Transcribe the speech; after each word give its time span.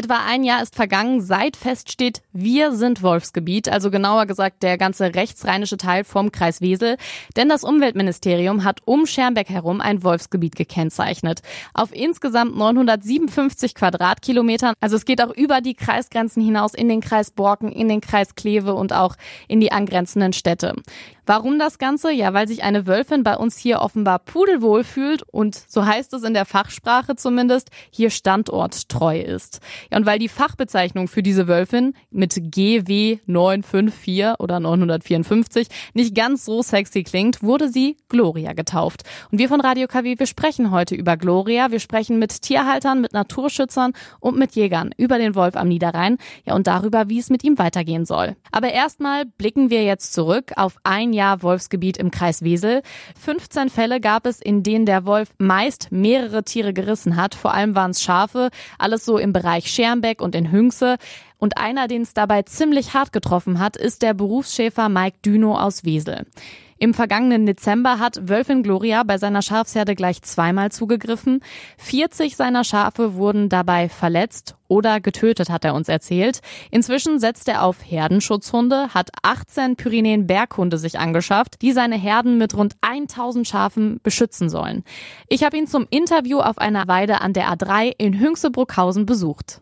Etwa 0.00 0.24
ein 0.26 0.44
Jahr 0.44 0.62
ist 0.62 0.76
vergangen, 0.76 1.20
seit 1.20 1.58
feststeht, 1.58 2.22
wir 2.32 2.72
sind 2.72 3.02
Wolfsgebiet, 3.02 3.68
also 3.68 3.90
genauer 3.90 4.24
gesagt 4.24 4.62
der 4.62 4.78
ganze 4.78 5.14
rechtsrheinische 5.14 5.76
Teil 5.76 6.04
vom 6.04 6.32
Kreis 6.32 6.62
Wesel. 6.62 6.96
Denn 7.36 7.50
das 7.50 7.64
Umweltministerium 7.64 8.64
hat 8.64 8.80
um 8.86 9.04
Schermbeck 9.04 9.50
herum 9.50 9.82
ein 9.82 10.02
Wolfsgebiet 10.02 10.56
gekennzeichnet. 10.56 11.42
Auf 11.74 11.94
insgesamt 11.94 12.56
957 12.56 13.74
Quadratkilometern. 13.74 14.72
Also 14.80 14.96
es 14.96 15.04
geht 15.04 15.20
auch 15.22 15.36
über 15.36 15.60
die 15.60 15.74
Kreisgrenzen 15.74 16.42
hinaus 16.42 16.72
in 16.72 16.88
den 16.88 17.02
Kreis 17.02 17.30
Borken, 17.30 17.70
in 17.70 17.90
den 17.90 18.00
Kreis 18.00 18.34
Kleve 18.34 18.72
und 18.72 18.94
auch 18.94 19.16
in 19.48 19.60
die 19.60 19.70
angrenzenden 19.70 20.32
Städte. 20.32 20.76
Warum 21.26 21.58
das 21.58 21.78
Ganze? 21.78 22.12
Ja, 22.12 22.32
weil 22.34 22.48
sich 22.48 22.62
eine 22.62 22.86
Wölfin 22.86 23.22
bei 23.22 23.36
uns 23.36 23.56
hier 23.56 23.80
offenbar 23.80 24.18
pudelwohl 24.18 24.84
fühlt 24.84 25.22
und, 25.22 25.54
so 25.54 25.84
heißt 25.84 26.12
es 26.14 26.22
in 26.22 26.34
der 26.34 26.44
Fachsprache 26.44 27.16
zumindest, 27.16 27.70
hier 27.90 28.10
standorttreu 28.10 29.20
ist. 29.20 29.60
Ja, 29.90 29.98
und 29.98 30.06
weil 30.06 30.18
die 30.18 30.28
Fachbezeichnung 30.28 31.08
für 31.08 31.22
diese 31.22 31.48
Wölfin 31.48 31.94
mit 32.10 32.34
GW 32.34 33.18
954 33.26 34.40
oder 34.40 34.60
954 34.60 35.68
nicht 35.94 36.14
ganz 36.14 36.44
so 36.44 36.62
sexy 36.62 37.02
klingt, 37.02 37.42
wurde 37.42 37.68
sie 37.68 37.96
Gloria 38.08 38.52
getauft. 38.52 39.02
Und 39.30 39.38
wir 39.38 39.48
von 39.48 39.60
Radio 39.60 39.86
KW, 39.86 40.18
wir 40.18 40.26
sprechen 40.26 40.70
heute 40.70 40.94
über 40.94 41.16
Gloria. 41.16 41.70
Wir 41.70 41.80
sprechen 41.80 42.18
mit 42.18 42.42
Tierhaltern, 42.42 43.00
mit 43.00 43.12
Naturschützern 43.12 43.92
und 44.20 44.38
mit 44.38 44.52
Jägern 44.52 44.90
über 44.96 45.18
den 45.18 45.34
Wolf 45.34 45.56
am 45.56 45.68
Niederrhein. 45.68 46.18
Ja, 46.44 46.54
und 46.54 46.66
darüber, 46.66 47.08
wie 47.08 47.18
es 47.18 47.30
mit 47.30 47.44
ihm 47.44 47.58
weitergehen 47.58 48.04
soll. 48.04 48.36
Aber 48.52 48.72
erstmal 48.72 49.26
blicken 49.26 49.70
wir 49.70 49.84
jetzt 49.84 50.12
zurück 50.12 50.52
auf 50.56 50.76
ein 50.84 51.09
Jahr 51.12 51.30
Jahr 51.30 51.42
Wolfsgebiet 51.42 51.96
im 51.96 52.10
Kreis 52.10 52.42
Wesel. 52.42 52.82
15 53.20 53.70
Fälle 53.70 54.00
gab 54.00 54.26
es, 54.26 54.40
in 54.40 54.62
denen 54.62 54.86
der 54.86 55.04
Wolf 55.04 55.28
meist 55.38 55.92
mehrere 55.92 56.42
Tiere 56.42 56.72
gerissen 56.72 57.16
hat. 57.16 57.34
Vor 57.34 57.54
allem 57.54 57.74
waren 57.74 57.92
es 57.92 58.02
Schafe, 58.02 58.50
alles 58.78 59.04
so 59.04 59.16
im 59.18 59.32
Bereich 59.32 59.70
Schermbeck 59.70 60.20
und 60.20 60.34
in 60.34 60.50
Hünxe. 60.50 60.96
Und 61.38 61.56
einer, 61.56 61.88
den 61.88 62.02
es 62.02 62.14
dabei 62.14 62.42
ziemlich 62.42 62.94
hart 62.94 63.12
getroffen 63.12 63.60
hat, 63.60 63.76
ist 63.76 64.02
der 64.02 64.14
Berufsschäfer 64.14 64.88
Mike 64.88 65.18
Düno 65.24 65.56
aus 65.56 65.84
Wesel. 65.84 66.26
Im 66.82 66.94
vergangenen 66.94 67.44
Dezember 67.44 67.98
hat 67.98 68.26
Wölfin 68.26 68.62
Gloria 68.62 69.02
bei 69.02 69.18
seiner 69.18 69.42
Schafsherde 69.42 69.94
gleich 69.94 70.22
zweimal 70.22 70.72
zugegriffen. 70.72 71.40
40 71.76 72.36
seiner 72.36 72.64
Schafe 72.64 73.16
wurden 73.16 73.50
dabei 73.50 73.90
verletzt 73.90 74.56
oder 74.66 74.98
getötet, 74.98 75.50
hat 75.50 75.66
er 75.66 75.74
uns 75.74 75.90
erzählt. 75.90 76.40
Inzwischen 76.70 77.20
setzt 77.20 77.48
er 77.48 77.64
auf 77.64 77.76
Herdenschutzhunde, 77.84 78.94
hat 78.94 79.10
18 79.22 79.76
Pyrenäen-Berghunde 79.76 80.78
sich 80.78 80.98
angeschafft, 80.98 81.60
die 81.60 81.72
seine 81.72 81.96
Herden 81.96 82.38
mit 82.38 82.56
rund 82.56 82.76
1000 82.80 83.46
Schafen 83.46 84.00
beschützen 84.02 84.48
sollen. 84.48 84.82
Ich 85.28 85.44
habe 85.44 85.58
ihn 85.58 85.66
zum 85.66 85.86
Interview 85.90 86.38
auf 86.38 86.56
einer 86.56 86.88
Weide 86.88 87.20
an 87.20 87.34
der 87.34 87.52
A3 87.52 87.92
in 87.98 88.18
Hünxebruckhausen 88.18 89.04
besucht. 89.04 89.60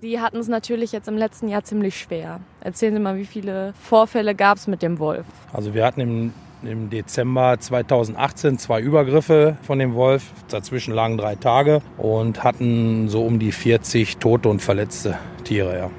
Sie 0.00 0.20
hatten 0.20 0.36
es 0.36 0.48
natürlich 0.48 0.92
jetzt 0.92 1.08
im 1.08 1.16
letzten 1.16 1.48
Jahr 1.48 1.64
ziemlich 1.64 1.98
schwer. 1.98 2.40
Erzählen 2.60 2.92
Sie 2.92 3.00
mal, 3.00 3.16
wie 3.16 3.24
viele 3.24 3.72
Vorfälle 3.80 4.34
gab 4.34 4.58
es 4.58 4.66
mit 4.66 4.82
dem 4.82 4.98
Wolf? 4.98 5.24
Also 5.54 5.72
wir 5.72 5.86
hatten 5.86 6.00
im, 6.00 6.32
im 6.62 6.90
Dezember 6.90 7.58
2018 7.58 8.58
zwei 8.58 8.80
Übergriffe 8.80 9.56
von 9.62 9.78
dem 9.78 9.94
Wolf. 9.94 10.32
Dazwischen 10.48 10.92
lagen 10.92 11.16
drei 11.16 11.34
Tage 11.34 11.80
und 11.96 12.44
hatten 12.44 13.08
so 13.08 13.24
um 13.24 13.38
die 13.38 13.52
40 13.52 14.18
tote 14.18 14.50
und 14.50 14.60
verletzte 14.60 15.16
Tiere. 15.44 15.78
Ja. 15.78 15.90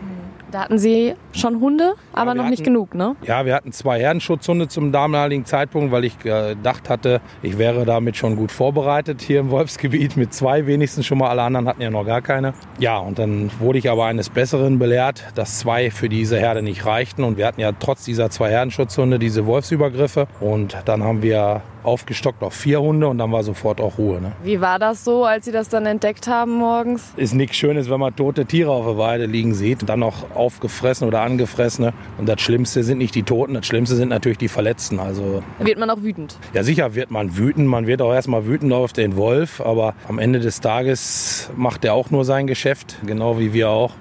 Da 0.58 0.64
hatten 0.64 0.80
Sie 0.80 1.14
schon 1.34 1.62
Hunde, 1.62 1.94
aber 2.14 2.32
ja, 2.32 2.42
noch 2.42 2.50
nicht 2.50 2.64
genug, 2.64 2.96
ne? 2.96 3.16
Ja, 3.22 3.46
wir 3.46 3.54
hatten 3.54 3.72
zwei 3.72 4.00
Herdenschutzhunde 4.00 4.68
zum 4.68 4.92
damaligen 4.92 5.46
Zeitpunkt, 5.46 5.92
weil 5.92 6.04
ich 6.04 6.18
gedacht 6.18 6.90
hatte, 6.90 7.22
ich 7.44 7.60
wäre 7.60 7.86
damit 7.86 8.18
schon 8.18 8.36
gut 8.36 8.52
vorbereitet 8.52 9.22
hier 9.22 9.40
im 9.40 9.52
Wolfsgebiet 9.52 10.18
mit 10.18 10.34
zwei 10.34 10.66
wenigstens 10.66 11.06
schon 11.06 11.20
mal. 11.20 11.30
Alle 11.30 11.44
anderen 11.44 11.68
hatten 11.68 11.84
ja 11.84 11.92
noch 11.92 12.08
gar 12.08 12.24
keine. 12.24 12.56
Ja, 12.80 12.98
und 12.98 13.20
dann 13.20 13.52
wurde 13.60 13.78
ich 13.78 13.88
aber 13.88 14.06
eines 14.06 14.32
Besseren 14.32 14.80
belehrt, 14.80 15.26
dass 15.36 15.60
zwei 15.60 15.92
für 15.92 16.10
diese 16.10 16.40
Herde 16.40 16.64
nicht 16.64 16.88
reichten. 16.88 17.24
Und 17.24 17.38
wir 17.38 17.46
hatten 17.46 17.62
ja 17.62 17.72
trotz 17.74 18.04
dieser 18.06 18.32
zwei 18.32 18.50
Herdenschutzhunde 18.50 19.20
diese 19.20 19.46
Wolfsübergriffe. 19.46 20.26
Und 20.40 20.76
dann 20.86 21.04
haben 21.04 21.22
wir 21.22 21.62
aufgestockt 21.88 22.44
auf 22.44 22.54
vier 22.54 22.82
Hunde 22.82 23.08
und 23.08 23.18
dann 23.18 23.32
war 23.32 23.44
sofort 23.44 23.80
auch 23.80 23.98
Ruhe. 23.98 24.22
Ne? 24.22 24.34
Wie 24.44 24.60
war 24.60 24.78
das 24.78 25.04
so, 25.04 25.24
als 25.24 25.46
Sie 25.46 25.52
das 25.52 25.70
dann 25.70 25.86
entdeckt 25.86 26.28
haben 26.28 26.54
morgens? 26.54 27.14
Ist 27.16 27.34
nichts 27.34 27.56
Schönes, 27.56 27.90
wenn 27.90 28.00
man 28.00 28.16
tote 28.16 28.46
Tiere 28.46 28.72
auf 28.72 28.86
der 28.86 28.98
Weide 28.98 29.26
liegen 29.26 29.54
sieht, 29.54 29.88
dann 29.88 30.02
noch 30.02 30.36
aufgefressen 30.36 31.08
oder 31.08 31.22
angefressene. 31.22 31.94
Und 32.18 32.28
das 32.28 32.42
Schlimmste 32.42 32.84
sind 32.84 32.98
nicht 32.98 33.16
die 33.16 33.24
Toten, 33.24 33.54
das 33.54 33.66
Schlimmste 33.66 33.96
sind 33.96 34.10
natürlich 34.10 34.38
die 34.38 34.50
Verletzten. 34.50 35.00
Also 35.00 35.42
wird 35.60 35.80
man 35.80 35.90
auch 35.90 36.02
wütend? 36.02 36.38
Ja, 36.54 36.64
sicher 36.64 36.94
wird 36.94 37.10
man 37.10 37.38
wütend. 37.38 37.68
Man 37.68 37.88
wird 37.88 38.02
auch 38.02 38.14
erstmal 38.14 38.46
wütend 38.46 38.74
auf 38.74 38.92
den 38.92 39.16
Wolf, 39.16 39.62
aber 39.62 39.96
am 40.10 40.20
Ende 40.20 40.40
des 40.40 40.60
Tages 40.60 41.50
macht 41.56 41.86
er 41.86 41.94
auch 41.94 42.12
nur 42.12 42.26
sein 42.26 42.48
Geschäft, 42.48 42.98
genau 43.06 43.40
wie 43.40 43.54
wir 43.54 43.70
auch. 43.70 43.94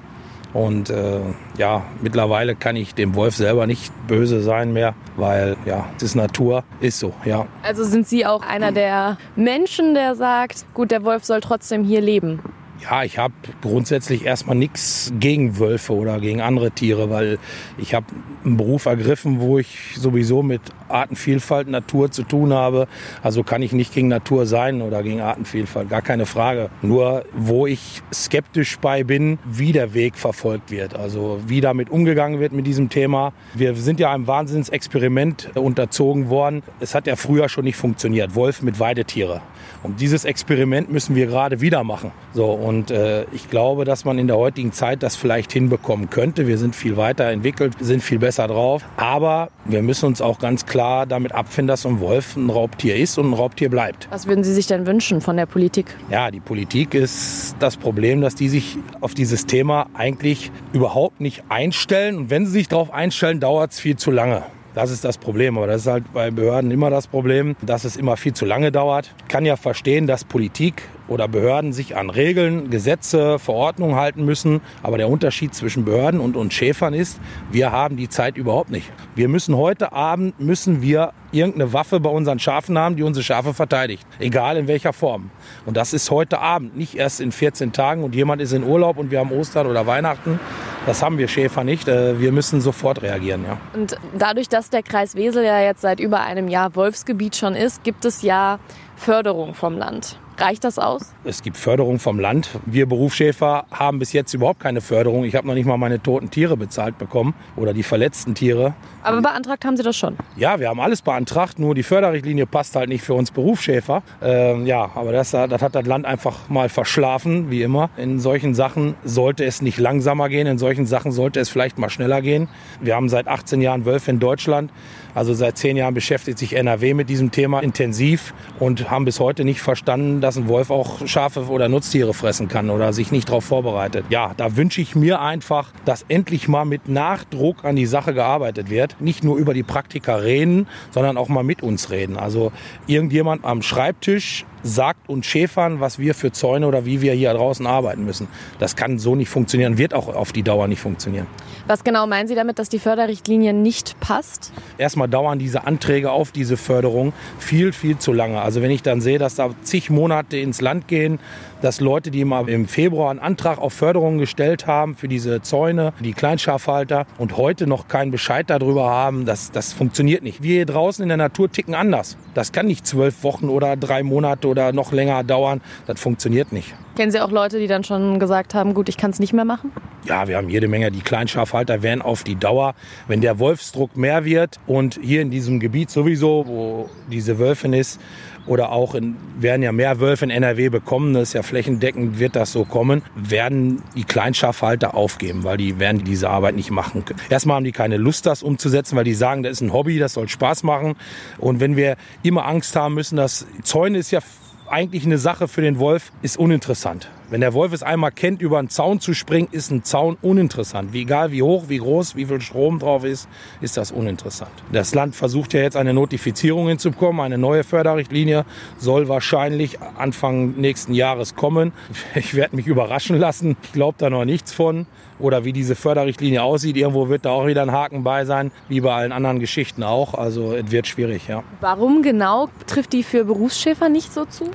Und 0.56 0.88
äh, 0.88 1.20
ja, 1.58 1.82
mittlerweile 2.00 2.54
kann 2.54 2.76
ich 2.76 2.94
dem 2.94 3.14
Wolf 3.14 3.36
selber 3.36 3.66
nicht 3.66 3.92
böse 4.06 4.40
sein 4.40 4.72
mehr, 4.72 4.94
weil 5.16 5.54
ja, 5.66 5.84
es 5.98 6.02
ist 6.02 6.14
Natur, 6.14 6.64
ist 6.80 6.98
so, 6.98 7.12
ja. 7.26 7.46
Also 7.62 7.84
sind 7.84 8.08
Sie 8.08 8.24
auch 8.24 8.40
einer 8.40 8.72
der 8.72 9.18
Menschen, 9.36 9.92
der 9.92 10.14
sagt, 10.14 10.64
gut, 10.72 10.92
der 10.92 11.04
Wolf 11.04 11.26
soll 11.26 11.42
trotzdem 11.42 11.84
hier 11.84 12.00
leben? 12.00 12.40
Ja, 12.82 13.04
ich 13.04 13.18
habe 13.18 13.32
grundsätzlich 13.62 14.26
erstmal 14.26 14.56
nichts 14.56 15.12
gegen 15.18 15.58
Wölfe 15.58 15.94
oder 15.94 16.20
gegen 16.20 16.40
andere 16.42 16.70
Tiere, 16.70 17.08
weil 17.10 17.38
ich 17.78 17.94
habe 17.94 18.06
einen 18.44 18.56
Beruf 18.56 18.84
ergriffen, 18.84 19.40
wo 19.40 19.58
ich 19.58 19.94
sowieso 19.96 20.42
mit 20.42 20.60
Artenvielfalt, 20.88 21.68
Natur 21.68 22.10
zu 22.10 22.22
tun 22.22 22.52
habe. 22.52 22.86
Also 23.22 23.42
kann 23.42 23.62
ich 23.62 23.72
nicht 23.72 23.94
gegen 23.94 24.08
Natur 24.08 24.46
sein 24.46 24.82
oder 24.82 25.02
gegen 25.02 25.20
Artenvielfalt, 25.20 25.88
gar 25.88 26.02
keine 26.02 26.26
Frage. 26.26 26.70
Nur 26.82 27.24
wo 27.32 27.66
ich 27.66 28.02
skeptisch 28.12 28.78
bei 28.78 29.04
bin, 29.04 29.38
wie 29.44 29.72
der 29.72 29.94
Weg 29.94 30.16
verfolgt 30.16 30.70
wird, 30.70 30.94
also 30.94 31.40
wie 31.46 31.60
damit 31.60 31.88
umgegangen 31.90 32.40
wird 32.40 32.52
mit 32.52 32.66
diesem 32.66 32.90
Thema. 32.90 33.32
Wir 33.54 33.74
sind 33.74 34.00
ja 34.00 34.12
einem 34.12 34.26
Wahnsinnsexperiment 34.26 35.56
unterzogen 35.56 36.28
worden. 36.28 36.62
Es 36.78 36.94
hat 36.94 37.06
ja 37.06 37.16
früher 37.16 37.48
schon 37.48 37.64
nicht 37.64 37.76
funktioniert, 37.76 38.34
Wolf 38.34 38.60
mit 38.62 38.78
Weidetiere. 38.78 39.40
Und 39.82 40.00
dieses 40.00 40.24
Experiment 40.24 40.90
müssen 40.90 41.14
wir 41.14 41.26
gerade 41.26 41.60
wieder 41.60 41.84
machen. 41.84 42.12
So, 42.32 42.46
und 42.46 42.90
äh, 42.90 43.24
ich 43.32 43.50
glaube, 43.50 43.84
dass 43.84 44.04
man 44.04 44.18
in 44.18 44.26
der 44.26 44.36
heutigen 44.36 44.72
Zeit 44.72 45.02
das 45.02 45.16
vielleicht 45.16 45.52
hinbekommen 45.52 46.10
könnte. 46.10 46.46
Wir 46.46 46.58
sind 46.58 46.74
viel 46.74 46.96
weiter 46.96 47.24
entwickelt, 47.24 47.74
sind 47.80 48.02
viel 48.02 48.18
besser 48.18 48.48
drauf. 48.48 48.82
Aber 48.96 49.50
wir 49.64 49.82
müssen 49.82 50.06
uns 50.06 50.20
auch 50.20 50.38
ganz 50.38 50.66
klar 50.66 51.06
damit 51.06 51.32
abfinden, 51.32 51.68
dass 51.68 51.86
ein 51.86 52.00
Wolf 52.00 52.36
ein 52.36 52.50
Raubtier 52.50 52.96
ist 52.96 53.18
und 53.18 53.30
ein 53.30 53.34
Raubtier 53.34 53.70
bleibt. 53.70 54.08
Was 54.10 54.26
würden 54.26 54.44
Sie 54.44 54.54
sich 54.54 54.66
denn 54.66 54.86
wünschen 54.86 55.20
von 55.20 55.36
der 55.36 55.46
Politik? 55.46 55.86
Ja, 56.10 56.30
die 56.30 56.40
Politik 56.40 56.94
ist 56.94 57.56
das 57.58 57.76
Problem, 57.76 58.20
dass 58.20 58.34
die 58.34 58.48
sich 58.48 58.78
auf 59.00 59.14
dieses 59.14 59.46
Thema 59.46 59.86
eigentlich 59.94 60.50
überhaupt 60.72 61.20
nicht 61.20 61.44
einstellen. 61.48 62.16
Und 62.16 62.30
wenn 62.30 62.46
sie 62.46 62.52
sich 62.52 62.68
darauf 62.68 62.92
einstellen, 62.92 63.40
dauert 63.40 63.72
es 63.72 63.80
viel 63.80 63.96
zu 63.96 64.10
lange. 64.10 64.44
Das 64.76 64.90
ist 64.90 65.06
das 65.06 65.16
Problem. 65.16 65.56
Aber 65.56 65.66
das 65.66 65.80
ist 65.80 65.86
halt 65.86 66.12
bei 66.12 66.30
Behörden 66.30 66.70
immer 66.70 66.90
das 66.90 67.06
Problem, 67.06 67.56
dass 67.62 67.84
es 67.84 67.96
immer 67.96 68.18
viel 68.18 68.34
zu 68.34 68.44
lange 68.44 68.70
dauert. 68.70 69.14
Ich 69.22 69.28
kann 69.28 69.46
ja 69.46 69.56
verstehen, 69.56 70.06
dass 70.06 70.24
Politik 70.24 70.82
oder 71.08 71.28
Behörden 71.28 71.72
sich 71.72 71.96
an 71.96 72.10
Regeln, 72.10 72.68
Gesetze, 72.68 73.38
Verordnungen 73.38 73.96
halten 73.96 74.26
müssen. 74.26 74.60
Aber 74.82 74.98
der 74.98 75.08
Unterschied 75.08 75.54
zwischen 75.54 75.86
Behörden 75.86 76.20
und 76.20 76.36
uns 76.36 76.52
Schäfern 76.52 76.92
ist, 76.92 77.18
wir 77.50 77.72
haben 77.72 77.96
die 77.96 78.10
Zeit 78.10 78.36
überhaupt 78.36 78.70
nicht. 78.70 78.92
Wir 79.14 79.28
müssen 79.28 79.56
heute 79.56 79.94
Abend, 79.94 80.38
müssen 80.40 80.82
wir 80.82 81.14
irgendeine 81.32 81.72
Waffe 81.72 81.98
bei 81.98 82.10
unseren 82.10 82.38
Schafen 82.38 82.76
haben, 82.76 82.96
die 82.96 83.02
unsere 83.02 83.24
Schafe 83.24 83.54
verteidigt. 83.54 84.06
Egal 84.18 84.58
in 84.58 84.68
welcher 84.68 84.92
Form. 84.92 85.30
Und 85.64 85.78
das 85.78 85.94
ist 85.94 86.10
heute 86.10 86.40
Abend, 86.40 86.76
nicht 86.76 86.96
erst 86.96 87.22
in 87.22 87.32
14 87.32 87.72
Tagen 87.72 88.04
und 88.04 88.14
jemand 88.14 88.42
ist 88.42 88.52
in 88.52 88.62
Urlaub 88.62 88.98
und 88.98 89.10
wir 89.10 89.20
haben 89.20 89.32
Ostern 89.32 89.68
oder 89.68 89.86
Weihnachten. 89.86 90.38
Das 90.86 91.02
haben 91.02 91.18
wir 91.18 91.26
Schäfer 91.26 91.64
nicht. 91.64 91.88
Äh, 91.88 92.20
wir 92.20 92.32
müssen 92.32 92.60
sofort 92.60 93.02
reagieren. 93.02 93.44
Ja. 93.44 93.58
Und 93.74 93.96
dadurch, 94.16 94.48
dass 94.48 94.70
der 94.70 94.82
Kreis 94.82 95.16
Wesel 95.16 95.44
ja 95.44 95.60
jetzt 95.60 95.80
seit 95.80 95.98
über 95.98 96.20
einem 96.20 96.48
Jahr 96.48 96.74
Wolfsgebiet 96.76 97.36
schon 97.36 97.54
ist, 97.54 97.82
gibt 97.82 98.04
es 98.04 98.22
ja 98.22 98.60
Förderung 98.94 99.54
vom 99.54 99.76
Land. 99.76 100.18
Reicht 100.38 100.64
das 100.64 100.78
aus? 100.78 101.14
Es 101.24 101.42
gibt 101.42 101.56
Förderung 101.56 101.98
vom 101.98 102.20
Land. 102.20 102.50
Wir 102.66 102.86
Berufsschäfer 102.86 103.64
haben 103.70 103.98
bis 103.98 104.12
jetzt 104.12 104.34
überhaupt 104.34 104.60
keine 104.60 104.82
Förderung. 104.82 105.24
Ich 105.24 105.34
habe 105.34 105.46
noch 105.46 105.54
nicht 105.54 105.64
mal 105.64 105.78
meine 105.78 106.02
toten 106.02 106.30
Tiere 106.30 106.58
bezahlt 106.58 106.98
bekommen 106.98 107.34
oder 107.56 107.72
die 107.72 107.82
verletzten 107.82 108.34
Tiere. 108.34 108.74
Aber 109.02 109.22
beantragt 109.22 109.64
haben 109.64 109.78
Sie 109.78 109.82
das 109.82 109.96
schon? 109.96 110.16
Ja, 110.36 110.60
wir 110.60 110.68
haben 110.68 110.80
alles 110.80 111.00
beantragt, 111.00 111.58
nur 111.58 111.74
die 111.74 111.82
Förderrichtlinie 111.82 112.44
passt 112.44 112.76
halt 112.76 112.90
nicht 112.90 113.02
für 113.02 113.14
uns 113.14 113.30
Berufsschäfer. 113.30 114.02
Ähm, 114.20 114.66
ja, 114.66 114.90
aber 114.94 115.12
das, 115.12 115.30
das 115.30 115.62
hat 115.62 115.74
das 115.74 115.86
Land 115.86 116.04
einfach 116.04 116.50
mal 116.50 116.68
verschlafen, 116.68 117.50
wie 117.50 117.62
immer. 117.62 117.88
In 117.96 118.20
solchen 118.20 118.54
Sachen 118.54 118.94
sollte 119.04 119.44
es 119.44 119.62
nicht 119.62 119.78
langsamer 119.78 120.28
gehen, 120.28 120.46
in 120.46 120.58
solchen 120.58 120.84
Sachen 120.84 121.12
sollte 121.12 121.40
es 121.40 121.48
vielleicht 121.48 121.78
mal 121.78 121.88
schneller 121.88 122.20
gehen. 122.20 122.48
Wir 122.80 122.94
haben 122.94 123.08
seit 123.08 123.26
18 123.26 123.62
Jahren 123.62 123.86
Wölfe 123.86 124.10
in 124.10 124.18
Deutschland. 124.18 124.70
Also 125.16 125.32
seit 125.32 125.56
zehn 125.56 125.78
Jahren 125.78 125.94
beschäftigt 125.94 126.38
sich 126.38 126.52
NRW 126.52 126.92
mit 126.92 127.08
diesem 127.08 127.30
Thema 127.30 127.60
intensiv 127.60 128.34
und 128.60 128.90
haben 128.90 129.06
bis 129.06 129.18
heute 129.18 129.46
nicht 129.46 129.62
verstanden, 129.62 130.20
dass 130.20 130.36
ein 130.36 130.46
Wolf 130.46 130.70
auch 130.70 131.06
Schafe 131.06 131.46
oder 131.46 131.70
Nutztiere 131.70 132.12
fressen 132.12 132.48
kann 132.48 132.68
oder 132.68 132.92
sich 132.92 133.12
nicht 133.12 133.30
darauf 133.30 133.46
vorbereitet. 133.46 134.04
Ja, 134.10 134.34
da 134.36 134.56
wünsche 134.56 134.82
ich 134.82 134.94
mir 134.94 135.22
einfach, 135.22 135.72
dass 135.86 136.04
endlich 136.08 136.48
mal 136.48 136.66
mit 136.66 136.90
Nachdruck 136.90 137.64
an 137.64 137.76
die 137.76 137.86
Sache 137.86 138.12
gearbeitet 138.12 138.68
wird. 138.68 139.00
Nicht 139.00 139.24
nur 139.24 139.38
über 139.38 139.54
die 139.54 139.62
Praktika 139.62 140.16
reden, 140.16 140.66
sondern 140.90 141.16
auch 141.16 141.28
mal 141.28 141.44
mit 141.44 141.62
uns 141.62 141.90
reden. 141.90 142.18
Also 142.18 142.52
irgendjemand 142.86 143.46
am 143.46 143.62
Schreibtisch 143.62 144.44
sagt 144.66 145.08
uns 145.08 145.26
Schäfern, 145.26 145.80
was 145.80 145.98
wir 145.98 146.14
für 146.14 146.32
Zäune 146.32 146.66
oder 146.66 146.84
wie 146.84 147.00
wir 147.00 147.12
hier 147.12 147.32
draußen 147.32 147.66
arbeiten 147.66 148.04
müssen. 148.04 148.28
Das 148.58 148.76
kann 148.76 148.98
so 148.98 149.14
nicht 149.14 149.28
funktionieren, 149.28 149.78
wird 149.78 149.94
auch 149.94 150.14
auf 150.14 150.32
die 150.32 150.42
Dauer 150.42 150.68
nicht 150.68 150.80
funktionieren. 150.80 151.26
Was 151.68 151.82
genau 151.82 152.06
meinen 152.06 152.28
Sie 152.28 152.34
damit, 152.34 152.58
dass 152.58 152.68
die 152.68 152.78
Förderrichtlinie 152.78 153.52
nicht 153.52 153.98
passt? 154.00 154.52
Erstmal 154.78 155.05
dauern 155.08 155.38
diese 155.38 155.66
Anträge 155.66 156.10
auf 156.10 156.32
diese 156.32 156.56
Förderung 156.56 157.12
viel, 157.38 157.72
viel 157.72 157.98
zu 157.98 158.12
lange. 158.12 158.40
Also 158.40 158.62
wenn 158.62 158.70
ich 158.70 158.82
dann 158.82 159.00
sehe, 159.00 159.18
dass 159.18 159.34
da 159.34 159.50
zig 159.62 159.90
Monate 159.90 160.36
ins 160.38 160.60
Land 160.60 160.88
gehen, 160.88 161.18
dass 161.62 161.80
Leute, 161.80 162.10
die 162.10 162.24
mal 162.24 162.48
im 162.48 162.68
Februar 162.68 163.10
einen 163.10 163.18
Antrag 163.18 163.58
auf 163.58 163.72
Förderung 163.72 164.18
gestellt 164.18 164.66
haben 164.66 164.94
für 164.94 165.08
diese 165.08 165.42
Zäune, 165.42 165.92
die 166.00 166.12
Kleinschafhalter 166.12 167.06
und 167.18 167.36
heute 167.36 167.66
noch 167.66 167.88
keinen 167.88 168.10
Bescheid 168.10 168.48
darüber 168.48 168.90
haben, 168.90 169.24
das, 169.24 169.52
das 169.52 169.72
funktioniert 169.72 170.22
nicht. 170.22 170.42
Wir 170.42 170.56
hier 170.56 170.66
draußen 170.66 171.02
in 171.02 171.08
der 171.08 171.16
Natur 171.16 171.50
ticken 171.50 171.74
anders. 171.74 172.16
Das 172.34 172.52
kann 172.52 172.66
nicht 172.66 172.86
zwölf 172.86 173.22
Wochen 173.22 173.48
oder 173.48 173.76
drei 173.76 174.02
Monate 174.02 174.48
oder 174.48 174.72
noch 174.72 174.92
länger 174.92 175.24
dauern. 175.24 175.60
Das 175.86 176.00
funktioniert 176.00 176.52
nicht. 176.52 176.74
Kennen 176.96 177.12
Sie 177.12 177.20
auch 177.20 177.30
Leute, 177.30 177.58
die 177.58 177.66
dann 177.66 177.84
schon 177.84 178.18
gesagt 178.18 178.54
haben, 178.54 178.72
gut, 178.72 178.88
ich 178.88 178.96
kann 178.96 179.10
es 179.10 179.18
nicht 179.18 179.34
mehr 179.34 179.44
machen? 179.44 179.70
Ja, 180.06 180.28
wir 180.28 180.38
haben 180.38 180.48
jede 180.48 180.66
Menge. 180.66 180.90
Die 180.90 181.02
Kleinschafhalter 181.02 181.82
werden 181.82 182.00
auf 182.00 182.24
die 182.24 182.36
Dauer, 182.36 182.74
wenn 183.06 183.20
der 183.20 183.38
Wolfsdruck 183.38 183.98
mehr 183.98 184.24
wird 184.24 184.58
und 184.66 184.98
hier 185.02 185.20
in 185.20 185.30
diesem 185.30 185.60
Gebiet 185.60 185.90
sowieso, 185.90 186.46
wo 186.46 186.88
diese 187.10 187.38
Wölfin 187.38 187.74
ist, 187.74 188.00
oder 188.46 188.70
auch 188.70 188.94
in, 188.94 189.16
werden 189.38 189.62
ja 189.62 189.72
mehr 189.72 190.00
Wölfe 190.00 190.24
in 190.24 190.30
NRW 190.30 190.68
bekommen, 190.68 191.12
das 191.14 191.24
ist 191.24 191.32
ja 191.34 191.42
flächendeckend, 191.42 192.18
wird 192.18 192.36
das 192.36 192.52
so 192.52 192.64
kommen, 192.64 193.02
werden 193.14 193.82
die 193.96 194.04
Kleinschafhalter 194.04 194.94
aufgeben, 194.94 195.44
weil 195.44 195.56
die 195.56 195.78
werden 195.78 196.04
diese 196.04 196.30
Arbeit 196.30 196.54
nicht 196.54 196.70
machen 196.70 197.04
können. 197.04 197.20
Erstmal 197.28 197.56
haben 197.56 197.64
die 197.64 197.72
keine 197.72 197.96
Lust, 197.96 198.24
das 198.24 198.42
umzusetzen, 198.42 198.96
weil 198.96 199.04
die 199.04 199.14
sagen, 199.14 199.42
das 199.42 199.52
ist 199.52 199.60
ein 199.62 199.72
Hobby, 199.72 199.98
das 199.98 200.14
soll 200.14 200.28
Spaß 200.28 200.62
machen. 200.62 200.94
Und 201.38 201.60
wenn 201.60 201.76
wir 201.76 201.96
immer 202.22 202.46
Angst 202.46 202.76
haben 202.76 202.94
müssen, 202.94 203.16
dass 203.16 203.46
Zäune 203.62 203.98
ist 203.98 204.12
ja 204.12 204.20
eigentlich 204.68 205.04
eine 205.04 205.18
Sache 205.18 205.48
für 205.48 205.60
den 205.60 205.78
Wolf, 205.78 206.12
ist 206.22 206.38
uninteressant. 206.38 207.08
Wenn 207.28 207.40
der 207.40 207.54
Wolf 207.54 207.72
es 207.72 207.82
einmal 207.82 208.12
kennt, 208.12 208.40
über 208.40 208.58
einen 208.58 208.68
Zaun 208.68 209.00
zu 209.00 209.12
springen, 209.12 209.48
ist 209.50 209.72
ein 209.72 209.82
Zaun 209.82 210.16
uninteressant. 210.22 210.92
Wie 210.92 211.02
egal 211.02 211.32
wie 211.32 211.42
hoch, 211.42 211.64
wie 211.68 211.78
groß, 211.78 212.14
wie 212.14 212.26
viel 212.26 212.40
Strom 212.40 212.78
drauf 212.78 213.02
ist, 213.04 213.28
ist 213.60 213.76
das 213.76 213.90
uninteressant. 213.90 214.52
Das 214.70 214.94
Land 214.94 215.16
versucht 215.16 215.52
ja 215.52 215.60
jetzt 215.60 215.76
eine 215.76 215.92
Notifizierung 215.92 216.68
hinzubekommen. 216.68 217.20
Eine 217.20 217.36
neue 217.36 217.64
Förderrichtlinie 217.64 218.44
soll 218.78 219.08
wahrscheinlich 219.08 219.80
Anfang 219.98 220.54
nächsten 220.56 220.94
Jahres 220.94 221.34
kommen. 221.34 221.72
Ich 222.14 222.34
werde 222.34 222.54
mich 222.54 222.66
überraschen 222.66 223.18
lassen. 223.18 223.56
Ich 223.62 223.72
glaube 223.72 223.96
da 223.98 224.08
noch 224.08 224.24
nichts 224.24 224.52
von 224.52 224.86
oder 225.18 225.44
wie 225.44 225.52
diese 225.52 225.74
Förderrichtlinie 225.74 226.42
aussieht. 226.42 226.76
Irgendwo 226.76 227.08
wird 227.08 227.24
da 227.24 227.30
auch 227.30 227.46
wieder 227.46 227.62
ein 227.62 227.72
Haken 227.72 228.04
bei 228.04 228.24
sein, 228.24 228.50
wie 228.68 228.80
bei 228.80 228.92
allen 228.92 229.12
anderen 229.12 229.40
Geschichten 229.40 229.82
auch. 229.82 230.14
Also 230.14 230.54
es 230.54 230.70
wird 230.70 230.86
schwierig, 230.86 231.28
ja. 231.28 231.42
Warum 231.60 232.02
genau 232.02 232.48
trifft 232.66 232.92
die 232.92 233.02
für 233.02 233.24
Berufsschäfer 233.24 233.88
nicht 233.88 234.12
so 234.12 234.24
zu? 234.24 234.50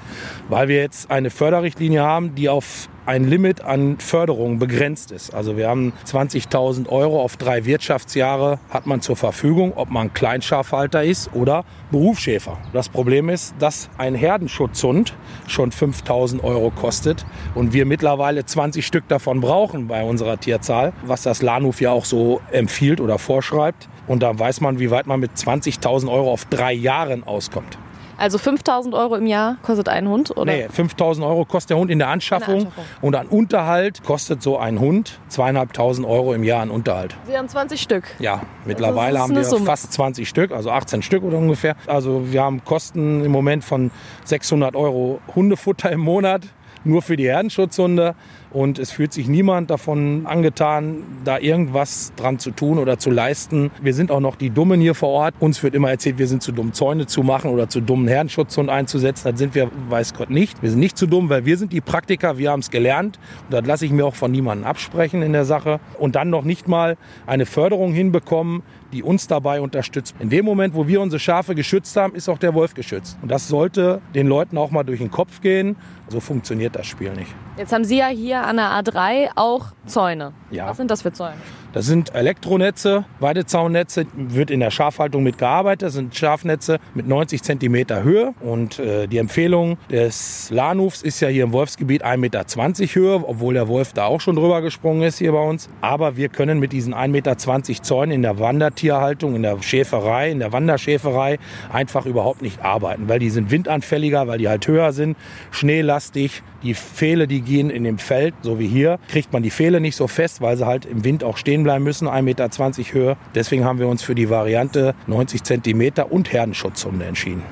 Weil 0.49 0.67
wir 0.67 0.77
jetzt 0.77 1.09
eine 1.09 1.29
Förderrichtlinie 1.29 2.03
haben, 2.03 2.35
die 2.35 2.49
auf 2.49 2.89
ein 3.05 3.23
Limit 3.25 3.61
an 3.61 3.97
Förderung 3.99 4.59
begrenzt 4.59 5.11
ist. 5.11 5.33
Also 5.33 5.57
wir 5.57 5.67
haben 5.67 5.93
20.000 6.05 6.87
Euro 6.89 7.21
auf 7.21 7.37
drei 7.37 7.65
Wirtschaftsjahre 7.65 8.59
hat 8.69 8.85
man 8.85 9.01
zur 9.01 9.15
Verfügung, 9.15 9.73
ob 9.75 9.89
man 9.89 10.13
Kleinschafhalter 10.13 11.03
ist 11.03 11.33
oder 11.33 11.65
Berufsschäfer. 11.91 12.57
Das 12.73 12.89
Problem 12.89 13.29
ist, 13.29 13.55
dass 13.59 13.89
ein 13.97 14.15
Herdenschutzhund 14.15 15.15
schon 15.47 15.71
5.000 15.71 16.43
Euro 16.43 16.71
kostet 16.71 17.25
und 17.55 17.73
wir 17.73 17.85
mittlerweile 17.85 18.45
20 18.45 18.85
Stück 18.85 19.07
davon 19.07 19.41
brauchen 19.41 19.87
bei 19.87 20.03
unserer 20.03 20.39
Tierzahl, 20.39 20.93
was 21.05 21.23
das 21.23 21.41
Lahnhof 21.41 21.81
ja 21.81 21.91
auch 21.91 22.05
so 22.05 22.41
empfiehlt 22.51 23.01
oder 23.01 23.17
vorschreibt. 23.17 23.89
Und 24.07 24.23
da 24.23 24.37
weiß 24.37 24.61
man, 24.61 24.79
wie 24.79 24.91
weit 24.91 25.07
man 25.07 25.19
mit 25.19 25.31
20.000 25.31 26.11
Euro 26.11 26.31
auf 26.31 26.45
drei 26.45 26.73
Jahren 26.73 27.23
auskommt. 27.23 27.77
Also 28.21 28.37
5000 28.37 28.93
Euro 28.93 29.15
im 29.15 29.25
Jahr 29.25 29.57
kostet 29.63 29.89
ein 29.89 30.07
Hund, 30.07 30.37
oder? 30.37 30.53
Nee, 30.53 30.67
5000 30.69 31.25
Euro 31.25 31.43
kostet 31.43 31.71
der 31.71 31.77
Hund 31.77 31.89
in 31.89 31.97
der 31.97 32.09
Anschaffung. 32.09 32.53
In 32.53 32.59
der 32.59 32.67
Anschaffung. 32.67 32.85
Und 33.01 33.15
an 33.15 33.25
Unterhalt 33.25 34.03
kostet 34.03 34.43
so 34.43 34.59
ein 34.59 34.79
Hund 34.79 35.19
zweieinhalbtausend 35.29 36.07
Euro 36.07 36.31
im 36.35 36.43
Jahr 36.43 36.61
an 36.61 36.69
Unterhalt. 36.69 37.15
Sie 37.25 37.35
haben 37.35 37.49
20 37.49 37.81
Stück? 37.81 38.03
Ja, 38.19 38.43
mittlerweile 38.63 39.17
haben 39.17 39.35
wir 39.35 39.43
Summe. 39.43 39.65
fast 39.65 39.91
20 39.93 40.29
Stück, 40.29 40.51
also 40.51 40.69
18 40.69 41.01
Stück 41.01 41.23
oder 41.23 41.39
ungefähr. 41.39 41.75
Also 41.87 42.31
wir 42.31 42.43
haben 42.43 42.63
Kosten 42.63 43.25
im 43.25 43.31
Moment 43.31 43.63
von 43.63 43.89
600 44.25 44.75
Euro 44.75 45.19
Hundefutter 45.33 45.91
im 45.91 46.01
Monat, 46.01 46.43
nur 46.83 47.01
für 47.01 47.17
die 47.17 47.25
Herdenschutzhunde. 47.25 48.13
Und 48.53 48.79
es 48.79 48.91
fühlt 48.91 49.13
sich 49.13 49.27
niemand 49.27 49.69
davon 49.69 50.25
angetan, 50.25 51.03
da 51.23 51.39
irgendwas 51.39 52.11
dran 52.15 52.37
zu 52.37 52.51
tun 52.51 52.79
oder 52.79 52.99
zu 52.99 53.09
leisten. 53.09 53.71
Wir 53.81 53.93
sind 53.93 54.11
auch 54.11 54.19
noch 54.19 54.35
die 54.35 54.49
Dummen 54.49 54.81
hier 54.81 54.93
vor 54.93 55.09
Ort. 55.09 55.35
Uns 55.39 55.63
wird 55.63 55.73
immer 55.73 55.89
erzählt, 55.89 56.17
wir 56.17 56.27
sind 56.27 56.43
zu 56.43 56.51
dumm, 56.51 56.73
Zäune 56.73 57.05
zu 57.05 57.23
machen 57.23 57.51
oder 57.51 57.69
zu 57.69 57.79
dummen 57.79 58.07
Herrenschutzhund 58.07 58.69
einzusetzen. 58.69 59.29
Das 59.31 59.39
sind 59.39 59.55
wir, 59.55 59.71
weiß 59.89 60.13
Gott, 60.13 60.29
nicht. 60.29 60.61
Wir 60.61 60.69
sind 60.69 60.79
nicht 60.79 60.97
zu 60.97 61.07
dumm, 61.07 61.29
weil 61.29 61.45
wir 61.45 61.57
sind 61.57 61.71
die 61.71 61.81
Praktiker, 61.81 62.37
wir 62.37 62.51
haben 62.51 62.59
es 62.59 62.71
gelernt. 62.71 63.19
Und 63.45 63.53
das 63.53 63.65
lasse 63.65 63.85
ich 63.85 63.91
mir 63.91 64.05
auch 64.05 64.15
von 64.15 64.31
niemandem 64.31 64.67
absprechen 64.67 65.21
in 65.21 65.31
der 65.31 65.45
Sache. 65.45 65.79
Und 65.97 66.15
dann 66.15 66.29
noch 66.29 66.43
nicht 66.43 66.67
mal 66.67 66.97
eine 67.25 67.45
Förderung 67.45 67.93
hinbekommen, 67.93 68.63
die 68.91 69.03
uns 69.03 69.27
dabei 69.27 69.61
unterstützt. 69.61 70.15
In 70.19 70.29
dem 70.29 70.43
Moment, 70.43 70.75
wo 70.75 70.87
wir 70.87 70.99
unsere 70.99 71.19
Schafe 71.19 71.55
geschützt 71.55 71.95
haben, 71.95 72.13
ist 72.15 72.27
auch 72.29 72.37
der 72.37 72.53
Wolf 72.53 72.73
geschützt. 72.73 73.17
Und 73.21 73.31
das 73.31 73.47
sollte 73.47 74.01
den 74.13 74.27
Leuten 74.27 74.57
auch 74.57 74.71
mal 74.71 74.83
durch 74.83 74.99
den 74.99 75.11
Kopf 75.11 75.39
gehen. 75.41 75.77
So 76.09 76.19
funktioniert 76.19 76.75
das 76.75 76.87
Spiel 76.87 77.13
nicht. 77.13 77.33
Jetzt 77.57 77.71
haben 77.71 77.85
Sie 77.85 77.97
ja 77.97 78.07
hier 78.07 78.40
an 78.45 78.57
der 78.57 78.71
A3 78.71 79.29
auch 79.35 79.67
Zäune. 79.85 80.33
Ja. 80.49 80.67
Was 80.67 80.77
sind 80.77 80.91
das 80.91 81.01
für 81.01 81.11
Zäune? 81.11 81.35
Das 81.73 81.85
sind 81.85 82.13
Elektronetze, 82.13 83.05
Weidezaunnetze, 83.19 84.05
wird 84.13 84.51
in 84.51 84.59
der 84.59 84.71
Schafhaltung 84.71 85.23
mitgearbeitet. 85.23 85.83
Das 85.83 85.93
sind 85.93 86.13
Schafnetze 86.13 86.79
mit 86.93 87.07
90 87.07 87.41
cm 87.41 88.03
Höhe. 88.03 88.33
Und 88.41 88.77
äh, 88.79 89.07
die 89.07 89.17
Empfehlung 89.17 89.77
des 89.89 90.49
Lahnhofs 90.51 91.01
ist 91.01 91.21
ja 91.21 91.29
hier 91.29 91.45
im 91.45 91.53
Wolfsgebiet 91.53 92.03
1,20 92.05 92.17
Meter 92.17 92.45
Höhe, 92.93 93.23
obwohl 93.25 93.53
der 93.53 93.69
Wolf 93.69 93.93
da 93.93 94.05
auch 94.05 94.19
schon 94.19 94.35
drüber 94.35 94.61
gesprungen 94.61 95.03
ist 95.03 95.19
hier 95.19 95.31
bei 95.31 95.41
uns. 95.41 95.69
Aber 95.79 96.17
wir 96.17 96.27
können 96.27 96.59
mit 96.59 96.73
diesen 96.73 96.93
1,20 96.93 97.07
Meter 97.07 97.37
Zäunen 97.37 98.11
in 98.11 98.21
der 98.21 98.37
Wandertierhaltung, 98.37 99.35
in 99.35 99.43
der 99.43 99.61
Schäferei, 99.61 100.29
in 100.29 100.39
der 100.39 100.51
Wanderschäferei 100.51 101.39
einfach 101.71 102.05
überhaupt 102.05 102.41
nicht 102.41 102.61
arbeiten, 102.61 103.07
weil 103.07 103.19
die 103.19 103.29
sind 103.29 103.49
windanfähliger, 103.49 104.27
weil 104.27 104.39
die 104.39 104.49
halt 104.49 104.67
höher 104.67 104.91
sind, 104.91 105.15
schneelastig. 105.51 106.43
Die 106.63 106.75
Pfähle, 106.75 107.27
die 107.27 107.41
gehen 107.41 107.71
in 107.71 107.83
dem 107.83 107.97
Feld, 107.97 108.35
so 108.43 108.59
wie 108.59 108.67
hier, 108.67 108.99
kriegt 109.07 109.33
man 109.33 109.41
die 109.41 109.49
Pfähle 109.49 109.81
nicht 109.81 109.95
so 109.95 110.07
fest, 110.07 110.41
weil 110.41 110.57
sie 110.57 110.65
halt 110.67 110.85
im 110.85 111.03
Wind 111.03 111.23
auch 111.23 111.37
stehen 111.37 111.60
bleiben 111.63 111.83
müssen, 111.83 112.07
1,20 112.07 112.21
Meter 112.21 112.49
Höhe. 112.93 113.17
Deswegen 113.35 113.65
haben 113.65 113.79
wir 113.79 113.87
uns 113.87 114.03
für 114.03 114.15
die 114.15 114.29
Variante 114.29 114.95
90 115.07 115.43
Zentimeter 115.43 116.11
und 116.11 116.31
Herdenschutzhunde 116.31 117.05
entschieden. 117.05 117.43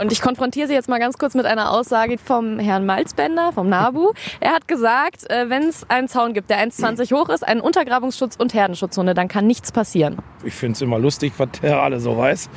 Und 0.00 0.12
ich 0.12 0.20
konfrontiere 0.20 0.68
Sie 0.68 0.74
jetzt 0.74 0.88
mal 0.88 1.00
ganz 1.00 1.18
kurz 1.18 1.34
mit 1.34 1.44
einer 1.44 1.72
Aussage 1.72 2.18
vom 2.18 2.60
Herrn 2.60 2.86
Malzbender, 2.86 3.52
vom 3.52 3.68
NABU. 3.68 4.12
Er 4.38 4.52
hat 4.52 4.68
gesagt, 4.68 5.28
äh, 5.28 5.50
wenn 5.50 5.64
es 5.64 5.88
einen 5.90 6.06
Zaun 6.06 6.34
gibt, 6.34 6.50
der 6.50 6.58
1,20 6.58 7.12
hoch 7.12 7.28
ist, 7.28 7.46
einen 7.46 7.60
Untergrabungsschutz 7.60 8.36
und 8.36 8.54
Herdenschutzhunde, 8.54 9.14
dann 9.14 9.26
kann 9.26 9.46
nichts 9.46 9.72
passieren. 9.72 10.18
Ich 10.44 10.54
finde 10.54 10.74
es 10.74 10.82
immer 10.82 11.00
lustig, 11.00 11.32
was 11.38 11.48
der 11.62 11.82
alle 11.82 11.98
so 11.98 12.16
weiß. 12.16 12.48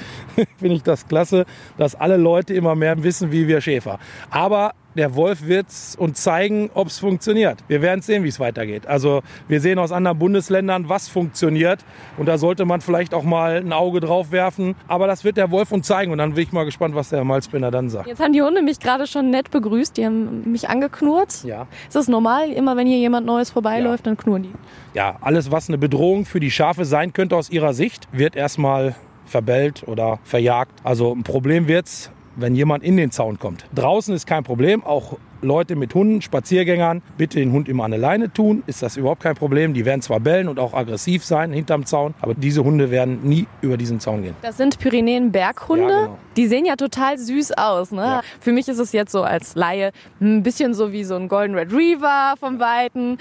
finde 0.60 0.76
ich 0.76 0.84
das 0.84 1.08
klasse, 1.08 1.46
dass 1.78 1.96
alle 1.96 2.18
Leute 2.18 2.54
immer 2.54 2.76
mehr 2.76 3.02
wissen, 3.02 3.32
wie 3.32 3.48
wir 3.48 3.60
Schäfer. 3.60 3.98
Aber 4.30 4.74
der 4.96 5.16
Wolf 5.16 5.46
wird 5.46 5.68
uns 5.98 6.22
zeigen, 6.22 6.70
ob 6.74 6.88
es 6.88 7.00
funktioniert. 7.00 7.60
Wir 7.68 7.82
werden 7.82 8.02
sehen, 8.02 8.24
wie 8.24 8.28
es 8.28 8.40
weitergeht. 8.40 8.88
Also 8.88 9.22
wir 9.48 9.62
sehen 9.62 9.80
aus 9.80 9.92
anderen 9.92 10.20
Bundesländern, 10.20 10.90
was 10.90 11.08
funktioniert. 11.08 11.80
Und 12.18 12.26
da 12.26 12.38
sollte 12.38 12.66
man 12.66 12.82
vielleicht 12.82 13.14
auch 13.14 13.24
mal 13.24 13.58
ein 13.58 13.74
Auge 13.74 14.00
drauf 14.00 14.32
werfen. 14.32 14.76
Aber 14.88 15.08
das 15.08 15.24
wird 15.24 15.38
der 15.38 15.52
Wolf 15.52 15.72
uns 15.72 15.88
zeigen. 15.88 16.12
Und 16.12 16.18
dann 16.18 16.34
bin 16.34 16.44
ich 16.44 16.52
mal 16.52 16.66
gespannt, 16.66 16.96
was 16.96 17.10
der 17.10 17.24
Malzbinder 17.24 17.72
dann 17.72 17.90
sagt. 17.90 18.08
Jetzt 18.08 18.22
haben 18.22 18.34
die 18.34 18.42
Hunde 18.42 18.62
mich 18.62 18.80
gerade 18.80 19.08
schon 19.08 19.30
nett 19.30 19.52
begrüßt. 19.52 19.96
Die 19.98 20.06
haben 20.06 20.52
mich 20.52 20.70
angeknurrt. 20.70 21.44
Ja. 21.44 21.68
Ist 21.88 21.96
das 21.96 22.08
normal? 22.08 22.52
Immer 22.52 22.76
wenn 22.76 22.88
hier 22.88 22.98
jemand 22.98 23.26
Neues 23.26 23.52
vorbeiläuft, 23.52 24.06
ja. 24.06 24.12
dann 24.12 24.18
knurren 24.18 24.44
die? 24.44 24.54
Ja, 24.94 25.18
alles, 25.22 25.52
was 25.52 25.70
eine 25.70 25.78
Bedrohung 25.78 26.26
für 26.26 26.40
die 26.40 26.52
Schafe 26.52 26.86
sein 26.86 27.14
könnte 27.14 27.36
aus 27.36 27.50
ihrer 27.50 27.74
Sicht, 27.74 28.08
wird 28.12 28.36
erstmal 28.36 28.96
verbellt 29.26 29.84
oder 29.88 30.20
verjagt. 30.24 30.74
Also 30.84 31.14
ein 31.14 31.24
Problem 31.24 31.68
wird's, 31.68 32.12
wenn 32.42 32.56
jemand 32.56 32.84
in 32.84 32.98
den 32.98 33.12
Zaun 33.12 33.40
kommt. 33.40 33.66
Draußen 33.76 34.14
ist 34.16 34.28
kein 34.28 34.44
Problem, 34.44 34.84
auch 34.84 35.18
Leute 35.42 35.76
mit 35.76 35.94
Hunden, 35.96 36.22
Spaziergängern, 36.22 37.02
bitte 37.18 37.40
den 37.40 37.52
Hund 37.52 37.68
immer 37.68 37.86
an 37.86 37.92
der 37.92 38.00
Leine 38.00 38.32
tun, 38.32 38.64
ist 38.68 38.84
das 38.84 38.98
überhaupt 38.98 39.24
kein 39.24 39.36
Problem. 39.36 39.74
Die 39.74 39.86
werden 39.86 40.02
zwar 40.02 40.20
bellen 40.20 40.48
und 40.48 40.60
auch 40.60 40.74
aggressiv 40.74 41.26
sein 41.26 41.52
hinterm 41.52 41.86
Zaun, 41.86 42.14
aber 42.22 42.34
diese 42.34 42.64
Hunde 42.64 42.92
werden 42.92 43.20
nie 43.24 43.48
über 43.62 43.78
diesen 43.78 44.00
Zaun 44.00 44.24
gehen. 44.24 44.36
Das 44.42 44.58
sind 44.58 44.80
Pyrenäen-Berghunde. 44.80 45.90
Ja, 45.90 46.00
genau. 46.06 46.18
Die 46.38 46.48
sehen 46.48 46.66
ja 46.66 46.76
total 46.76 47.18
süß 47.18 47.54
aus. 47.58 47.92
Ne? 47.92 48.02
Ja. 48.02 48.22
Für 48.40 48.52
mich 48.52 48.68
ist 48.68 48.80
es 48.80 48.92
jetzt 48.92 49.12
so 49.12 49.24
als 49.24 49.56
Laie 49.56 49.92
ein 50.20 50.44
bisschen 50.44 50.74
so 50.74 50.92
wie 50.92 51.04
so 51.04 51.16
ein 51.16 51.28
Golden 51.28 51.56
Retriever 51.56 52.36
vom 52.40 52.60
Weiten. 52.60 53.18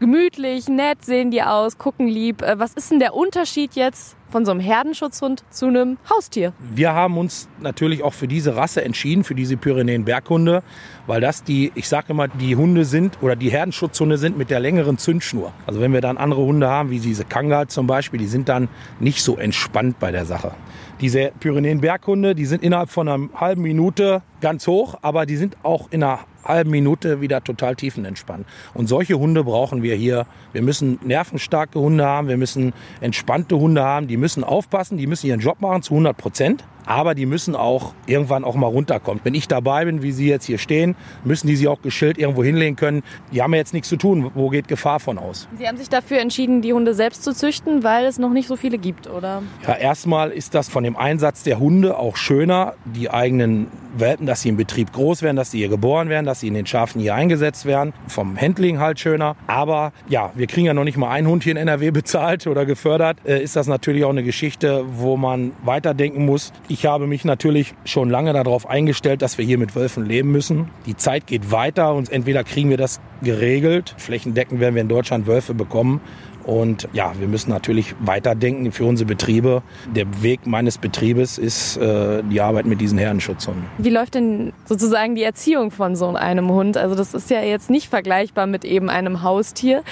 Gemütlich, 0.00 0.68
nett 0.68 1.04
sehen 1.04 1.30
die 1.30 1.42
aus, 1.42 1.78
gucken 1.78 2.08
lieb. 2.08 2.42
Äh, 2.42 2.58
was 2.58 2.74
ist 2.74 2.90
denn 2.90 2.98
der 2.98 3.14
Unterschied 3.14 3.74
jetzt 3.74 4.16
von 4.32 4.44
so 4.44 4.50
einem 4.50 4.60
Herdenschutzhund 4.60 5.44
zu 5.50 5.66
einem 5.66 5.98
Haustier. 6.10 6.52
Wir 6.58 6.94
haben 6.94 7.18
uns 7.18 7.48
natürlich 7.60 8.02
auch 8.02 8.14
für 8.14 8.26
diese 8.26 8.56
Rasse 8.56 8.82
entschieden, 8.82 9.22
für 9.22 9.34
diese 9.34 9.56
Pyrenäen-Berghunde, 9.56 10.62
weil 11.06 11.20
das 11.20 11.44
die, 11.44 11.70
ich 11.74 11.88
sage 11.88 12.06
immer, 12.08 12.28
die 12.28 12.56
Hunde 12.56 12.84
sind 12.84 13.18
oder 13.22 13.36
die 13.36 13.50
Herdenschutzhunde 13.50 14.16
sind 14.16 14.36
mit 14.38 14.50
der 14.50 14.58
längeren 14.58 14.98
Zündschnur. 14.98 15.52
Also 15.66 15.80
wenn 15.80 15.92
wir 15.92 16.00
dann 16.00 16.16
andere 16.16 16.40
Hunde 16.40 16.68
haben, 16.68 16.90
wie 16.90 16.98
diese 16.98 17.24
Kangal 17.24 17.68
zum 17.68 17.86
Beispiel, 17.86 18.18
die 18.18 18.26
sind 18.26 18.48
dann 18.48 18.68
nicht 18.98 19.22
so 19.22 19.36
entspannt 19.36 20.00
bei 20.00 20.10
der 20.10 20.24
Sache. 20.24 20.52
Diese 21.00 21.32
Pyrenäen-Berghunde, 21.40 22.34
die 22.34 22.46
sind 22.46 22.62
innerhalb 22.62 22.90
von 22.90 23.08
einer 23.08 23.28
halben 23.34 23.62
Minute 23.62 24.22
ganz 24.40 24.66
hoch, 24.66 24.96
aber 25.02 25.26
die 25.26 25.36
sind 25.36 25.56
auch 25.62 25.88
in 25.90 26.02
einer 26.02 26.20
halben 26.44 26.70
Minute 26.70 27.20
wieder 27.20 27.42
total 27.42 27.76
tiefenentspannt. 27.76 28.46
Und 28.74 28.88
solche 28.88 29.18
Hunde 29.18 29.44
brauchen 29.44 29.82
wir 29.82 29.94
hier. 29.94 30.26
Wir 30.52 30.62
müssen 30.62 30.98
nervenstarke 31.04 31.78
Hunde 31.78 32.04
haben, 32.04 32.28
wir 32.28 32.36
müssen 32.36 32.72
entspannte 33.00 33.58
Hunde 33.58 33.82
haben, 33.82 34.08
die 34.08 34.16
müssen 34.16 34.44
aufpassen, 34.44 34.98
die 34.98 35.06
müssen 35.06 35.26
ihren 35.26 35.40
Job 35.40 35.60
machen 35.60 35.82
zu 35.82 35.94
100 35.94 36.16
Prozent. 36.16 36.64
Aber 36.86 37.14
die 37.14 37.26
müssen 37.26 37.54
auch 37.54 37.94
irgendwann 38.06 38.44
auch 38.44 38.54
mal 38.54 38.66
runterkommen. 38.66 39.20
Wenn 39.24 39.34
ich 39.34 39.48
dabei 39.48 39.84
bin, 39.84 40.02
wie 40.02 40.12
Sie 40.12 40.28
jetzt 40.28 40.46
hier 40.46 40.58
stehen, 40.58 40.96
müssen 41.24 41.46
die 41.46 41.56
sich 41.56 41.68
auch 41.68 41.82
geschillt 41.82 42.18
irgendwo 42.18 42.42
hinlegen 42.42 42.76
können. 42.76 43.02
Die 43.32 43.42
haben 43.42 43.52
ja 43.52 43.58
jetzt 43.58 43.72
nichts 43.72 43.88
zu 43.88 43.96
tun. 43.96 44.30
Wo 44.34 44.48
geht 44.48 44.68
Gefahr 44.68 45.00
von 45.00 45.18
aus? 45.18 45.48
Sie 45.58 45.66
haben 45.66 45.76
sich 45.76 45.88
dafür 45.88 46.20
entschieden, 46.20 46.62
die 46.62 46.72
Hunde 46.72 46.94
selbst 46.94 47.22
zu 47.22 47.34
züchten, 47.34 47.82
weil 47.82 48.06
es 48.06 48.18
noch 48.18 48.30
nicht 48.30 48.48
so 48.48 48.56
viele 48.56 48.78
gibt, 48.78 49.08
oder? 49.08 49.42
Ja, 49.66 49.74
erstmal 49.74 50.30
ist 50.30 50.54
das 50.54 50.68
von 50.68 50.84
dem 50.84 50.96
Einsatz 50.96 51.42
der 51.42 51.58
Hunde 51.58 51.98
auch 51.98 52.16
schöner, 52.16 52.74
die 52.84 53.10
eigenen 53.10 53.68
Welpen, 53.94 54.26
dass 54.26 54.42
sie 54.42 54.48
im 54.48 54.56
Betrieb 54.56 54.92
groß 54.92 55.22
werden, 55.22 55.36
dass 55.36 55.50
sie 55.50 55.58
hier 55.58 55.68
geboren 55.68 56.08
werden, 56.08 56.26
dass 56.26 56.40
sie 56.40 56.48
in 56.48 56.54
den 56.54 56.66
Schafen 56.66 57.00
hier 57.00 57.14
eingesetzt 57.14 57.66
werden. 57.66 57.92
Vom 58.08 58.40
Handling 58.40 58.78
halt 58.78 58.98
schöner. 59.00 59.36
Aber 59.46 59.92
ja, 60.08 60.30
wir 60.34 60.46
kriegen 60.46 60.66
ja 60.66 60.74
noch 60.74 60.84
nicht 60.84 60.96
mal 60.96 61.10
einen 61.10 61.26
Hund 61.26 61.44
hier 61.44 61.52
in 61.52 61.58
NRW 61.58 61.90
bezahlt 62.02 62.46
oder 62.46 62.64
gefördert. 62.64 63.18
Äh, 63.24 63.42
ist 63.42 63.56
das 63.56 63.66
natürlich 63.66 64.04
auch 64.04 64.10
eine 64.10 64.22
Geschichte, 64.22 64.84
wo 64.94 65.16
man 65.16 65.52
weiterdenken 65.64 66.24
muss. 66.24 66.52
Ich 66.72 66.86
habe 66.86 67.06
mich 67.06 67.26
natürlich 67.26 67.74
schon 67.84 68.08
lange 68.08 68.32
darauf 68.32 68.66
eingestellt, 68.66 69.20
dass 69.20 69.36
wir 69.36 69.44
hier 69.44 69.58
mit 69.58 69.76
Wölfen 69.76 70.06
leben 70.06 70.32
müssen. 70.32 70.70
Die 70.86 70.96
Zeit 70.96 71.26
geht 71.26 71.52
weiter 71.52 71.94
und 71.94 72.10
entweder 72.10 72.44
kriegen 72.44 72.70
wir 72.70 72.78
das 72.78 72.98
geregelt. 73.20 73.94
Flächendeckend 73.98 74.58
werden 74.58 74.74
wir 74.74 74.80
in 74.80 74.88
Deutschland 74.88 75.26
Wölfe 75.26 75.52
bekommen 75.52 76.00
und 76.44 76.88
ja, 76.94 77.12
wir 77.18 77.28
müssen 77.28 77.50
natürlich 77.50 77.94
weiterdenken 78.00 78.72
für 78.72 78.86
unsere 78.86 79.06
Betriebe. 79.06 79.62
Der 79.94 80.22
Weg 80.22 80.46
meines 80.46 80.78
Betriebes 80.78 81.36
ist 81.36 81.76
äh, 81.76 82.22
die 82.22 82.40
Arbeit 82.40 82.64
mit 82.64 82.80
diesen 82.80 82.96
Herdenschutzhunden. 82.96 83.64
Wie 83.76 83.90
läuft 83.90 84.14
denn 84.14 84.54
sozusagen 84.64 85.14
die 85.14 85.24
Erziehung 85.24 85.72
von 85.72 85.94
so 85.94 86.08
einem 86.08 86.50
Hund? 86.50 86.78
Also 86.78 86.94
das 86.94 87.12
ist 87.12 87.28
ja 87.28 87.42
jetzt 87.42 87.68
nicht 87.68 87.90
vergleichbar 87.90 88.46
mit 88.46 88.64
eben 88.64 88.88
einem 88.88 89.22
Haustier. 89.22 89.82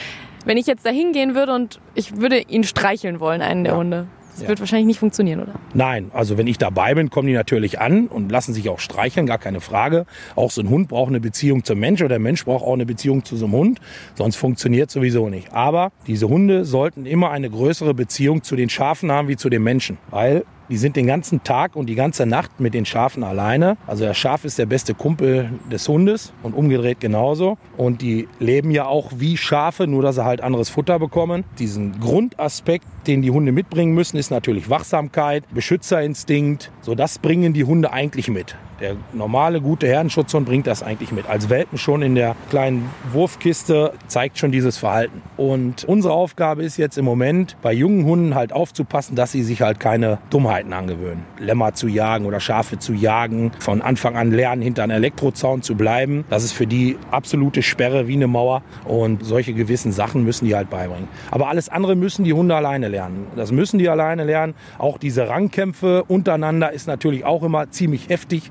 Wenn 0.46 0.56
ich 0.56 0.66
jetzt 0.66 0.86
da 0.86 0.90
hingehen 0.90 1.34
würde 1.34 1.52
und 1.54 1.78
ich 1.94 2.16
würde 2.16 2.40
ihn 2.40 2.64
streicheln 2.64 3.20
wollen, 3.20 3.42
einen 3.42 3.64
der 3.64 3.74
ja. 3.74 3.78
Hunde, 3.78 4.06
das 4.32 4.42
ja. 4.42 4.48
wird 4.48 4.60
wahrscheinlich 4.60 4.86
nicht 4.86 4.98
funktionieren, 4.98 5.40
oder? 5.40 5.52
Nein, 5.74 6.10
also 6.12 6.38
wenn 6.38 6.46
ich 6.46 6.58
dabei 6.58 6.94
bin, 6.94 7.10
kommen 7.10 7.28
die 7.28 7.34
natürlich 7.34 7.80
an 7.80 8.06
und 8.06 8.30
lassen 8.30 8.54
sich 8.54 8.68
auch 8.68 8.78
streicheln, 8.78 9.26
gar 9.26 9.38
keine 9.38 9.60
Frage. 9.60 10.06
Auch 10.36 10.50
so 10.50 10.60
ein 10.60 10.68
Hund 10.68 10.88
braucht 10.88 11.08
eine 11.08 11.20
Beziehung 11.20 11.64
zum 11.64 11.78
Mensch 11.78 12.00
oder 12.00 12.10
der 12.10 12.18
Mensch 12.18 12.44
braucht 12.44 12.64
auch 12.64 12.74
eine 12.74 12.86
Beziehung 12.86 13.24
zu 13.24 13.36
so 13.36 13.46
einem 13.46 13.54
Hund, 13.54 13.80
sonst 14.14 14.36
funktioniert 14.36 14.90
sowieso 14.90 15.28
nicht. 15.28 15.52
Aber 15.52 15.92
diese 16.06 16.28
Hunde 16.28 16.64
sollten 16.64 17.06
immer 17.06 17.30
eine 17.30 17.50
größere 17.50 17.94
Beziehung 17.94 18.42
zu 18.42 18.56
den 18.56 18.68
Schafen 18.68 19.10
haben 19.10 19.28
wie 19.28 19.36
zu 19.36 19.48
den 19.48 19.62
Menschen, 19.62 19.98
weil 20.10 20.44
die 20.70 20.76
sind 20.76 20.94
den 20.94 21.08
ganzen 21.08 21.42
Tag 21.42 21.74
und 21.74 21.86
die 21.86 21.96
ganze 21.96 22.26
Nacht 22.26 22.60
mit 22.60 22.74
den 22.74 22.86
Schafen 22.86 23.24
alleine. 23.24 23.76
Also 23.88 24.04
der 24.04 24.14
Schaf 24.14 24.44
ist 24.44 24.56
der 24.56 24.66
beste 24.66 24.94
Kumpel 24.94 25.50
des 25.70 25.88
Hundes 25.88 26.32
und 26.44 26.54
umgedreht 26.54 27.00
genauso. 27.00 27.58
Und 27.76 28.02
die 28.02 28.28
leben 28.38 28.70
ja 28.70 28.86
auch 28.86 29.10
wie 29.16 29.36
Schafe, 29.36 29.88
nur 29.88 30.04
dass 30.04 30.14
sie 30.14 30.24
halt 30.24 30.42
anderes 30.42 30.70
Futter 30.70 31.00
bekommen. 31.00 31.42
Diesen 31.58 31.98
Grundaspekt, 31.98 32.86
den 33.06 33.22
die 33.22 33.30
Hunde 33.30 33.52
mitbringen 33.52 33.94
müssen, 33.94 34.16
ist 34.16 34.30
natürlich 34.30 34.70
Wachsamkeit, 34.70 35.44
Beschützerinstinkt. 35.52 36.70
So 36.82 36.94
das 36.94 37.18
bringen 37.18 37.52
die 37.52 37.64
Hunde 37.64 37.92
eigentlich 37.92 38.28
mit. 38.28 38.56
Der 38.80 38.96
normale, 39.12 39.60
gute 39.60 39.86
Herdenschutzhund 39.86 40.46
bringt 40.46 40.66
das 40.66 40.82
eigentlich 40.82 41.12
mit. 41.12 41.28
Als 41.28 41.50
Welpen 41.50 41.76
schon 41.76 42.00
in 42.00 42.14
der 42.14 42.34
kleinen 42.48 42.88
Wurfkiste 43.12 43.92
zeigt 44.06 44.38
schon 44.38 44.52
dieses 44.52 44.78
Verhalten. 44.78 45.20
Und 45.36 45.84
unsere 45.84 46.14
Aufgabe 46.14 46.62
ist 46.62 46.78
jetzt 46.78 46.96
im 46.96 47.04
Moment, 47.04 47.58
bei 47.60 47.74
jungen 47.74 48.06
Hunden 48.06 48.34
halt 48.34 48.54
aufzupassen, 48.54 49.16
dass 49.16 49.32
sie 49.32 49.42
sich 49.42 49.60
halt 49.60 49.80
keine 49.80 50.18
Dummheiten 50.30 50.72
angewöhnen. 50.72 51.24
Lämmer 51.38 51.74
zu 51.74 51.88
jagen 51.88 52.24
oder 52.24 52.40
Schafe 52.40 52.78
zu 52.78 52.94
jagen, 52.94 53.52
von 53.58 53.82
Anfang 53.82 54.16
an 54.16 54.30
lernen, 54.30 54.62
hinter 54.62 54.84
einem 54.84 54.96
Elektrozaun 54.96 55.60
zu 55.60 55.74
bleiben. 55.74 56.24
Das 56.30 56.42
ist 56.42 56.52
für 56.52 56.66
die 56.66 56.96
absolute 57.10 57.62
Sperre 57.62 58.08
wie 58.08 58.14
eine 58.14 58.28
Mauer. 58.28 58.62
Und 58.86 59.22
solche 59.22 59.52
gewissen 59.52 59.92
Sachen 59.92 60.24
müssen 60.24 60.46
die 60.46 60.56
halt 60.56 60.70
beibringen. 60.70 61.08
Aber 61.30 61.48
alles 61.48 61.68
andere 61.68 61.96
müssen 61.96 62.24
die 62.24 62.32
Hunde 62.32 62.56
alleine 62.56 62.88
lernen. 62.90 63.26
Das 63.36 63.52
müssen 63.52 63.78
die 63.78 63.88
alleine 63.88 64.24
lernen. 64.24 64.54
Auch 64.78 64.98
diese 64.98 65.28
Rangkämpfe 65.28 66.04
untereinander 66.04 66.72
ist 66.72 66.86
natürlich 66.86 67.24
auch 67.24 67.42
immer 67.42 67.70
ziemlich 67.70 68.08
heftig 68.08 68.50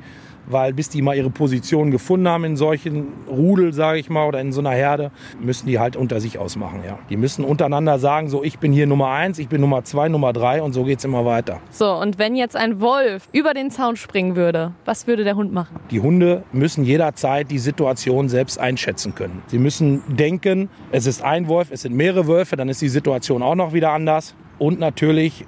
weil 0.49 0.73
bis 0.73 0.89
die 0.89 1.01
mal 1.01 1.15
ihre 1.15 1.29
Position 1.29 1.91
gefunden 1.91 2.27
haben 2.27 2.43
in 2.43 2.57
solchen 2.57 3.07
Rudel, 3.29 3.73
sage 3.73 3.99
ich 3.99 4.09
mal, 4.09 4.27
oder 4.27 4.41
in 4.41 4.51
so 4.51 4.59
einer 4.59 4.71
Herde, 4.71 5.11
müssen 5.39 5.67
die 5.67 5.79
halt 5.79 5.95
unter 5.95 6.19
sich 6.19 6.37
ausmachen. 6.37 6.81
Ja. 6.85 6.99
Die 7.09 7.17
müssen 7.17 7.45
untereinander 7.45 7.99
sagen, 7.99 8.29
so 8.29 8.43
ich 8.43 8.59
bin 8.59 8.73
hier 8.73 8.87
Nummer 8.87 9.09
eins, 9.09 9.39
ich 9.39 9.47
bin 9.47 9.61
Nummer 9.61 9.83
zwei, 9.83 10.09
Nummer 10.09 10.33
drei 10.33 10.61
und 10.61 10.73
so 10.73 10.83
geht 10.83 10.99
es 10.99 11.05
immer 11.05 11.25
weiter. 11.25 11.59
So, 11.69 11.93
und 11.93 12.19
wenn 12.19 12.35
jetzt 12.35 12.55
ein 12.55 12.81
Wolf 12.81 13.29
über 13.31 13.53
den 13.53 13.71
Zaun 13.71 13.95
springen 13.95 14.35
würde, 14.35 14.73
was 14.85 15.07
würde 15.07 15.23
der 15.23 15.35
Hund 15.35 15.53
machen? 15.53 15.79
Die 15.91 15.99
Hunde 15.99 16.43
müssen 16.51 16.83
jederzeit 16.83 17.51
die 17.51 17.59
Situation 17.59 18.29
selbst 18.29 18.59
einschätzen 18.59 19.15
können. 19.15 19.41
Sie 19.47 19.59
müssen 19.59 20.03
denken, 20.07 20.69
es 20.91 21.05
ist 21.05 21.23
ein 21.23 21.47
Wolf, 21.47 21.69
es 21.71 21.83
sind 21.83 21.95
mehrere 21.95 22.27
Wölfe, 22.27 22.55
dann 22.55 22.69
ist 22.69 22.81
die 22.81 22.89
Situation 22.89 23.43
auch 23.43 23.55
noch 23.55 23.73
wieder 23.73 23.91
anders. 23.91 24.35
Und 24.59 24.77
natürlich, 24.79 25.45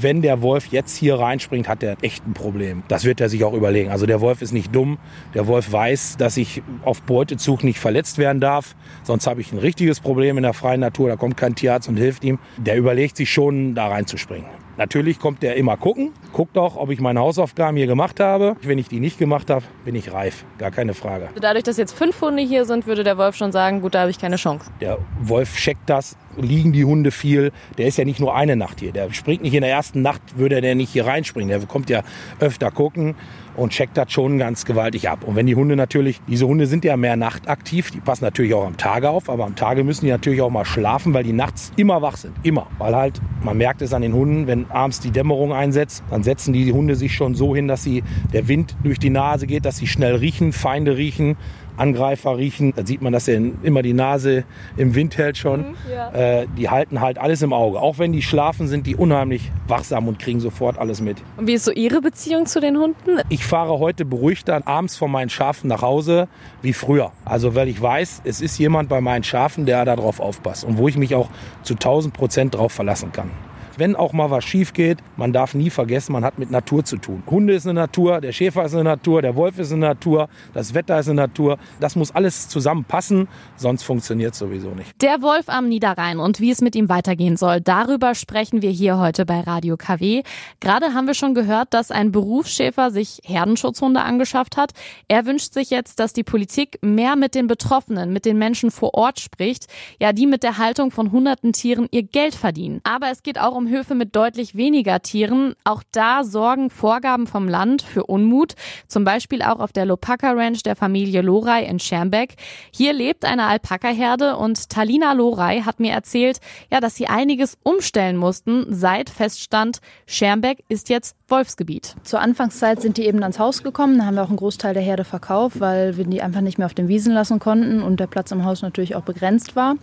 wenn 0.00 0.22
der 0.22 0.40
Wolf 0.40 0.68
jetzt 0.68 0.96
hier 0.96 1.18
reinspringt, 1.18 1.68
hat 1.68 1.82
er 1.82 1.96
echt 2.02 2.26
ein 2.26 2.32
Problem. 2.32 2.84
Das 2.88 3.04
wird 3.04 3.20
er 3.20 3.28
sich 3.28 3.42
auch 3.44 3.54
überlegen. 3.54 3.90
Also 3.90 4.06
der 4.06 4.20
Wolf 4.20 4.40
ist 4.40 4.52
nicht 4.52 4.74
dumm. 4.74 4.98
Der 5.34 5.48
Wolf 5.48 5.72
weiß, 5.72 6.16
dass 6.16 6.36
ich 6.36 6.62
auf 6.84 7.02
Beutezug 7.02 7.64
nicht 7.64 7.80
verletzt 7.80 8.18
werden 8.18 8.40
darf. 8.40 8.76
Sonst 9.02 9.26
habe 9.26 9.40
ich 9.40 9.52
ein 9.52 9.58
richtiges 9.58 10.00
Problem 10.00 10.36
in 10.36 10.44
der 10.44 10.54
freien 10.54 10.80
Natur. 10.80 11.08
Da 11.08 11.16
kommt 11.16 11.36
kein 11.36 11.56
Tierarzt 11.56 11.88
und 11.88 11.96
hilft 11.96 12.22
ihm. 12.22 12.38
Der 12.56 12.76
überlegt 12.76 13.16
sich 13.16 13.32
schon, 13.32 13.74
da 13.74 13.88
reinzuspringen. 13.88 14.46
Natürlich 14.78 15.18
kommt 15.18 15.42
der 15.42 15.56
immer 15.56 15.76
gucken, 15.76 16.12
guckt 16.32 16.56
auch, 16.56 16.76
ob 16.76 16.90
ich 16.90 16.98
meine 16.98 17.20
Hausaufgaben 17.20 17.76
hier 17.76 17.86
gemacht 17.86 18.20
habe. 18.20 18.56
Wenn 18.62 18.78
ich 18.78 18.88
die 18.88 19.00
nicht 19.00 19.18
gemacht 19.18 19.50
habe, 19.50 19.64
bin 19.84 19.94
ich 19.94 20.12
reif, 20.12 20.44
gar 20.56 20.70
keine 20.70 20.94
Frage. 20.94 21.28
Dadurch, 21.38 21.64
dass 21.64 21.76
jetzt 21.76 21.92
fünf 21.92 22.20
Hunde 22.22 22.42
hier 22.42 22.64
sind, 22.64 22.86
würde 22.86 23.04
der 23.04 23.18
Wolf 23.18 23.36
schon 23.36 23.52
sagen, 23.52 23.82
gut, 23.82 23.94
da 23.94 24.00
habe 24.00 24.10
ich 24.10 24.18
keine 24.18 24.36
Chance. 24.36 24.70
Der 24.80 24.98
Wolf 25.20 25.56
checkt 25.56 25.90
das, 25.90 26.16
liegen 26.36 26.72
die 26.72 26.84
Hunde 26.84 27.10
viel. 27.10 27.52
Der 27.78 27.86
ist 27.86 27.98
ja 27.98 28.04
nicht 28.04 28.20
nur 28.20 28.34
eine 28.34 28.56
Nacht 28.56 28.80
hier. 28.80 28.92
Der 28.92 29.12
springt 29.12 29.42
nicht 29.42 29.54
in 29.54 29.62
der 29.62 29.70
ersten 29.70 30.02
Nacht, 30.02 30.38
würde 30.38 30.60
der 30.60 30.74
nicht 30.74 30.92
hier 30.92 31.06
reinspringen. 31.06 31.48
Der 31.48 31.66
kommt 31.66 31.90
ja 31.90 32.02
öfter 32.40 32.70
gucken 32.70 33.14
und 33.56 33.70
checkt 33.72 33.96
das 33.96 34.10
schon 34.12 34.38
ganz 34.38 34.64
gewaltig 34.64 35.08
ab. 35.08 35.24
Und 35.24 35.36
wenn 35.36 35.46
die 35.46 35.54
Hunde 35.54 35.76
natürlich, 35.76 36.20
diese 36.26 36.46
Hunde 36.46 36.66
sind 36.66 36.84
ja 36.84 36.96
mehr 36.96 37.16
nachtaktiv, 37.16 37.90
die 37.90 38.00
passen 38.00 38.24
natürlich 38.24 38.54
auch 38.54 38.66
am 38.66 38.76
Tage 38.76 39.10
auf, 39.10 39.28
aber 39.28 39.44
am 39.44 39.56
Tage 39.56 39.84
müssen 39.84 40.06
die 40.06 40.10
natürlich 40.10 40.40
auch 40.40 40.50
mal 40.50 40.64
schlafen, 40.64 41.12
weil 41.14 41.24
die 41.24 41.32
nachts 41.32 41.72
immer 41.76 42.02
wach 42.02 42.16
sind. 42.16 42.34
Immer. 42.42 42.66
Weil 42.78 42.96
halt, 42.96 43.20
man 43.42 43.58
merkt 43.58 43.82
es 43.82 43.92
an 43.92 44.02
den 44.02 44.14
Hunden, 44.14 44.46
wenn 44.46 44.70
abends 44.70 45.00
die 45.00 45.10
Dämmerung 45.10 45.52
einsetzt, 45.52 46.02
dann 46.10 46.22
setzen 46.22 46.52
die 46.52 46.72
Hunde 46.72 46.96
sich 46.96 47.14
schon 47.14 47.34
so 47.34 47.54
hin, 47.54 47.68
dass 47.68 47.82
sie 47.82 48.02
der 48.32 48.48
Wind 48.48 48.76
durch 48.82 48.98
die 48.98 49.10
Nase 49.10 49.46
geht, 49.46 49.64
dass 49.64 49.76
sie 49.76 49.86
schnell 49.86 50.16
riechen, 50.16 50.52
Feinde 50.52 50.96
riechen 50.96 51.36
Angreifer 51.76 52.36
riechen. 52.36 52.72
Da 52.74 52.86
sieht 52.86 53.02
man, 53.02 53.12
dass 53.12 53.28
er 53.28 53.40
immer 53.62 53.82
die 53.82 53.92
Nase 53.92 54.44
im 54.76 54.94
Wind 54.94 55.16
hält 55.16 55.36
schon. 55.36 55.60
Mhm, 55.60 55.74
ja. 55.92 56.10
äh, 56.10 56.46
die 56.56 56.68
halten 56.68 57.00
halt 57.00 57.18
alles 57.18 57.42
im 57.42 57.52
Auge. 57.52 57.80
Auch 57.80 57.98
wenn 57.98 58.12
die 58.12 58.22
schlafen, 58.22 58.68
sind 58.68 58.86
die 58.86 58.96
unheimlich 58.96 59.50
wachsam 59.68 60.08
und 60.08 60.18
kriegen 60.18 60.40
sofort 60.40 60.78
alles 60.78 61.00
mit. 61.00 61.18
Und 61.36 61.46
wie 61.46 61.54
ist 61.54 61.64
so 61.64 61.72
Ihre 61.72 62.00
Beziehung 62.00 62.46
zu 62.46 62.60
den 62.60 62.76
Hunden? 62.76 63.20
Ich 63.28 63.44
fahre 63.44 63.78
heute 63.78 64.04
beruhigter 64.04 64.66
abends 64.66 64.96
von 64.96 65.10
meinen 65.10 65.30
Schafen 65.30 65.68
nach 65.68 65.82
Hause 65.82 66.28
wie 66.62 66.72
früher. 66.72 67.12
Also 67.24 67.54
weil 67.54 67.68
ich 67.68 67.80
weiß, 67.80 68.22
es 68.24 68.40
ist 68.40 68.58
jemand 68.58 68.88
bei 68.88 69.00
meinen 69.00 69.24
Schafen, 69.24 69.66
der 69.66 69.84
darauf 69.84 70.20
aufpasst 70.20 70.64
und 70.64 70.78
wo 70.78 70.88
ich 70.88 70.96
mich 70.96 71.14
auch 71.14 71.28
zu 71.62 71.74
1000 71.74 72.14
Prozent 72.14 72.54
drauf 72.54 72.72
verlassen 72.72 73.12
kann 73.12 73.30
wenn 73.78 73.96
auch 73.96 74.12
mal 74.12 74.30
was 74.30 74.44
schief 74.44 74.72
geht, 74.72 74.98
man 75.16 75.32
darf 75.32 75.54
nie 75.54 75.70
vergessen, 75.70 76.12
man 76.12 76.24
hat 76.24 76.38
mit 76.38 76.50
Natur 76.50 76.84
zu 76.84 76.96
tun. 76.96 77.22
Hunde 77.28 77.54
ist 77.54 77.66
eine 77.66 77.80
Natur, 77.80 78.20
der 78.20 78.32
Schäfer 78.32 78.64
ist 78.64 78.74
eine 78.74 78.84
Natur, 78.84 79.22
der 79.22 79.36
Wolf 79.36 79.58
ist 79.58 79.72
eine 79.72 79.86
Natur, 79.86 80.28
das 80.54 80.74
Wetter 80.74 80.98
ist 80.98 81.08
eine 81.08 81.22
Natur. 81.22 81.58
Das 81.80 81.96
muss 81.96 82.10
alles 82.10 82.48
zusammenpassen, 82.48 83.28
sonst 83.56 83.82
funktioniert 83.82 84.34
es 84.34 84.38
sowieso 84.38 84.70
nicht. 84.70 85.00
Der 85.00 85.22
Wolf 85.22 85.48
am 85.48 85.68
Niederrhein 85.68 86.18
und 86.18 86.40
wie 86.40 86.50
es 86.50 86.60
mit 86.60 86.74
ihm 86.76 86.88
weitergehen 86.88 87.36
soll, 87.36 87.60
darüber 87.60 88.14
sprechen 88.14 88.62
wir 88.62 88.70
hier 88.70 88.98
heute 88.98 89.24
bei 89.24 89.40
Radio 89.40 89.76
KW. 89.76 90.22
Gerade 90.60 90.94
haben 90.94 91.06
wir 91.06 91.14
schon 91.14 91.34
gehört, 91.34 91.74
dass 91.74 91.90
ein 91.90 92.12
Berufsschäfer 92.12 92.90
sich 92.90 93.20
Herdenschutzhunde 93.24 94.02
angeschafft 94.02 94.56
hat. 94.56 94.72
Er 95.08 95.26
wünscht 95.26 95.52
sich 95.52 95.70
jetzt, 95.70 96.00
dass 96.00 96.12
die 96.12 96.24
Politik 96.24 96.78
mehr 96.82 97.16
mit 97.16 97.34
den 97.34 97.46
Betroffenen, 97.46 98.12
mit 98.12 98.24
den 98.24 98.38
Menschen 98.38 98.70
vor 98.70 98.94
Ort 98.94 99.20
spricht, 99.20 99.66
ja, 100.00 100.12
die 100.12 100.26
mit 100.26 100.42
der 100.42 100.58
Haltung 100.58 100.90
von 100.90 101.12
hunderten 101.12 101.52
Tieren 101.52 101.88
ihr 101.90 102.02
Geld 102.02 102.34
verdienen. 102.34 102.80
Aber 102.84 103.10
es 103.10 103.22
geht 103.22 103.38
auch 103.38 103.54
um 103.54 103.61
Höfe 103.68 103.94
mit 103.94 104.14
deutlich 104.16 104.54
weniger 104.54 105.00
Tieren. 105.00 105.54
Auch 105.64 105.82
da 105.92 106.24
sorgen 106.24 106.70
Vorgaben 106.70 107.26
vom 107.26 107.48
Land 107.48 107.82
für 107.82 108.04
Unmut. 108.04 108.54
Zum 108.88 109.04
Beispiel 109.04 109.42
auch 109.42 109.60
auf 109.60 109.72
der 109.72 109.86
Lopaka 109.86 110.32
Ranch 110.32 110.62
der 110.62 110.76
Familie 110.76 111.22
Lorei 111.22 111.64
in 111.64 111.78
Schermbeck. 111.78 112.36
Hier 112.72 112.92
lebt 112.92 113.24
eine 113.24 113.44
Alpaka-Herde 113.44 114.36
und 114.36 114.68
Talina 114.68 115.12
Lorei 115.12 115.60
hat 115.60 115.80
mir 115.80 115.92
erzählt, 115.92 116.38
ja, 116.70 116.80
dass 116.80 116.94
sie 116.94 117.06
einiges 117.06 117.58
umstellen 117.62 118.16
mussten, 118.16 118.66
seit 118.68 119.10
feststand, 119.10 119.78
Schermbeck 120.06 120.64
ist 120.68 120.88
jetzt 120.88 121.16
Wolfsgebiet. 121.32 121.96
Zur 122.02 122.20
Anfangszeit 122.20 122.82
sind 122.82 122.98
die 122.98 123.06
eben 123.06 123.22
ans 123.22 123.38
Haus 123.38 123.62
gekommen. 123.62 123.98
Da 123.98 124.04
haben 124.04 124.16
wir 124.16 124.22
auch 124.22 124.28
einen 124.28 124.36
Großteil 124.36 124.74
der 124.74 124.82
Herde 124.82 125.04
verkauft, 125.04 125.60
weil 125.60 125.96
wir 125.96 126.04
die 126.04 126.20
einfach 126.20 126.42
nicht 126.42 126.58
mehr 126.58 126.66
auf 126.66 126.74
den 126.74 126.88
Wiesen 126.88 127.14
lassen 127.14 127.38
konnten 127.38 127.82
und 127.82 128.00
der 128.00 128.06
Platz 128.06 128.30
im 128.32 128.44
Haus 128.44 128.60
natürlich 128.60 128.94
auch 128.96 129.02
begrenzt 129.02 129.56
war. 129.56 129.76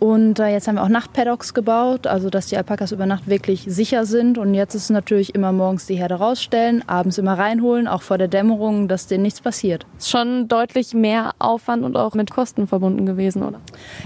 Und 0.00 0.38
äh, 0.38 0.48
jetzt 0.48 0.68
haben 0.68 0.76
wir 0.76 0.84
auch 0.84 0.88
Nachtpaddocks 0.88 1.54
gebaut, 1.54 2.06
also 2.06 2.30
dass 2.30 2.46
die 2.46 2.56
Alpakas 2.56 2.92
über 2.92 3.06
Nacht 3.06 3.26
wirklich 3.28 3.64
sicher 3.66 4.06
sind. 4.06 4.38
Und 4.38 4.54
jetzt 4.54 4.74
ist 4.74 4.90
natürlich 4.90 5.34
immer 5.34 5.52
morgens 5.52 5.86
die 5.86 5.96
Herde 5.96 6.16
rausstellen, 6.16 6.84
abends 6.88 7.18
immer 7.18 7.36
reinholen, 7.36 7.88
auch 7.88 8.02
vor 8.02 8.16
der 8.18 8.28
Dämmerung, 8.28 8.86
dass 8.86 9.08
denen 9.08 9.22
nichts 9.22 9.40
passiert. 9.40 9.86
Ist 9.98 10.10
schon 10.10 10.46
deutlich 10.46 10.94
mehr 10.94 11.32
Aufwand 11.38 11.84
und 11.84 11.96
auch 11.96 12.14
mit 12.14 12.30
Kosten 12.30 12.68
verbunden 12.68 13.06
gewesen, 13.06 13.42
oder? 13.42 13.60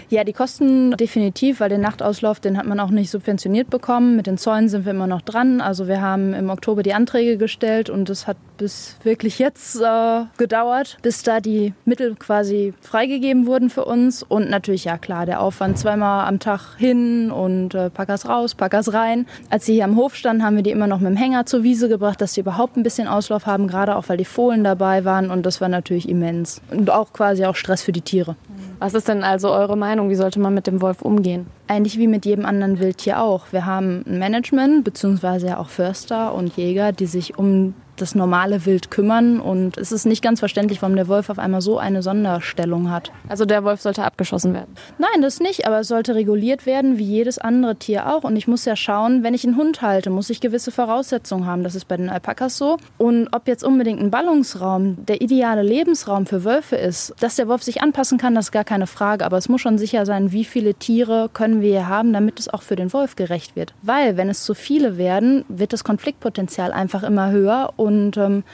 Ja, 0.08 0.24
die 0.24 0.32
Kosten 0.32 0.92
definitiv, 0.92 1.60
weil 1.60 1.68
den 1.68 1.82
Nachtauslauf, 1.82 2.40
den 2.40 2.56
hat 2.56 2.66
man 2.66 2.80
auch 2.80 2.90
nicht 2.90 3.10
subventioniert 3.10 3.68
bekommen. 3.68 4.16
Mit 4.16 4.26
den 4.26 4.38
Zäunen 4.38 4.68
sind 4.68 4.86
wir 4.86 4.92
immer 4.92 5.06
noch 5.06 5.22
dran. 5.22 5.60
Also 5.60 5.88
wir 5.88 6.00
haben 6.00 6.32
im 6.32 6.48
Oktober 6.48 6.81
die 6.82 6.94
Anträge 6.94 7.36
gestellt 7.36 7.90
und 7.90 8.10
es 8.10 8.26
hat 8.26 8.36
bis 8.56 8.96
wirklich 9.02 9.38
jetzt 9.38 9.80
äh, 9.80 10.24
gedauert, 10.38 10.98
bis 11.02 11.22
da 11.22 11.40
die 11.40 11.74
Mittel 11.84 12.14
quasi 12.14 12.74
freigegeben 12.80 13.46
wurden 13.46 13.70
für 13.70 13.84
uns. 13.84 14.22
Und 14.22 14.50
natürlich, 14.50 14.84
ja 14.84 14.98
klar, 14.98 15.26
der 15.26 15.40
Aufwand 15.40 15.78
zweimal 15.78 16.28
am 16.28 16.38
Tag 16.38 16.76
hin 16.78 17.30
und 17.30 17.74
äh, 17.74 17.90
Packers 17.90 18.28
raus, 18.28 18.54
Packers 18.54 18.92
rein. 18.92 19.26
Als 19.50 19.66
sie 19.66 19.74
hier 19.74 19.84
am 19.84 19.96
Hof 19.96 20.14
standen, 20.14 20.44
haben 20.44 20.56
wir 20.56 20.62
die 20.62 20.70
immer 20.70 20.86
noch 20.86 21.00
mit 21.00 21.10
dem 21.10 21.16
Hänger 21.16 21.44
zur 21.46 21.62
Wiese 21.64 21.88
gebracht, 21.88 22.20
dass 22.20 22.34
sie 22.34 22.40
überhaupt 22.40 22.76
ein 22.76 22.82
bisschen 22.82 23.08
Auslauf 23.08 23.46
haben, 23.46 23.66
gerade 23.66 23.96
auch 23.96 24.08
weil 24.08 24.16
die 24.16 24.24
Fohlen 24.24 24.62
dabei 24.62 25.04
waren. 25.04 25.30
Und 25.30 25.44
das 25.44 25.60
war 25.60 25.68
natürlich 25.68 26.08
immens. 26.08 26.60
Und 26.70 26.90
auch 26.90 27.12
quasi 27.12 27.44
auch 27.44 27.56
Stress 27.56 27.82
für 27.82 27.92
die 27.92 28.02
Tiere. 28.02 28.36
Was 28.78 28.94
ist 28.94 29.08
denn 29.08 29.22
also 29.22 29.50
eure 29.50 29.76
Meinung? 29.76 30.10
Wie 30.10 30.14
sollte 30.14 30.40
man 30.40 30.54
mit 30.54 30.66
dem 30.66 30.80
Wolf 30.80 31.02
umgehen? 31.02 31.46
Eigentlich 31.68 31.98
wie 31.98 32.08
mit 32.08 32.26
jedem 32.26 32.44
anderen 32.44 32.80
Wildtier 32.80 33.22
auch. 33.22 33.44
Wir 33.52 33.64
haben 33.64 34.04
ein 34.06 34.18
Management, 34.18 34.84
beziehungsweise 34.84 35.46
ja 35.46 35.58
auch 35.58 35.68
Förster 35.68 36.34
und 36.34 36.56
Jäger, 36.62 36.92
die 36.92 37.06
sich 37.06 37.38
um 37.38 37.74
das 37.96 38.14
normale 38.14 38.66
Wild 38.66 38.90
kümmern. 38.90 39.40
Und 39.40 39.76
es 39.78 39.92
ist 39.92 40.06
nicht 40.06 40.22
ganz 40.22 40.40
verständlich, 40.40 40.82
warum 40.82 40.96
der 40.96 41.08
Wolf 41.08 41.30
auf 41.30 41.38
einmal 41.38 41.60
so 41.60 41.78
eine 41.78 42.02
Sonderstellung 42.02 42.90
hat. 42.90 43.12
Also 43.28 43.44
der 43.44 43.64
Wolf 43.64 43.80
sollte 43.80 44.04
abgeschossen 44.04 44.54
werden? 44.54 44.74
Nein, 44.98 45.22
das 45.22 45.40
nicht, 45.40 45.66
aber 45.66 45.80
es 45.80 45.88
sollte 45.88 46.14
reguliert 46.14 46.66
werden, 46.66 46.98
wie 46.98 47.04
jedes 47.04 47.38
andere 47.38 47.76
Tier 47.76 48.08
auch. 48.08 48.24
Und 48.24 48.36
ich 48.36 48.48
muss 48.48 48.64
ja 48.64 48.76
schauen, 48.76 49.22
wenn 49.22 49.34
ich 49.34 49.44
einen 49.44 49.56
Hund 49.56 49.82
halte, 49.82 50.10
muss 50.10 50.30
ich 50.30 50.40
gewisse 50.40 50.70
Voraussetzungen 50.70 51.46
haben. 51.46 51.62
Das 51.62 51.74
ist 51.74 51.86
bei 51.86 51.96
den 51.96 52.08
Alpakas 52.08 52.56
so. 52.58 52.76
Und 52.98 53.28
ob 53.32 53.48
jetzt 53.48 53.64
unbedingt 53.64 54.00
ein 54.00 54.10
Ballungsraum 54.10 55.04
der 55.06 55.20
ideale 55.20 55.62
Lebensraum 55.62 56.26
für 56.26 56.44
Wölfe 56.44 56.76
ist, 56.76 57.14
dass 57.20 57.36
der 57.36 57.48
Wolf 57.48 57.62
sich 57.62 57.82
anpassen 57.82 58.18
kann, 58.18 58.34
das 58.34 58.46
ist 58.46 58.52
gar 58.52 58.64
keine 58.64 58.86
Frage. 58.86 59.24
Aber 59.24 59.36
es 59.36 59.48
muss 59.48 59.60
schon 59.60 59.78
sicher 59.78 60.06
sein, 60.06 60.32
wie 60.32 60.44
viele 60.44 60.74
Tiere 60.74 61.30
können 61.32 61.60
wir 61.60 61.70
hier 61.70 61.88
haben, 61.88 62.12
damit 62.12 62.38
es 62.40 62.48
auch 62.48 62.62
für 62.62 62.76
den 62.76 62.92
Wolf 62.92 63.16
gerecht 63.16 63.56
wird. 63.56 63.74
Weil, 63.82 64.16
wenn 64.16 64.28
es 64.28 64.44
zu 64.44 64.54
viele 64.54 64.96
werden, 64.96 65.44
wird 65.48 65.72
das 65.72 65.84
Konfliktpotenzial 65.84 66.72
einfach 66.72 67.02
immer 67.02 67.30
höher 67.30 67.74
und 67.82 68.16
ähm, 68.16 68.44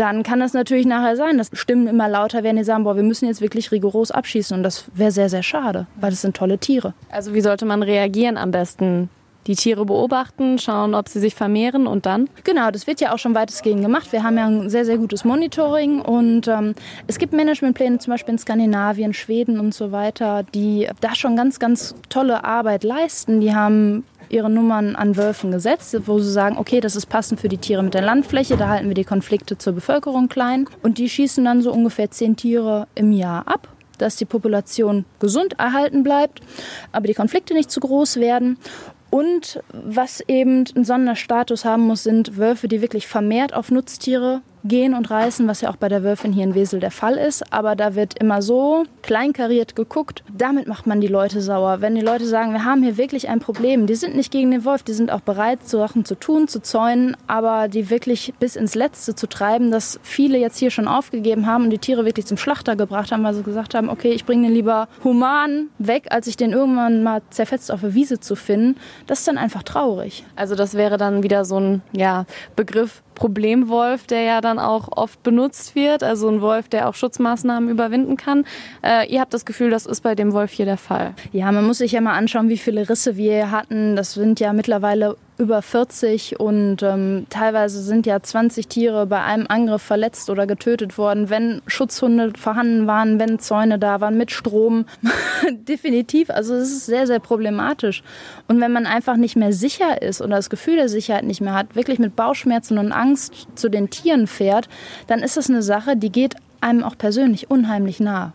dann 0.00 0.22
kann 0.22 0.40
das 0.40 0.54
natürlich 0.54 0.86
nachher 0.86 1.14
sein, 1.14 1.36
dass 1.36 1.50
Stimmen 1.52 1.86
immer 1.86 2.08
lauter 2.08 2.42
werden, 2.42 2.56
die 2.56 2.64
sagen, 2.64 2.84
boah, 2.84 2.96
wir 2.96 3.02
müssen 3.02 3.26
jetzt 3.26 3.42
wirklich 3.42 3.70
rigoros 3.70 4.10
abschießen. 4.10 4.56
Und 4.56 4.62
das 4.62 4.86
wäre 4.94 5.10
sehr, 5.10 5.28
sehr 5.28 5.42
schade, 5.42 5.86
weil 6.00 6.08
das 6.08 6.22
sind 6.22 6.34
tolle 6.34 6.56
Tiere. 6.56 6.94
Also 7.10 7.34
wie 7.34 7.42
sollte 7.42 7.66
man 7.66 7.82
reagieren 7.82 8.38
am 8.38 8.50
besten? 8.50 9.10
Die 9.46 9.54
Tiere 9.54 9.86
beobachten, 9.86 10.58
schauen, 10.58 10.94
ob 10.94 11.08
sie 11.08 11.18
sich 11.18 11.34
vermehren 11.34 11.86
und 11.86 12.04
dann? 12.04 12.28
Genau, 12.44 12.70
das 12.70 12.86
wird 12.86 13.00
ja 13.00 13.12
auch 13.12 13.18
schon 13.18 13.34
weitestgehend 13.34 13.82
gemacht. 13.82 14.12
Wir 14.12 14.22
haben 14.22 14.36
ja 14.36 14.46
ein 14.46 14.68
sehr, 14.68 14.84
sehr 14.84 14.98
gutes 14.98 15.24
Monitoring 15.24 16.00
und 16.02 16.46
ähm, 16.46 16.74
es 17.06 17.18
gibt 17.18 17.32
Managementpläne 17.32 17.98
zum 17.98 18.12
Beispiel 18.12 18.32
in 18.32 18.38
Skandinavien, 18.38 19.14
Schweden 19.14 19.58
und 19.58 19.72
so 19.72 19.92
weiter, 19.92 20.44
die 20.54 20.88
da 21.00 21.14
schon 21.14 21.36
ganz, 21.36 21.58
ganz 21.58 21.94
tolle 22.10 22.44
Arbeit 22.44 22.84
leisten. 22.84 23.40
Die 23.40 23.54
haben 23.54 24.04
ihre 24.30 24.50
Nummern 24.50 24.96
an 24.96 25.16
Wölfen 25.16 25.50
gesetzt, 25.50 25.96
wo 26.06 26.18
sie 26.18 26.30
sagen, 26.30 26.56
okay, 26.58 26.80
das 26.80 26.96
ist 26.96 27.06
passend 27.06 27.40
für 27.40 27.48
die 27.48 27.58
Tiere 27.58 27.82
mit 27.82 27.94
der 27.94 28.02
Landfläche, 28.02 28.56
da 28.56 28.68
halten 28.68 28.88
wir 28.88 28.94
die 28.94 29.04
Konflikte 29.04 29.58
zur 29.58 29.74
Bevölkerung 29.74 30.28
klein. 30.28 30.66
Und 30.82 30.98
die 30.98 31.08
schießen 31.08 31.44
dann 31.44 31.62
so 31.62 31.72
ungefähr 31.72 32.10
zehn 32.10 32.36
Tiere 32.36 32.86
im 32.94 33.12
Jahr 33.12 33.46
ab 33.46 33.68
dass 33.98 34.16
die 34.16 34.24
Population 34.24 35.04
gesund 35.18 35.58
erhalten 35.58 36.02
bleibt, 36.02 36.40
aber 36.90 37.06
die 37.06 37.12
Konflikte 37.12 37.52
nicht 37.52 37.70
zu 37.70 37.80
groß 37.80 38.16
werden. 38.16 38.56
Und 39.10 39.62
was 39.72 40.22
eben 40.28 40.64
einen 40.74 40.84
Sonderstatus 40.84 41.64
haben 41.64 41.82
muss, 41.82 42.04
sind 42.04 42.38
Wölfe, 42.38 42.68
die 42.68 42.80
wirklich 42.80 43.06
vermehrt 43.08 43.52
auf 43.52 43.70
Nutztiere 43.70 44.40
gehen 44.64 44.94
und 44.94 45.10
reißen, 45.10 45.46
was 45.48 45.60
ja 45.60 45.70
auch 45.70 45.76
bei 45.76 45.88
der 45.88 46.02
Wölfin 46.02 46.32
hier 46.32 46.44
in 46.44 46.54
Wesel 46.54 46.80
der 46.80 46.90
Fall 46.90 47.16
ist. 47.16 47.52
Aber 47.52 47.76
da 47.76 47.94
wird 47.94 48.18
immer 48.18 48.42
so 48.42 48.84
kleinkariert 49.02 49.76
geguckt. 49.76 50.22
Damit 50.36 50.66
macht 50.66 50.86
man 50.86 51.00
die 51.00 51.06
Leute 51.06 51.40
sauer. 51.40 51.80
Wenn 51.80 51.94
die 51.94 52.00
Leute 52.00 52.26
sagen, 52.26 52.52
wir 52.52 52.64
haben 52.64 52.82
hier 52.82 52.96
wirklich 52.96 53.28
ein 53.28 53.40
Problem, 53.40 53.86
die 53.86 53.94
sind 53.94 54.16
nicht 54.16 54.30
gegen 54.30 54.50
den 54.50 54.64
Wolf, 54.64 54.82
die 54.82 54.92
sind 54.92 55.10
auch 55.10 55.20
bereit, 55.20 55.66
so 55.68 55.78
Sachen 55.78 56.04
zu 56.04 56.14
tun, 56.14 56.48
zu 56.48 56.60
zäunen, 56.60 57.16
aber 57.26 57.68
die 57.68 57.90
wirklich 57.90 58.34
bis 58.38 58.56
ins 58.56 58.74
Letzte 58.74 59.14
zu 59.14 59.28
treiben, 59.28 59.70
dass 59.70 59.98
viele 60.02 60.38
jetzt 60.38 60.58
hier 60.58 60.70
schon 60.70 60.88
aufgegeben 60.88 61.46
haben 61.46 61.64
und 61.64 61.70
die 61.70 61.78
Tiere 61.78 62.04
wirklich 62.04 62.26
zum 62.26 62.36
Schlachter 62.36 62.76
gebracht 62.76 63.12
haben, 63.12 63.24
weil 63.24 63.34
sie 63.34 63.42
gesagt 63.42 63.74
haben, 63.74 63.88
okay, 63.88 64.12
ich 64.12 64.24
bringe 64.24 64.46
den 64.46 64.54
lieber 64.54 64.88
human 65.04 65.68
weg, 65.78 66.06
als 66.10 66.26
ich 66.26 66.36
den 66.36 66.52
irgendwann 66.52 67.02
mal 67.02 67.22
zerfetzt 67.30 67.72
auf 67.72 67.80
der 67.80 67.94
Wiese 67.94 68.20
zu 68.20 68.36
finden. 68.36 68.76
Das 69.06 69.20
ist 69.20 69.28
dann 69.28 69.38
einfach 69.38 69.62
traurig. 69.62 70.24
Also 70.36 70.54
das 70.54 70.74
wäre 70.74 70.96
dann 70.96 71.22
wieder 71.22 71.44
so 71.44 71.58
ein 71.58 71.82
ja, 71.92 72.26
Begriff, 72.56 73.02
Problemwolf, 73.20 74.06
der 74.06 74.22
ja 74.22 74.40
dann 74.40 74.58
auch 74.58 74.88
oft 74.96 75.22
benutzt 75.22 75.74
wird, 75.74 76.02
also 76.02 76.28
ein 76.30 76.40
Wolf, 76.40 76.70
der 76.70 76.88
auch 76.88 76.94
Schutzmaßnahmen 76.94 77.68
überwinden 77.68 78.16
kann. 78.16 78.46
Äh, 78.82 79.12
ihr 79.12 79.20
habt 79.20 79.34
das 79.34 79.44
Gefühl, 79.44 79.68
das 79.68 79.84
ist 79.84 80.00
bei 80.00 80.14
dem 80.14 80.32
Wolf 80.32 80.52
hier 80.52 80.64
der 80.64 80.78
Fall. 80.78 81.12
Ja, 81.30 81.52
man 81.52 81.66
muss 81.66 81.78
sich 81.78 81.92
ja 81.92 82.00
mal 82.00 82.14
anschauen, 82.14 82.48
wie 82.48 82.56
viele 82.56 82.88
Risse 82.88 83.18
wir 83.18 83.50
hatten. 83.50 83.94
Das 83.94 84.14
sind 84.14 84.40
ja 84.40 84.54
mittlerweile 84.54 85.18
über 85.40 85.62
40 85.62 86.38
und 86.38 86.82
ähm, 86.82 87.26
teilweise 87.30 87.82
sind 87.82 88.06
ja 88.06 88.22
20 88.22 88.68
Tiere 88.68 89.06
bei 89.06 89.22
einem 89.22 89.46
Angriff 89.48 89.82
verletzt 89.82 90.28
oder 90.28 90.46
getötet 90.46 90.98
worden, 90.98 91.30
wenn 91.30 91.62
Schutzhunde 91.66 92.32
vorhanden 92.38 92.86
waren, 92.86 93.18
wenn 93.18 93.38
Zäune 93.38 93.78
da 93.78 94.00
waren, 94.00 94.18
mit 94.18 94.30
Strom. 94.30 94.84
Definitiv, 95.50 96.30
also 96.30 96.54
es 96.54 96.70
ist 96.70 96.86
sehr, 96.86 97.06
sehr 97.06 97.20
problematisch. 97.20 98.02
Und 98.48 98.60
wenn 98.60 98.72
man 98.72 98.86
einfach 98.86 99.16
nicht 99.16 99.34
mehr 99.34 99.52
sicher 99.52 100.02
ist 100.02 100.20
oder 100.20 100.36
das 100.36 100.50
Gefühl 100.50 100.76
der 100.76 100.88
Sicherheit 100.88 101.24
nicht 101.24 101.40
mehr 101.40 101.54
hat, 101.54 101.74
wirklich 101.74 101.98
mit 101.98 102.14
Bauchschmerzen 102.14 102.78
und 102.78 102.92
Angst 102.92 103.48
zu 103.54 103.70
den 103.70 103.90
Tieren 103.90 104.26
fährt, 104.26 104.68
dann 105.06 105.20
ist 105.20 105.38
das 105.38 105.48
eine 105.48 105.62
Sache, 105.62 105.96
die 105.96 106.12
geht 106.12 106.34
einem 106.60 106.84
auch 106.84 106.98
persönlich 106.98 107.50
unheimlich 107.50 107.98
nahe. 107.98 108.34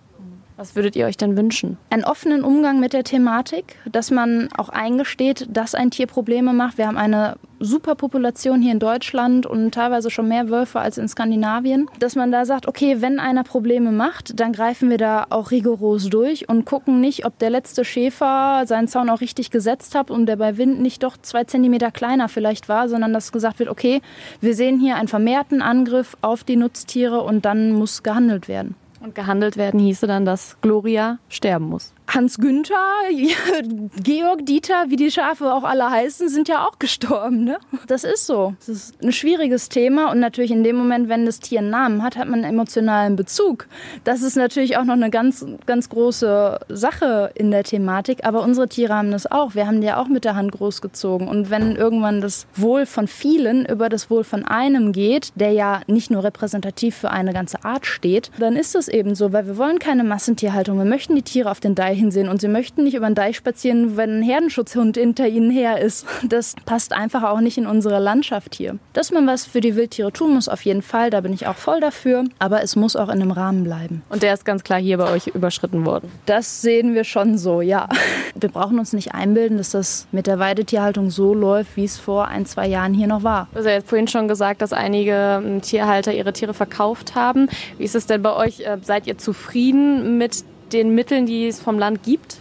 Was 0.58 0.76
würdet 0.76 0.96
ihr 0.96 1.06
euch 1.06 1.18
denn 1.18 1.36
wünschen? 1.36 1.78
Einen 1.90 2.06
offenen 2.06 2.44
Umgang 2.44 2.80
mit 2.80 2.94
der 2.94 3.04
Thematik, 3.04 3.78
dass 3.92 4.10
man 4.10 4.48
auch 4.56 4.70
eingesteht, 4.70 5.48
dass 5.50 5.76
ein 5.76 5.92
Tier 5.92 6.08
Probleme 6.08 6.54
macht. 6.54 6.78
Wir 6.78 6.88
haben 6.88 6.98
eine 6.98 7.36
super 7.60 7.96
Population 7.96 8.62
hier 8.62 8.72
in 8.72 8.80
Deutschland 8.80 9.46
und 9.46 9.74
teilweise 9.74 10.10
schon 10.10 10.30
mehr 10.30 10.50
Wölfe 10.50 10.80
als 10.80 10.98
in 10.98 11.10
Skandinavien. 11.10 11.90
Dass 12.00 12.16
man 12.16 12.32
da 12.32 12.46
sagt, 12.46 12.68
okay, 12.68 13.02
wenn 13.02 13.20
einer 13.20 13.44
Probleme 13.44 13.92
macht, 13.92 14.40
dann 14.40 14.54
greifen 14.54 14.90
wir 14.90 14.98
da 14.98 15.26
auch 15.30 15.52
rigoros 15.52 16.10
durch 16.10 16.48
und 16.48 16.66
gucken 16.66 17.02
nicht, 17.02 17.26
ob 17.26 17.38
der 17.40 17.50
letzte 17.50 17.84
Schäfer 17.84 18.64
seinen 18.66 18.88
Zaun 18.88 19.10
auch 19.10 19.22
richtig 19.22 19.52
gesetzt 19.52 19.94
hat 19.94 20.10
und 20.10 20.26
der 20.26 20.38
bei 20.38 20.58
Wind 20.58 20.80
nicht 20.80 21.04
doch 21.04 21.18
zwei 21.22 21.44
Zentimeter 21.44 21.92
kleiner 21.92 22.30
vielleicht 22.30 22.70
war, 22.70 22.88
sondern 22.88 23.12
dass 23.12 23.34
gesagt 23.34 23.60
wird, 23.60 23.70
okay, 23.70 24.02
wir 24.40 24.56
sehen 24.56 24.80
hier 24.80 24.96
einen 24.96 25.08
vermehrten 25.08 25.62
Angriff 25.62 26.16
auf 26.22 26.44
die 26.44 26.56
Nutztiere 26.56 27.22
und 27.22 27.44
dann 27.46 27.72
muss 27.72 28.04
gehandelt 28.04 28.48
werden. 28.48 28.76
Und 29.06 29.14
gehandelt 29.14 29.56
werden 29.56 29.80
hieße 29.80 30.08
dann, 30.08 30.26
dass 30.26 30.58
Gloria 30.62 31.20
sterben 31.30 31.66
muss. 31.66 31.94
Hans 32.08 32.38
Günther, 32.38 32.76
Georg 34.04 34.46
Dieter, 34.46 34.86
wie 34.90 34.96
die 34.96 35.12
Schafe 35.12 35.54
auch 35.54 35.64
alle 35.64 35.90
heißen, 35.90 36.30
sind 36.30 36.48
ja 36.48 36.66
auch 36.66 36.80
gestorben. 36.80 37.44
Ne? 37.44 37.58
Das 37.88 38.04
ist 38.04 38.28
so. 38.28 38.54
Das 38.60 38.70
ist 38.70 39.04
ein 39.04 39.12
schwieriges 39.12 39.70
Thema 39.70 40.12
und 40.12 40.20
natürlich 40.20 40.52
in 40.52 40.64
dem 40.64 40.76
Moment, 40.76 41.10
wenn 41.10 41.26
das 41.26 41.40
Tier 41.40 41.60
einen 41.60 41.72
Namen 41.72 42.04
hat, 42.04 42.16
hat 42.16 42.28
man 42.28 42.44
einen 42.44 42.54
emotionalen 42.54 43.16
Bezug. 43.16 43.68
Das 44.04 44.22
ist 44.22 44.36
natürlich 44.36 44.78
auch 44.78 44.84
noch 44.84 44.94
eine 44.94 45.10
ganz, 45.10 45.46
ganz 45.66 45.90
große 45.90 46.60
Sache 46.70 47.32
in 47.36 47.52
der 47.52 47.64
Thematik. 47.64 48.24
Aber 48.24 48.44
unsere 48.44 48.70
Tiere 48.70 48.94
haben 48.94 49.12
das 49.12 49.30
auch. 49.30 49.56
Wir 49.56 49.68
haben 49.68 49.82
die 49.82 49.88
ja 49.88 49.98
auch 49.98 50.08
mit 50.08 50.26
der 50.26 50.36
Hand 50.36 50.52
großgezogen. 50.52 51.28
Und 51.28 51.50
wenn 51.50 51.76
irgendwann 51.76 52.22
das 52.22 52.48
Wohl 52.56 52.86
von 52.86 53.08
vielen 53.08 53.66
über 53.66 53.90
das 53.90 54.10
Wohl 54.10 54.24
von 54.24 54.46
einem 54.46 54.92
geht, 54.92 55.34
der 55.36 55.52
ja 55.52 55.82
nicht 55.88 56.12
nur 56.12 56.24
repräsentativ 56.24 56.96
für 56.96 57.12
eine 57.12 57.34
ganze 57.34 57.64
Art 57.66 57.86
steht, 57.86 58.32
dann 58.40 58.56
ist 58.56 58.76
das 58.76 58.88
eben 58.88 59.16
so, 59.16 59.34
weil 59.34 59.48
wir 59.48 59.58
wollen 59.58 59.80
keine 59.80 60.04
Massentierhaltung. 60.04 60.78
Wir 60.78 60.86
möchten 60.86 61.16
die 61.16 61.24
Tiere 61.24 61.50
auf 61.50 61.60
den 61.60 61.76
Deich 61.76 61.95
hinsehen 61.96 62.30
und 62.30 62.42
sie 62.42 62.48
möchten 62.48 62.84
nicht 62.84 62.96
über 62.96 63.08
den 63.08 63.16
Deich 63.16 63.38
spazieren, 63.38 63.98
wenn 63.98 64.20
ein 64.20 64.22
Herdenschutzhund 64.22 64.98
hinter 64.98 65.28
ihnen 65.28 65.50
her 65.50 65.80
ist. 65.80 66.06
Das 66.28 66.56
passt 66.66 66.94
einfach 66.94 67.24
auch 67.24 67.40
nicht 67.40 67.58
in 67.58 67.68
unsere 67.68 68.00
Landschaft 68.00 68.56
hier. 68.56 68.78
Dass 68.94 69.12
man 69.12 69.28
was 69.28 69.46
für 69.46 69.62
die 69.62 69.76
Wildtiere 69.76 70.12
tun 70.12 70.34
muss, 70.34 70.48
auf 70.48 70.62
jeden 70.64 70.82
Fall, 70.82 71.10
da 71.10 71.22
bin 71.22 71.34
ich 71.34 71.48
auch 71.48 71.56
voll 71.56 71.80
dafür, 71.80 72.26
aber 72.40 72.62
es 72.62 72.76
muss 72.76 72.96
auch 72.96 73.10
in 73.10 73.22
einem 73.22 73.32
Rahmen 73.32 73.64
bleiben. 73.64 74.04
Und 74.10 74.24
der 74.24 74.34
ist 74.34 74.46
ganz 74.46 74.64
klar 74.64 74.80
hier 74.80 74.98
bei 74.98 75.12
euch 75.12 75.28
überschritten 75.28 75.86
worden. 75.86 76.12
Das 76.26 76.62
sehen 76.62 76.94
wir 76.94 77.04
schon 77.04 77.38
so, 77.38 77.62
ja. 77.62 77.88
Wir 78.36 78.50
brauchen 78.50 78.80
uns 78.80 78.94
nicht 78.94 79.14
einbilden, 79.14 79.58
dass 79.58 79.72
das 79.72 80.08
mit 80.12 80.28
der 80.28 80.40
Weidetierhaltung 80.40 81.10
so 81.10 81.34
läuft, 81.34 81.78
wie 81.78 81.86
es 81.86 81.98
vor 81.98 82.28
ein, 82.28 82.46
zwei 82.46 82.68
Jahren 82.68 82.94
hier 82.94 83.08
noch 83.08 83.24
war. 83.24 83.48
Du 83.54 83.60
hast 83.60 83.66
ja 83.66 83.72
jetzt 83.72 83.90
vorhin 83.90 84.08
schon 84.08 84.28
gesagt, 84.28 84.62
dass 84.62 84.74
einige 84.74 85.42
ähm, 85.44 85.62
Tierhalter 85.62 86.14
ihre 86.14 86.34
Tiere 86.34 86.54
verkauft 86.54 87.16
haben. 87.16 87.48
Wie 87.78 87.84
ist 87.84 87.96
es 87.96 88.08
denn 88.08 88.22
bei 88.22 88.34
euch? 88.34 88.62
Äh, 88.62 88.78
seid 88.82 89.08
ihr 89.08 89.18
zufrieden 89.18 90.18
mit 90.18 90.44
den 90.76 90.94
Mitteln, 90.94 91.26
die 91.26 91.48
es 91.48 91.60
vom 91.60 91.80
Land 91.80 92.04
gibt? 92.04 92.38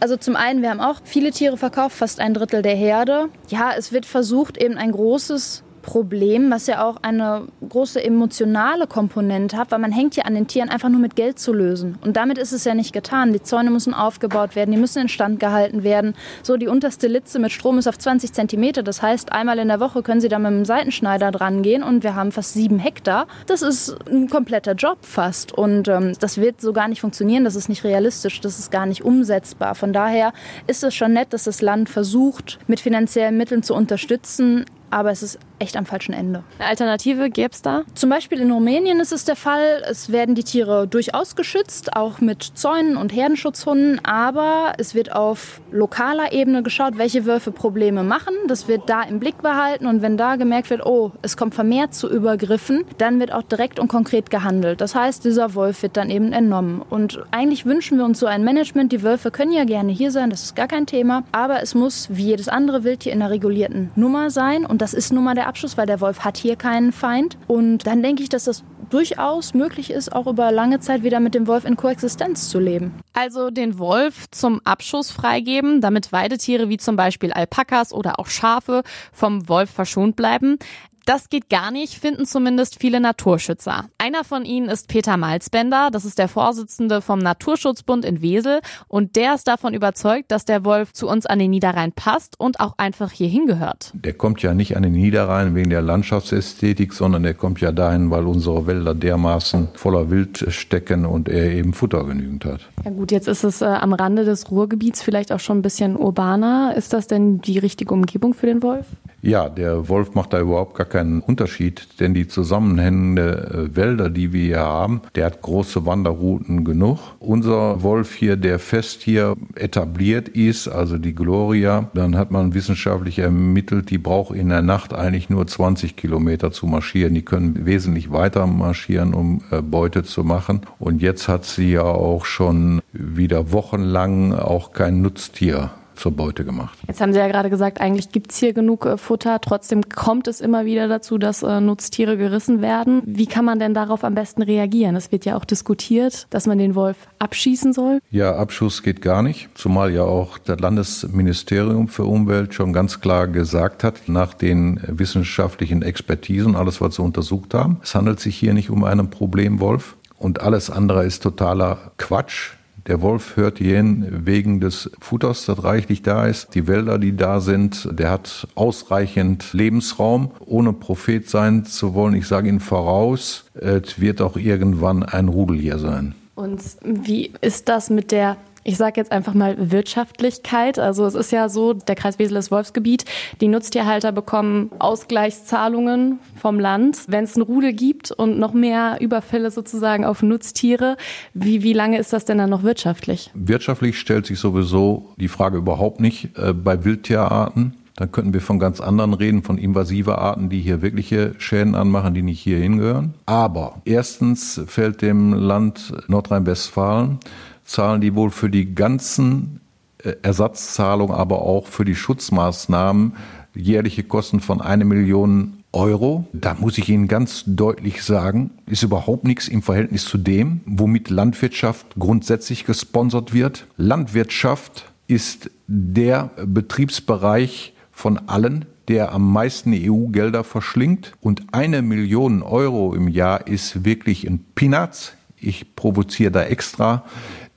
Also 0.00 0.16
zum 0.16 0.36
einen, 0.36 0.62
wir 0.62 0.70
haben 0.70 0.80
auch 0.80 1.00
viele 1.04 1.30
Tiere 1.30 1.56
verkauft, 1.56 1.96
fast 1.96 2.20
ein 2.20 2.34
Drittel 2.34 2.62
der 2.62 2.74
Herde. 2.74 3.28
Ja, 3.48 3.72
es 3.76 3.92
wird 3.92 4.06
versucht, 4.06 4.56
eben 4.56 4.76
ein 4.76 4.92
großes 4.92 5.63
Problem, 5.84 6.50
was 6.50 6.66
ja 6.66 6.84
auch 6.84 6.96
eine 7.02 7.42
große 7.68 8.02
emotionale 8.02 8.86
Komponente 8.86 9.56
hat, 9.56 9.70
weil 9.70 9.78
man 9.78 9.92
hängt 9.92 10.16
ja 10.16 10.24
an 10.24 10.34
den 10.34 10.46
Tieren 10.46 10.70
einfach 10.70 10.88
nur 10.88 11.00
mit 11.00 11.14
Geld 11.14 11.38
zu 11.38 11.52
lösen. 11.52 11.98
Und 12.02 12.16
damit 12.16 12.38
ist 12.38 12.52
es 12.52 12.64
ja 12.64 12.74
nicht 12.74 12.92
getan. 12.92 13.32
Die 13.32 13.42
Zäune 13.42 13.70
müssen 13.70 13.92
aufgebaut 13.92 14.56
werden, 14.56 14.72
die 14.72 14.78
müssen 14.78 15.02
instand 15.02 15.40
gehalten 15.40 15.84
werden. 15.84 16.14
So, 16.42 16.56
die 16.56 16.68
unterste 16.68 17.06
Litze 17.06 17.38
mit 17.38 17.52
Strom 17.52 17.78
ist 17.78 17.86
auf 17.86 17.98
20 17.98 18.32
Zentimeter. 18.32 18.82
Das 18.82 19.02
heißt, 19.02 19.30
einmal 19.32 19.58
in 19.58 19.68
der 19.68 19.78
Woche 19.78 20.02
können 20.02 20.22
Sie 20.22 20.28
da 20.28 20.38
mit 20.38 20.48
einem 20.48 20.64
Seitenschneider 20.64 21.30
dran 21.30 21.62
gehen 21.62 21.82
und 21.82 22.02
wir 22.02 22.14
haben 22.14 22.32
fast 22.32 22.54
sieben 22.54 22.78
Hektar. 22.78 23.26
Das 23.46 23.60
ist 23.60 23.94
ein 24.08 24.28
kompletter 24.28 24.72
Job 24.72 24.98
fast. 25.02 25.52
Und 25.52 25.88
ähm, 25.88 26.14
das 26.18 26.38
wird 26.38 26.62
so 26.62 26.72
gar 26.72 26.88
nicht 26.88 27.02
funktionieren. 27.02 27.44
Das 27.44 27.56
ist 27.56 27.68
nicht 27.68 27.84
realistisch. 27.84 28.40
Das 28.40 28.58
ist 28.58 28.70
gar 28.70 28.86
nicht 28.86 29.04
umsetzbar. 29.04 29.74
Von 29.74 29.92
daher 29.92 30.32
ist 30.66 30.82
es 30.82 30.94
schon 30.94 31.12
nett, 31.12 31.34
dass 31.34 31.44
das 31.44 31.60
Land 31.60 31.90
versucht, 31.90 32.58
mit 32.66 32.80
finanziellen 32.80 33.36
Mitteln 33.36 33.62
zu 33.62 33.74
unterstützen 33.74 34.64
aber 34.94 35.10
es 35.10 35.24
ist 35.24 35.40
echt 35.58 35.76
am 35.76 35.86
falschen 35.86 36.12
Ende. 36.12 36.42
Eine 36.58 36.68
Alternative 36.68 37.30
gäbe 37.30 37.50
es 37.52 37.62
da? 37.62 37.82
Zum 37.94 38.10
Beispiel 38.10 38.40
in 38.40 38.50
Rumänien 38.50 39.00
ist 39.00 39.12
es 39.12 39.24
der 39.24 39.36
Fall, 39.36 39.82
es 39.88 40.10
werden 40.10 40.34
die 40.34 40.44
Tiere 40.44 40.86
durchaus 40.86 41.36
geschützt, 41.36 41.96
auch 41.96 42.20
mit 42.20 42.42
Zäunen 42.42 42.96
und 42.96 43.12
Herdenschutzhunden, 43.14 44.04
aber 44.04 44.74
es 44.78 44.94
wird 44.94 45.12
auf 45.12 45.60
lokaler 45.70 46.32
Ebene 46.32 46.62
geschaut, 46.62 46.98
welche 46.98 47.26
Wölfe 47.26 47.52
Probleme 47.52 48.02
machen. 48.02 48.34
Das 48.48 48.68
wird 48.68 48.88
da 48.88 49.02
im 49.02 49.20
Blick 49.20 49.42
behalten 49.42 49.86
und 49.86 50.02
wenn 50.02 50.16
da 50.16 50.36
gemerkt 50.36 50.70
wird, 50.70 50.84
oh, 50.84 51.12
es 51.22 51.36
kommt 51.36 51.54
vermehrt 51.54 51.94
zu 51.94 52.10
Übergriffen, 52.10 52.84
dann 52.98 53.20
wird 53.20 53.32
auch 53.32 53.42
direkt 53.42 53.78
und 53.78 53.88
konkret 53.88 54.30
gehandelt. 54.30 54.80
Das 54.80 54.94
heißt, 54.94 55.24
dieser 55.24 55.54
Wolf 55.54 55.82
wird 55.82 55.96
dann 55.96 56.10
eben 56.10 56.32
entnommen. 56.32 56.82
Und 56.90 57.22
eigentlich 57.30 57.66
wünschen 57.66 57.98
wir 57.98 58.04
uns 58.04 58.18
so 58.18 58.26
ein 58.26 58.44
Management. 58.44 58.92
Die 58.92 59.02
Wölfe 59.02 59.30
können 59.30 59.52
ja 59.52 59.64
gerne 59.64 59.92
hier 59.92 60.10
sein, 60.10 60.30
das 60.30 60.42
ist 60.42 60.56
gar 60.56 60.68
kein 60.68 60.86
Thema, 60.86 61.24
aber 61.32 61.62
es 61.62 61.74
muss 61.74 62.08
wie 62.10 62.24
jedes 62.24 62.48
andere 62.48 62.84
Wildtier 62.84 63.12
in 63.12 63.22
einer 63.22 63.30
regulierten 63.30 63.90
Nummer 63.94 64.30
sein 64.30 64.66
und 64.66 64.82
das 64.82 64.94
ist 64.94 65.12
nun 65.12 65.24
mal 65.24 65.34
der 65.34 65.43
Abschluss, 65.46 65.76
weil 65.76 65.86
der 65.86 66.00
Wolf 66.00 66.20
hat 66.20 66.36
hier 66.36 66.56
keinen 66.56 66.92
Feind. 66.92 67.36
Und 67.46 67.86
dann 67.86 68.02
denke 68.02 68.22
ich, 68.22 68.28
dass 68.28 68.44
das 68.44 68.64
durchaus 68.90 69.54
möglich 69.54 69.90
ist, 69.90 70.12
auch 70.12 70.26
über 70.26 70.52
lange 70.52 70.80
Zeit 70.80 71.02
wieder 71.02 71.20
mit 71.20 71.34
dem 71.34 71.46
Wolf 71.46 71.64
in 71.64 71.76
Koexistenz 71.76 72.48
zu 72.48 72.60
leben. 72.60 72.94
Also 73.12 73.50
den 73.50 73.78
Wolf 73.78 74.30
zum 74.30 74.60
Abschuss 74.64 75.10
freigeben, 75.10 75.80
damit 75.80 76.12
Weidetiere 76.12 76.68
wie 76.68 76.76
zum 76.76 76.96
Beispiel 76.96 77.32
Alpakas 77.32 77.92
oder 77.92 78.18
auch 78.18 78.28
Schafe 78.28 78.82
vom 79.12 79.48
Wolf 79.48 79.70
verschont 79.70 80.16
bleiben. 80.16 80.58
Das 81.06 81.28
geht 81.28 81.50
gar 81.50 81.70
nicht, 81.70 81.98
finden 81.98 82.24
zumindest 82.24 82.80
viele 82.80 82.98
Naturschützer. 82.98 83.84
Einer 83.98 84.24
von 84.24 84.46
ihnen 84.46 84.70
ist 84.70 84.88
Peter 84.88 85.18
Malzbender, 85.18 85.90
das 85.92 86.06
ist 86.06 86.18
der 86.18 86.28
Vorsitzende 86.28 87.02
vom 87.02 87.18
Naturschutzbund 87.18 88.06
in 88.06 88.22
Wesel 88.22 88.60
und 88.88 89.14
der 89.14 89.34
ist 89.34 89.46
davon 89.46 89.74
überzeugt, 89.74 90.30
dass 90.30 90.46
der 90.46 90.64
Wolf 90.64 90.94
zu 90.94 91.06
uns 91.06 91.26
an 91.26 91.38
den 91.38 91.50
Niederrhein 91.50 91.92
passt 91.92 92.40
und 92.40 92.58
auch 92.58 92.78
einfach 92.78 93.12
hier 93.12 93.28
hingehört. 93.28 93.92
Der 93.92 94.14
kommt 94.14 94.40
ja 94.40 94.54
nicht 94.54 94.78
an 94.78 94.82
den 94.82 94.92
Niederrhein 94.92 95.54
wegen 95.54 95.68
der 95.68 95.82
Landschaftsästhetik, 95.82 96.94
sondern 96.94 97.22
der 97.22 97.34
kommt 97.34 97.60
ja 97.60 97.70
dahin, 97.70 98.10
weil 98.10 98.26
unsere 98.26 98.66
Wälder 98.66 98.94
dermaßen 98.94 99.68
voller 99.74 100.10
Wild 100.10 100.46
stecken 100.48 101.04
und 101.04 101.28
er 101.28 101.52
eben 101.52 101.74
Futter 101.74 102.04
genügend 102.04 102.46
hat. 102.46 102.60
Ja 102.82 102.90
gut, 102.90 103.12
jetzt 103.12 103.28
ist 103.28 103.44
es 103.44 103.60
äh, 103.60 103.66
am 103.66 103.92
Rande 103.92 104.24
des 104.24 104.50
Ruhrgebiets 104.50 105.02
vielleicht 105.02 105.32
auch 105.32 105.40
schon 105.40 105.58
ein 105.58 105.62
bisschen 105.62 105.96
urbaner. 105.96 106.74
Ist 106.76 106.94
das 106.94 107.08
denn 107.08 107.42
die 107.42 107.58
richtige 107.58 107.92
Umgebung 107.92 108.32
für 108.32 108.46
den 108.46 108.62
Wolf? 108.62 108.86
Ja, 109.26 109.48
der 109.48 109.88
Wolf 109.88 110.14
macht 110.14 110.34
da 110.34 110.40
überhaupt 110.40 110.74
gar 110.74 110.84
keinen 110.84 111.20
Unterschied, 111.20 111.98
denn 111.98 112.12
die 112.12 112.28
zusammenhängende 112.28 113.70
äh, 113.72 113.74
Wälder, 113.74 114.10
die 114.10 114.34
wir 114.34 114.42
hier 114.42 114.60
haben, 114.60 115.00
der 115.14 115.24
hat 115.24 115.40
große 115.40 115.86
Wanderrouten 115.86 116.62
genug. 116.62 116.98
Unser 117.20 117.82
Wolf 117.82 118.14
hier, 118.14 118.36
der 118.36 118.58
fest 118.58 119.00
hier 119.00 119.34
etabliert 119.54 120.28
ist, 120.28 120.68
also 120.68 120.98
die 120.98 121.14
Gloria, 121.14 121.88
dann 121.94 122.18
hat 122.18 122.32
man 122.32 122.52
wissenschaftlich 122.52 123.18
ermittelt, 123.18 123.88
die 123.88 123.96
braucht 123.96 124.36
in 124.36 124.50
der 124.50 124.60
Nacht 124.60 124.92
eigentlich 124.92 125.30
nur 125.30 125.46
20 125.46 125.96
Kilometer 125.96 126.52
zu 126.52 126.66
marschieren. 126.66 127.14
Die 127.14 127.24
können 127.24 127.64
wesentlich 127.64 128.12
weiter 128.12 128.46
marschieren, 128.46 129.14
um 129.14 129.40
äh, 129.50 129.62
Beute 129.62 130.02
zu 130.02 130.22
machen. 130.22 130.60
Und 130.78 131.00
jetzt 131.00 131.28
hat 131.28 131.46
sie 131.46 131.72
ja 131.72 131.84
auch 131.84 132.26
schon 132.26 132.82
wieder 132.92 133.52
wochenlang 133.52 134.34
auch 134.34 134.72
kein 134.72 135.00
Nutztier 135.00 135.70
zur 135.96 136.12
Beute 136.12 136.44
gemacht. 136.44 136.78
Jetzt 136.86 137.00
haben 137.00 137.12
Sie 137.12 137.18
ja 137.18 137.28
gerade 137.28 137.50
gesagt, 137.50 137.80
eigentlich 137.80 138.12
gibt 138.12 138.32
es 138.32 138.38
hier 138.38 138.52
genug 138.52 138.86
äh, 138.86 138.96
Futter. 138.96 139.40
Trotzdem 139.40 139.88
kommt 139.88 140.28
es 140.28 140.40
immer 140.40 140.64
wieder 140.64 140.88
dazu, 140.88 141.18
dass 141.18 141.42
äh, 141.42 141.60
Nutztiere 141.60 142.16
gerissen 142.16 142.62
werden. 142.62 143.02
Wie 143.04 143.26
kann 143.26 143.44
man 143.44 143.58
denn 143.58 143.74
darauf 143.74 144.04
am 144.04 144.14
besten 144.14 144.42
reagieren? 144.42 144.96
Es 144.96 145.12
wird 145.12 145.24
ja 145.24 145.36
auch 145.36 145.44
diskutiert, 145.44 146.26
dass 146.30 146.46
man 146.46 146.58
den 146.58 146.74
Wolf 146.74 146.96
abschießen 147.18 147.72
soll. 147.72 148.00
Ja, 148.10 148.36
Abschuss 148.36 148.82
geht 148.82 149.02
gar 149.02 149.22
nicht, 149.22 149.48
zumal 149.54 149.92
ja 149.92 150.02
auch 150.02 150.38
das 150.38 150.60
Landesministerium 150.60 151.88
für 151.88 152.04
Umwelt 152.04 152.54
schon 152.54 152.72
ganz 152.72 153.00
klar 153.00 153.28
gesagt 153.28 153.84
hat, 153.84 154.08
nach 154.08 154.34
den 154.34 154.80
wissenschaftlichen 154.86 155.82
Expertisen, 155.82 156.56
alles 156.56 156.80
was 156.80 156.96
sie 156.96 157.02
untersucht 157.02 157.54
haben, 157.54 157.78
es 157.82 157.94
handelt 157.94 158.20
sich 158.20 158.36
hier 158.36 158.54
nicht 158.54 158.70
um 158.70 158.84
einen 158.84 159.10
Problemwolf 159.10 159.96
und 160.18 160.40
alles 160.40 160.70
andere 160.70 161.04
ist 161.04 161.22
totaler 161.22 161.92
Quatsch. 161.98 162.52
Der 162.86 163.00
Wolf 163.00 163.36
hört 163.36 163.58
hierhin 163.58 164.26
wegen 164.26 164.60
des 164.60 164.90
Futters, 165.00 165.46
das 165.46 165.64
reichlich 165.64 166.02
da 166.02 166.26
ist, 166.26 166.54
die 166.54 166.66
Wälder, 166.66 166.98
die 166.98 167.16
da 167.16 167.40
sind. 167.40 167.88
Der 167.90 168.10
hat 168.10 168.46
ausreichend 168.54 169.54
Lebensraum, 169.54 170.32
ohne 170.44 170.74
Prophet 170.74 171.28
sein 171.28 171.64
zu 171.64 171.94
wollen. 171.94 172.14
Ich 172.14 172.26
sage 172.26 172.48
Ihnen 172.48 172.60
voraus, 172.60 173.46
es 173.54 174.00
wird 174.00 174.20
auch 174.20 174.36
irgendwann 174.36 175.02
ein 175.02 175.28
Rudel 175.28 175.58
hier 175.58 175.78
sein. 175.78 176.14
Und 176.34 176.60
wie 176.82 177.32
ist 177.40 177.70
das 177.70 177.88
mit 177.88 178.10
der 178.10 178.36
ich 178.64 178.78
sage 178.78 178.94
jetzt 178.96 179.12
einfach 179.12 179.34
mal 179.34 179.70
Wirtschaftlichkeit. 179.70 180.78
Also 180.78 181.04
es 181.04 181.14
ist 181.14 181.30
ja 181.30 181.48
so, 181.48 181.74
der 181.74 181.94
Kreis 181.94 182.18
Wesel 182.18 182.38
ist 182.38 182.50
Wolfsgebiet. 182.50 183.04
Die 183.40 183.48
Nutztierhalter 183.48 184.10
bekommen 184.10 184.70
Ausgleichszahlungen 184.78 186.18
vom 186.36 186.58
Land, 186.58 187.02
wenn 187.06 187.24
es 187.24 187.36
ein 187.36 187.42
Rudel 187.42 187.74
gibt 187.74 188.10
und 188.10 188.38
noch 188.38 188.54
mehr 188.54 188.96
Überfälle 189.00 189.50
sozusagen 189.50 190.04
auf 190.04 190.22
Nutztiere. 190.22 190.96
Wie, 191.34 191.62
wie 191.62 191.74
lange 191.74 191.98
ist 191.98 192.12
das 192.12 192.24
denn 192.24 192.38
dann 192.38 192.50
noch 192.50 192.62
wirtschaftlich? 192.62 193.30
Wirtschaftlich 193.34 193.98
stellt 193.98 194.26
sich 194.26 194.38
sowieso 194.38 195.12
die 195.16 195.28
Frage 195.28 195.58
überhaupt 195.58 196.00
nicht 196.00 196.36
äh, 196.38 196.54
bei 196.54 196.84
Wildtierarten. 196.84 197.74
Dann 197.96 198.10
könnten 198.10 198.32
wir 198.34 198.40
von 198.40 198.58
ganz 198.58 198.80
anderen 198.80 199.14
reden, 199.14 199.44
von 199.44 199.56
invasiver 199.56 200.18
Arten, 200.18 200.48
die 200.48 200.60
hier 200.60 200.82
wirkliche 200.82 201.34
Schäden 201.38 201.76
anmachen, 201.76 202.12
die 202.12 202.22
nicht 202.22 202.40
hier 202.40 202.58
hingehören. 202.58 203.14
Aber 203.24 203.82
erstens 203.84 204.60
fällt 204.66 205.00
dem 205.00 205.32
Land 205.32 205.92
Nordrhein-Westfalen 206.08 207.20
zahlen 207.64 208.00
die 208.00 208.14
wohl 208.14 208.30
für 208.30 208.50
die 208.50 208.74
ganzen 208.74 209.60
äh, 209.98 210.14
Ersatzzahlungen, 210.22 211.14
aber 211.14 211.42
auch 211.42 211.66
für 211.66 211.84
die 211.84 211.94
Schutzmaßnahmen 211.94 213.14
jährliche 213.54 214.02
Kosten 214.02 214.40
von 214.40 214.60
eine 214.60 214.84
Million 214.84 215.64
Euro. 215.72 216.26
Da 216.32 216.54
muss 216.54 216.78
ich 216.78 216.88
Ihnen 216.88 217.08
ganz 217.08 217.44
deutlich 217.46 218.02
sagen, 218.02 218.50
ist 218.66 218.82
überhaupt 218.82 219.24
nichts 219.24 219.48
im 219.48 219.62
Verhältnis 219.62 220.04
zu 220.04 220.18
dem, 220.18 220.60
womit 220.66 221.10
Landwirtschaft 221.10 221.86
grundsätzlich 221.98 222.64
gesponsert 222.64 223.32
wird. 223.32 223.66
Landwirtschaft 223.76 224.92
ist 225.06 225.50
der 225.66 226.30
Betriebsbereich 226.46 227.74
von 227.90 228.18
allen, 228.28 228.66
der 228.88 229.12
am 229.12 229.32
meisten 229.32 229.72
EU-Gelder 229.74 230.44
verschlingt. 230.44 231.12
Und 231.20 231.42
eine 231.52 231.82
Million 231.82 232.42
Euro 232.42 232.94
im 232.94 233.08
Jahr 233.08 233.46
ist 233.46 233.84
wirklich 233.84 234.26
ein 234.28 234.44
Peanuts. 234.54 235.14
Ich 235.36 235.74
provoziere 235.74 236.30
da 236.30 236.44
extra. 236.44 237.04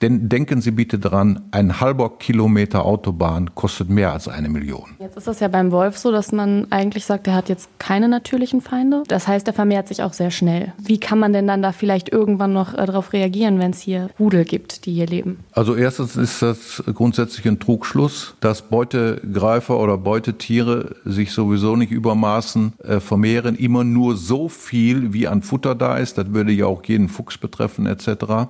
Denn 0.01 0.29
denken 0.29 0.61
Sie 0.61 0.71
bitte 0.71 0.99
dran, 0.99 1.41
ein 1.51 1.79
halber 1.79 2.17
Kilometer 2.19 2.85
Autobahn 2.85 3.55
kostet 3.55 3.89
mehr 3.89 4.13
als 4.13 4.27
eine 4.27 4.47
Million. 4.47 4.91
Jetzt 4.99 5.17
ist 5.17 5.27
das 5.27 5.39
ja 5.39 5.47
beim 5.47 5.71
Wolf 5.71 5.97
so, 5.97 6.11
dass 6.11 6.31
man 6.31 6.67
eigentlich 6.69 7.05
sagt, 7.05 7.27
er 7.27 7.33
hat 7.33 7.49
jetzt 7.49 7.67
keine 7.79 8.07
natürlichen 8.07 8.61
Feinde. 8.61 9.03
Das 9.07 9.27
heißt, 9.27 9.47
er 9.47 9.53
vermehrt 9.53 9.87
sich 9.87 10.03
auch 10.03 10.13
sehr 10.13 10.29
schnell. 10.29 10.73
Wie 10.77 10.99
kann 10.99 11.17
man 11.17 11.33
denn 11.33 11.47
dann 11.47 11.63
da 11.63 11.71
vielleicht 11.71 12.09
irgendwann 12.09 12.53
noch 12.53 12.73
äh, 12.73 12.85
darauf 12.85 13.11
reagieren, 13.11 13.59
wenn 13.59 13.71
es 13.71 13.79
hier 13.79 14.09
Rudel 14.19 14.45
gibt, 14.45 14.85
die 14.85 14.93
hier 14.93 15.07
leben? 15.07 15.39
Also 15.51 15.75
erstens 15.75 16.15
ist 16.15 16.43
das 16.43 16.83
grundsätzlich 16.93 17.47
ein 17.47 17.59
Trugschluss, 17.59 18.35
dass 18.39 18.61
Beutegreifer 18.61 19.79
oder 19.79 19.97
Beutetiere 19.97 20.95
sich 21.05 21.31
sowieso 21.31 21.75
nicht 21.75 21.91
übermaßen 21.91 22.73
äh, 22.83 22.99
vermehren, 22.99 23.55
immer 23.55 23.83
nur 23.83 24.15
so 24.15 24.47
viel, 24.47 25.13
wie 25.13 25.27
an 25.27 25.41
Futter 25.41 25.73
da 25.73 25.97
ist. 25.97 26.19
Das 26.19 26.33
würde 26.33 26.51
ja 26.51 26.67
auch 26.67 26.83
jeden 26.85 27.09
Fuchs 27.09 27.37
betreffen 27.37 27.87
etc 27.87 28.47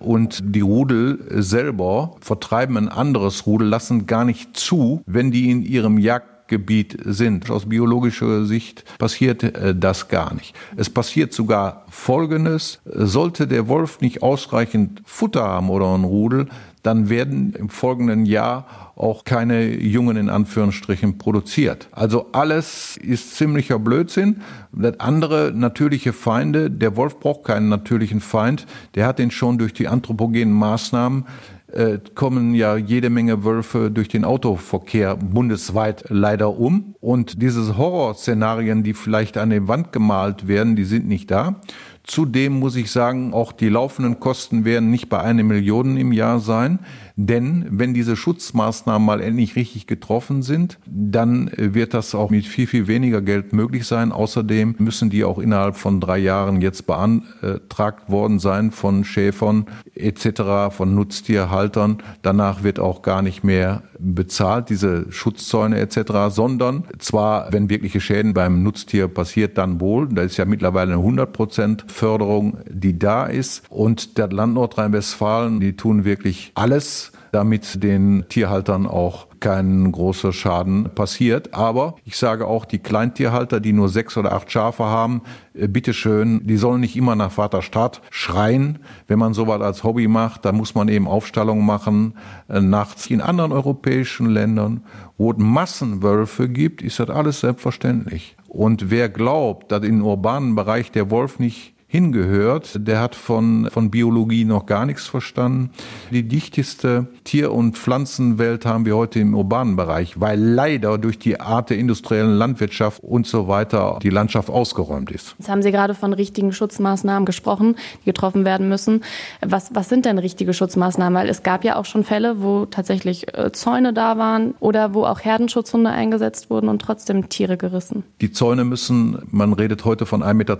und 0.00 0.40
die 0.42 0.60
Rudel 0.60 1.18
selber 1.42 2.16
vertreiben 2.20 2.76
ein 2.76 2.88
anderes 2.88 3.46
Rudel, 3.46 3.68
lassen 3.68 4.06
gar 4.06 4.24
nicht 4.24 4.56
zu, 4.56 5.02
wenn 5.06 5.30
die 5.30 5.50
in 5.50 5.62
ihrem 5.62 5.98
Jagdgebiet 5.98 6.98
sind. 7.04 7.50
Aus 7.50 7.66
biologischer 7.68 8.44
Sicht 8.44 8.84
passiert 8.98 9.42
äh, 9.42 9.74
das 9.74 10.08
gar 10.08 10.34
nicht. 10.34 10.54
Es 10.76 10.90
passiert 10.90 11.32
sogar 11.32 11.84
Folgendes. 11.90 12.80
Sollte 12.84 13.46
der 13.46 13.68
Wolf 13.68 14.00
nicht 14.00 14.22
ausreichend 14.22 15.02
Futter 15.04 15.42
haben 15.42 15.70
oder 15.70 15.94
ein 15.94 16.04
Rudel, 16.04 16.46
dann 16.82 17.08
werden 17.08 17.52
im 17.52 17.68
folgenden 17.68 18.26
Jahr 18.26 18.92
auch 18.96 19.24
keine 19.24 19.74
Jungen 19.74 20.16
in 20.16 20.28
Anführungsstrichen 20.28 21.18
produziert. 21.18 21.88
Also 21.92 22.26
alles 22.32 22.96
ist 22.96 23.36
ziemlicher 23.36 23.78
Blödsinn. 23.78 24.42
Das 24.72 24.98
andere 24.98 25.52
natürliche 25.54 26.12
Feinde, 26.12 26.70
der 26.70 26.96
Wolf 26.96 27.20
braucht 27.20 27.44
keinen 27.44 27.68
natürlichen 27.68 28.20
Feind, 28.20 28.66
der 28.94 29.06
hat 29.06 29.20
ihn 29.20 29.30
schon 29.30 29.58
durch 29.58 29.72
die 29.72 29.88
anthropogenen 29.88 30.52
Maßnahmen 30.52 31.24
äh, 31.72 31.98
kommen 32.14 32.54
ja 32.54 32.76
jede 32.76 33.10
Menge 33.10 33.44
Wölfe 33.44 33.90
durch 33.90 34.08
den 34.08 34.24
Autoverkehr 34.24 35.16
bundesweit 35.16 36.04
leider 36.08 36.56
um. 36.58 36.94
Und 37.00 37.42
diese 37.42 37.76
Horrorszenarien, 37.76 38.82
die 38.82 38.94
vielleicht 38.94 39.36
an 39.36 39.50
die 39.50 39.68
Wand 39.68 39.92
gemalt 39.92 40.48
werden, 40.48 40.76
die 40.76 40.84
sind 40.84 41.06
nicht 41.06 41.30
da. 41.30 41.60
Zudem 42.08 42.58
muss 42.58 42.74
ich 42.74 42.90
sagen, 42.90 43.34
auch 43.34 43.52
die 43.52 43.68
laufenden 43.68 44.18
Kosten 44.18 44.64
werden 44.64 44.90
nicht 44.90 45.10
bei 45.10 45.20
einer 45.20 45.42
Million 45.42 45.98
im 45.98 46.10
Jahr 46.10 46.40
sein. 46.40 46.78
Denn 47.20 47.66
wenn 47.68 47.94
diese 47.94 48.16
Schutzmaßnahmen 48.16 49.04
mal 49.04 49.20
endlich 49.20 49.56
richtig 49.56 49.86
getroffen 49.86 50.42
sind, 50.42 50.78
dann 50.86 51.50
wird 51.56 51.92
das 51.92 52.14
auch 52.14 52.30
mit 52.30 52.46
viel, 52.46 52.66
viel 52.66 52.86
weniger 52.86 53.20
Geld 53.20 53.52
möglich 53.52 53.86
sein. 53.86 54.12
Außerdem 54.12 54.76
müssen 54.78 55.10
die 55.10 55.24
auch 55.24 55.38
innerhalb 55.38 55.76
von 55.76 56.00
drei 56.00 56.18
Jahren 56.18 56.62
jetzt 56.62 56.86
beantragt 56.86 58.08
worden 58.08 58.38
sein 58.38 58.70
von 58.70 59.04
Schäfern 59.04 59.66
etc., 59.94 60.70
von 60.70 60.94
Nutztierhaltern. 60.94 61.98
Danach 62.22 62.62
wird 62.62 62.78
auch 62.78 63.02
gar 63.02 63.20
nicht 63.20 63.42
mehr 63.44 63.82
bezahlt, 63.98 64.70
diese 64.70 65.10
Schutzzäune 65.10 65.78
etc., 65.80 66.28
sondern 66.28 66.84
zwar, 67.00 67.52
wenn 67.52 67.68
wirkliche 67.68 68.00
Schäden 68.00 68.32
beim 68.32 68.62
Nutztier 68.62 69.08
passiert, 69.08 69.58
dann 69.58 69.80
wohl. 69.80 70.08
Da 70.08 70.22
ist 70.22 70.36
ja 70.36 70.44
mittlerweile 70.44 70.92
eine 70.92 71.02
100 71.02 71.32
Prozent 71.32 71.84
Förderung, 71.98 72.58
die 72.70 72.98
da 72.98 73.26
ist. 73.26 73.64
Und 73.70 74.18
der 74.18 74.28
Land 74.28 74.54
Nordrhein-Westfalen, 74.54 75.58
die 75.58 75.74
tun 75.74 76.04
wirklich 76.04 76.52
alles, 76.54 77.12
damit 77.32 77.82
den 77.82 78.24
Tierhaltern 78.28 78.86
auch 78.86 79.26
kein 79.40 79.90
großer 79.90 80.32
Schaden 80.32 80.90
passiert. 80.94 81.54
Aber 81.54 81.96
ich 82.04 82.16
sage 82.16 82.46
auch, 82.46 82.64
die 82.64 82.78
Kleintierhalter, 82.78 83.60
die 83.60 83.72
nur 83.72 83.88
sechs 83.88 84.16
oder 84.16 84.32
acht 84.32 84.50
Schafe 84.50 84.84
haben, 84.84 85.22
äh, 85.54 85.66
bitteschön, 85.66 86.46
die 86.46 86.56
sollen 86.56 86.80
nicht 86.80 86.96
immer 86.96 87.16
nach 87.16 87.32
Vaterstadt 87.32 88.00
schreien. 88.10 88.78
Wenn 89.06 89.18
man 89.18 89.34
sowas 89.34 89.60
als 89.60 89.82
Hobby 89.84 90.08
macht, 90.08 90.44
dann 90.44 90.56
muss 90.56 90.74
man 90.74 90.88
eben 90.88 91.08
Aufstallungen 91.08 91.66
machen 91.66 92.14
äh, 92.48 92.60
nachts. 92.60 93.08
In 93.08 93.20
anderen 93.20 93.52
europäischen 93.52 94.26
Ländern, 94.26 94.84
wo 95.16 95.32
es 95.32 95.38
Massenwölfe 95.38 96.48
gibt, 96.48 96.80
ist 96.80 97.00
das 97.00 97.10
alles 97.10 97.40
selbstverständlich. 97.40 98.36
Und 98.46 98.90
wer 98.90 99.08
glaubt, 99.08 99.72
dass 99.72 99.84
im 99.84 100.04
urbanen 100.04 100.54
Bereich 100.54 100.90
der 100.90 101.10
Wolf 101.10 101.38
nicht 101.38 101.74
hingehört. 101.90 102.86
Der 102.86 103.00
hat 103.00 103.14
von, 103.14 103.68
von 103.70 103.90
Biologie 103.90 104.44
noch 104.44 104.66
gar 104.66 104.84
nichts 104.84 105.06
verstanden. 105.06 105.70
Die 106.10 106.22
dichteste 106.22 107.06
Tier- 107.24 107.50
und 107.52 107.78
Pflanzenwelt 107.78 108.66
haben 108.66 108.84
wir 108.84 108.94
heute 108.94 109.20
im 109.20 109.34
urbanen 109.34 109.74
Bereich, 109.74 110.20
weil 110.20 110.38
leider 110.38 110.98
durch 110.98 111.18
die 111.18 111.40
Art 111.40 111.70
der 111.70 111.78
industriellen 111.78 112.36
Landwirtschaft 112.36 113.02
und 113.02 113.26
so 113.26 113.48
weiter 113.48 113.98
die 114.02 114.10
Landschaft 114.10 114.50
ausgeräumt 114.50 115.10
ist. 115.10 115.34
Jetzt 115.38 115.48
haben 115.48 115.62
Sie 115.62 115.72
gerade 115.72 115.94
von 115.94 116.12
richtigen 116.12 116.52
Schutzmaßnahmen 116.52 117.24
gesprochen, 117.24 117.76
die 118.02 118.04
getroffen 118.04 118.44
werden 118.44 118.68
müssen. 118.68 119.02
Was, 119.40 119.74
was 119.74 119.88
sind 119.88 120.04
denn 120.04 120.18
richtige 120.18 120.52
Schutzmaßnahmen? 120.52 121.18
Weil 121.18 121.30
es 121.30 121.42
gab 121.42 121.64
ja 121.64 121.76
auch 121.76 121.86
schon 121.86 122.04
Fälle, 122.04 122.42
wo 122.42 122.66
tatsächlich 122.66 123.34
äh, 123.34 123.50
Zäune 123.52 123.94
da 123.94 124.18
waren 124.18 124.54
oder 124.60 124.92
wo 124.92 125.04
auch 125.04 125.20
Herdenschutzhunde 125.20 125.88
eingesetzt 125.88 126.50
wurden 126.50 126.68
und 126.68 126.82
trotzdem 126.82 127.30
Tiere 127.30 127.56
gerissen. 127.56 128.04
Die 128.20 128.30
Zäune 128.30 128.64
müssen, 128.64 129.22
man 129.30 129.54
redet 129.54 129.86
heute 129.86 130.04
von 130.04 130.22
1,20 130.22 130.34
Meter 130.34 130.58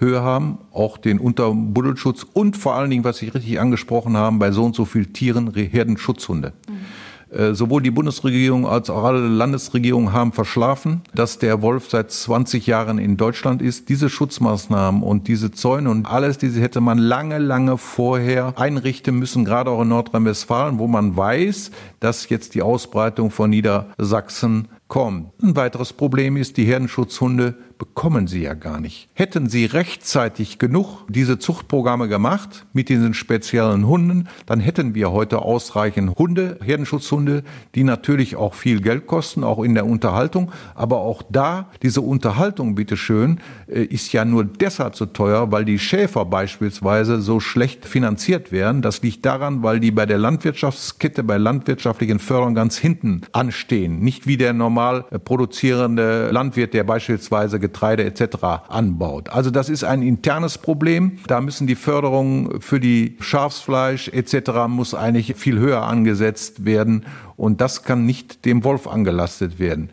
Höhe 0.00 0.22
haben 0.22 0.59
auch 0.72 0.98
den 0.98 1.18
Unterbuddelschutz 1.18 2.26
und 2.32 2.56
vor 2.56 2.74
allen 2.74 2.90
Dingen, 2.90 3.04
was 3.04 3.18
Sie 3.18 3.28
richtig 3.28 3.60
angesprochen 3.60 4.16
haben, 4.16 4.38
bei 4.38 4.52
so 4.52 4.64
und 4.64 4.74
so 4.74 4.84
viel 4.84 5.06
Tieren 5.06 5.52
Herdenschutzhunde. 5.54 6.52
Mhm. 6.68 7.54
sowohl 7.54 7.80
die 7.80 7.92
Bundesregierung 7.92 8.66
als 8.66 8.90
auch 8.90 9.04
alle 9.04 9.20
Landesregierungen 9.20 10.12
haben 10.12 10.32
verschlafen, 10.32 11.02
dass 11.14 11.38
der 11.38 11.62
Wolf 11.62 11.88
seit 11.88 12.10
20 12.10 12.66
Jahren 12.66 12.98
in 12.98 13.16
Deutschland 13.16 13.62
ist. 13.62 13.88
Diese 13.88 14.08
Schutzmaßnahmen 14.08 15.04
und 15.04 15.28
diese 15.28 15.52
Zäune 15.52 15.90
und 15.90 16.06
alles, 16.06 16.38
diese 16.38 16.60
hätte 16.60 16.80
man 16.80 16.98
lange, 16.98 17.38
lange 17.38 17.78
vorher 17.78 18.58
einrichten 18.58 19.16
müssen, 19.16 19.44
gerade 19.44 19.70
auch 19.70 19.82
in 19.82 19.88
Nordrhein-Westfalen, 19.88 20.80
wo 20.80 20.88
man 20.88 21.16
weiß, 21.16 21.70
dass 22.00 22.28
jetzt 22.30 22.56
die 22.56 22.62
Ausbreitung 22.62 23.30
von 23.30 23.50
Niedersachsen 23.50 24.66
kommt. 24.90 25.32
Ein 25.42 25.56
weiteres 25.56 25.94
Problem 25.94 26.36
ist, 26.36 26.58
die 26.58 26.66
Herdenschutzhunde 26.66 27.54
bekommen 27.80 28.26
sie 28.26 28.42
ja 28.42 28.52
gar 28.52 28.78
nicht. 28.78 29.08
Hätten 29.14 29.48
sie 29.48 29.64
rechtzeitig 29.64 30.58
genug 30.58 31.06
diese 31.08 31.38
Zuchtprogramme 31.38 32.08
gemacht 32.08 32.66
mit 32.74 32.90
diesen 32.90 33.14
speziellen 33.14 33.86
Hunden, 33.86 34.28
dann 34.44 34.60
hätten 34.60 34.94
wir 34.94 35.10
heute 35.12 35.40
ausreichend 35.40 36.18
Hunde, 36.18 36.58
Herdenschutzhunde, 36.62 37.42
die 37.74 37.82
natürlich 37.82 38.36
auch 38.36 38.52
viel 38.52 38.82
Geld 38.82 39.06
kosten, 39.06 39.44
auch 39.44 39.62
in 39.62 39.74
der 39.74 39.86
Unterhaltung. 39.86 40.52
Aber 40.74 40.98
auch 40.98 41.22
da, 41.30 41.70
diese 41.82 42.02
Unterhaltung, 42.02 42.74
bitteschön, 42.74 43.40
äh, 43.66 43.84
ist 43.84 44.12
ja 44.12 44.26
nur 44.26 44.44
deshalb 44.44 44.94
so 44.94 45.06
teuer, 45.06 45.50
weil 45.50 45.64
die 45.64 45.78
Schäfer 45.78 46.26
beispielsweise 46.26 47.22
so 47.22 47.40
schlecht 47.40 47.86
finanziert 47.86 48.52
werden. 48.52 48.82
Das 48.82 49.00
liegt 49.00 49.24
daran, 49.24 49.62
weil 49.62 49.80
die 49.80 49.90
bei 49.90 50.04
der 50.04 50.18
Landwirtschaftskette, 50.18 51.24
bei 51.24 51.38
landwirtschaftlichen 51.38 52.18
Förderungen 52.18 52.54
ganz 52.54 52.76
hinten 52.76 53.22
anstehen. 53.32 54.00
Nicht 54.00 54.26
wie 54.26 54.36
der 54.36 54.52
normal 54.80 55.04
produzierende 55.24 56.30
Landwirt, 56.30 56.74
der 56.74 56.84
beispielsweise 56.84 57.60
Getreide 57.60 58.04
etc. 58.04 58.44
anbaut. 58.68 59.28
Also 59.28 59.50
das 59.50 59.68
ist 59.68 59.84
ein 59.84 60.02
internes 60.02 60.58
Problem. 60.58 61.18
Da 61.26 61.40
müssen 61.40 61.66
die 61.66 61.74
Förderungen 61.74 62.60
für 62.60 62.80
die 62.80 63.16
Schafsfleisch 63.20 64.08
etc. 64.08 64.68
muss 64.68 64.94
eigentlich 64.94 65.34
viel 65.36 65.58
höher 65.58 65.82
angesetzt 65.82 66.64
werden 66.64 67.04
und 67.36 67.60
das 67.60 67.82
kann 67.82 68.06
nicht 68.06 68.44
dem 68.44 68.64
Wolf 68.64 68.86
angelastet 68.86 69.58
werden. 69.58 69.90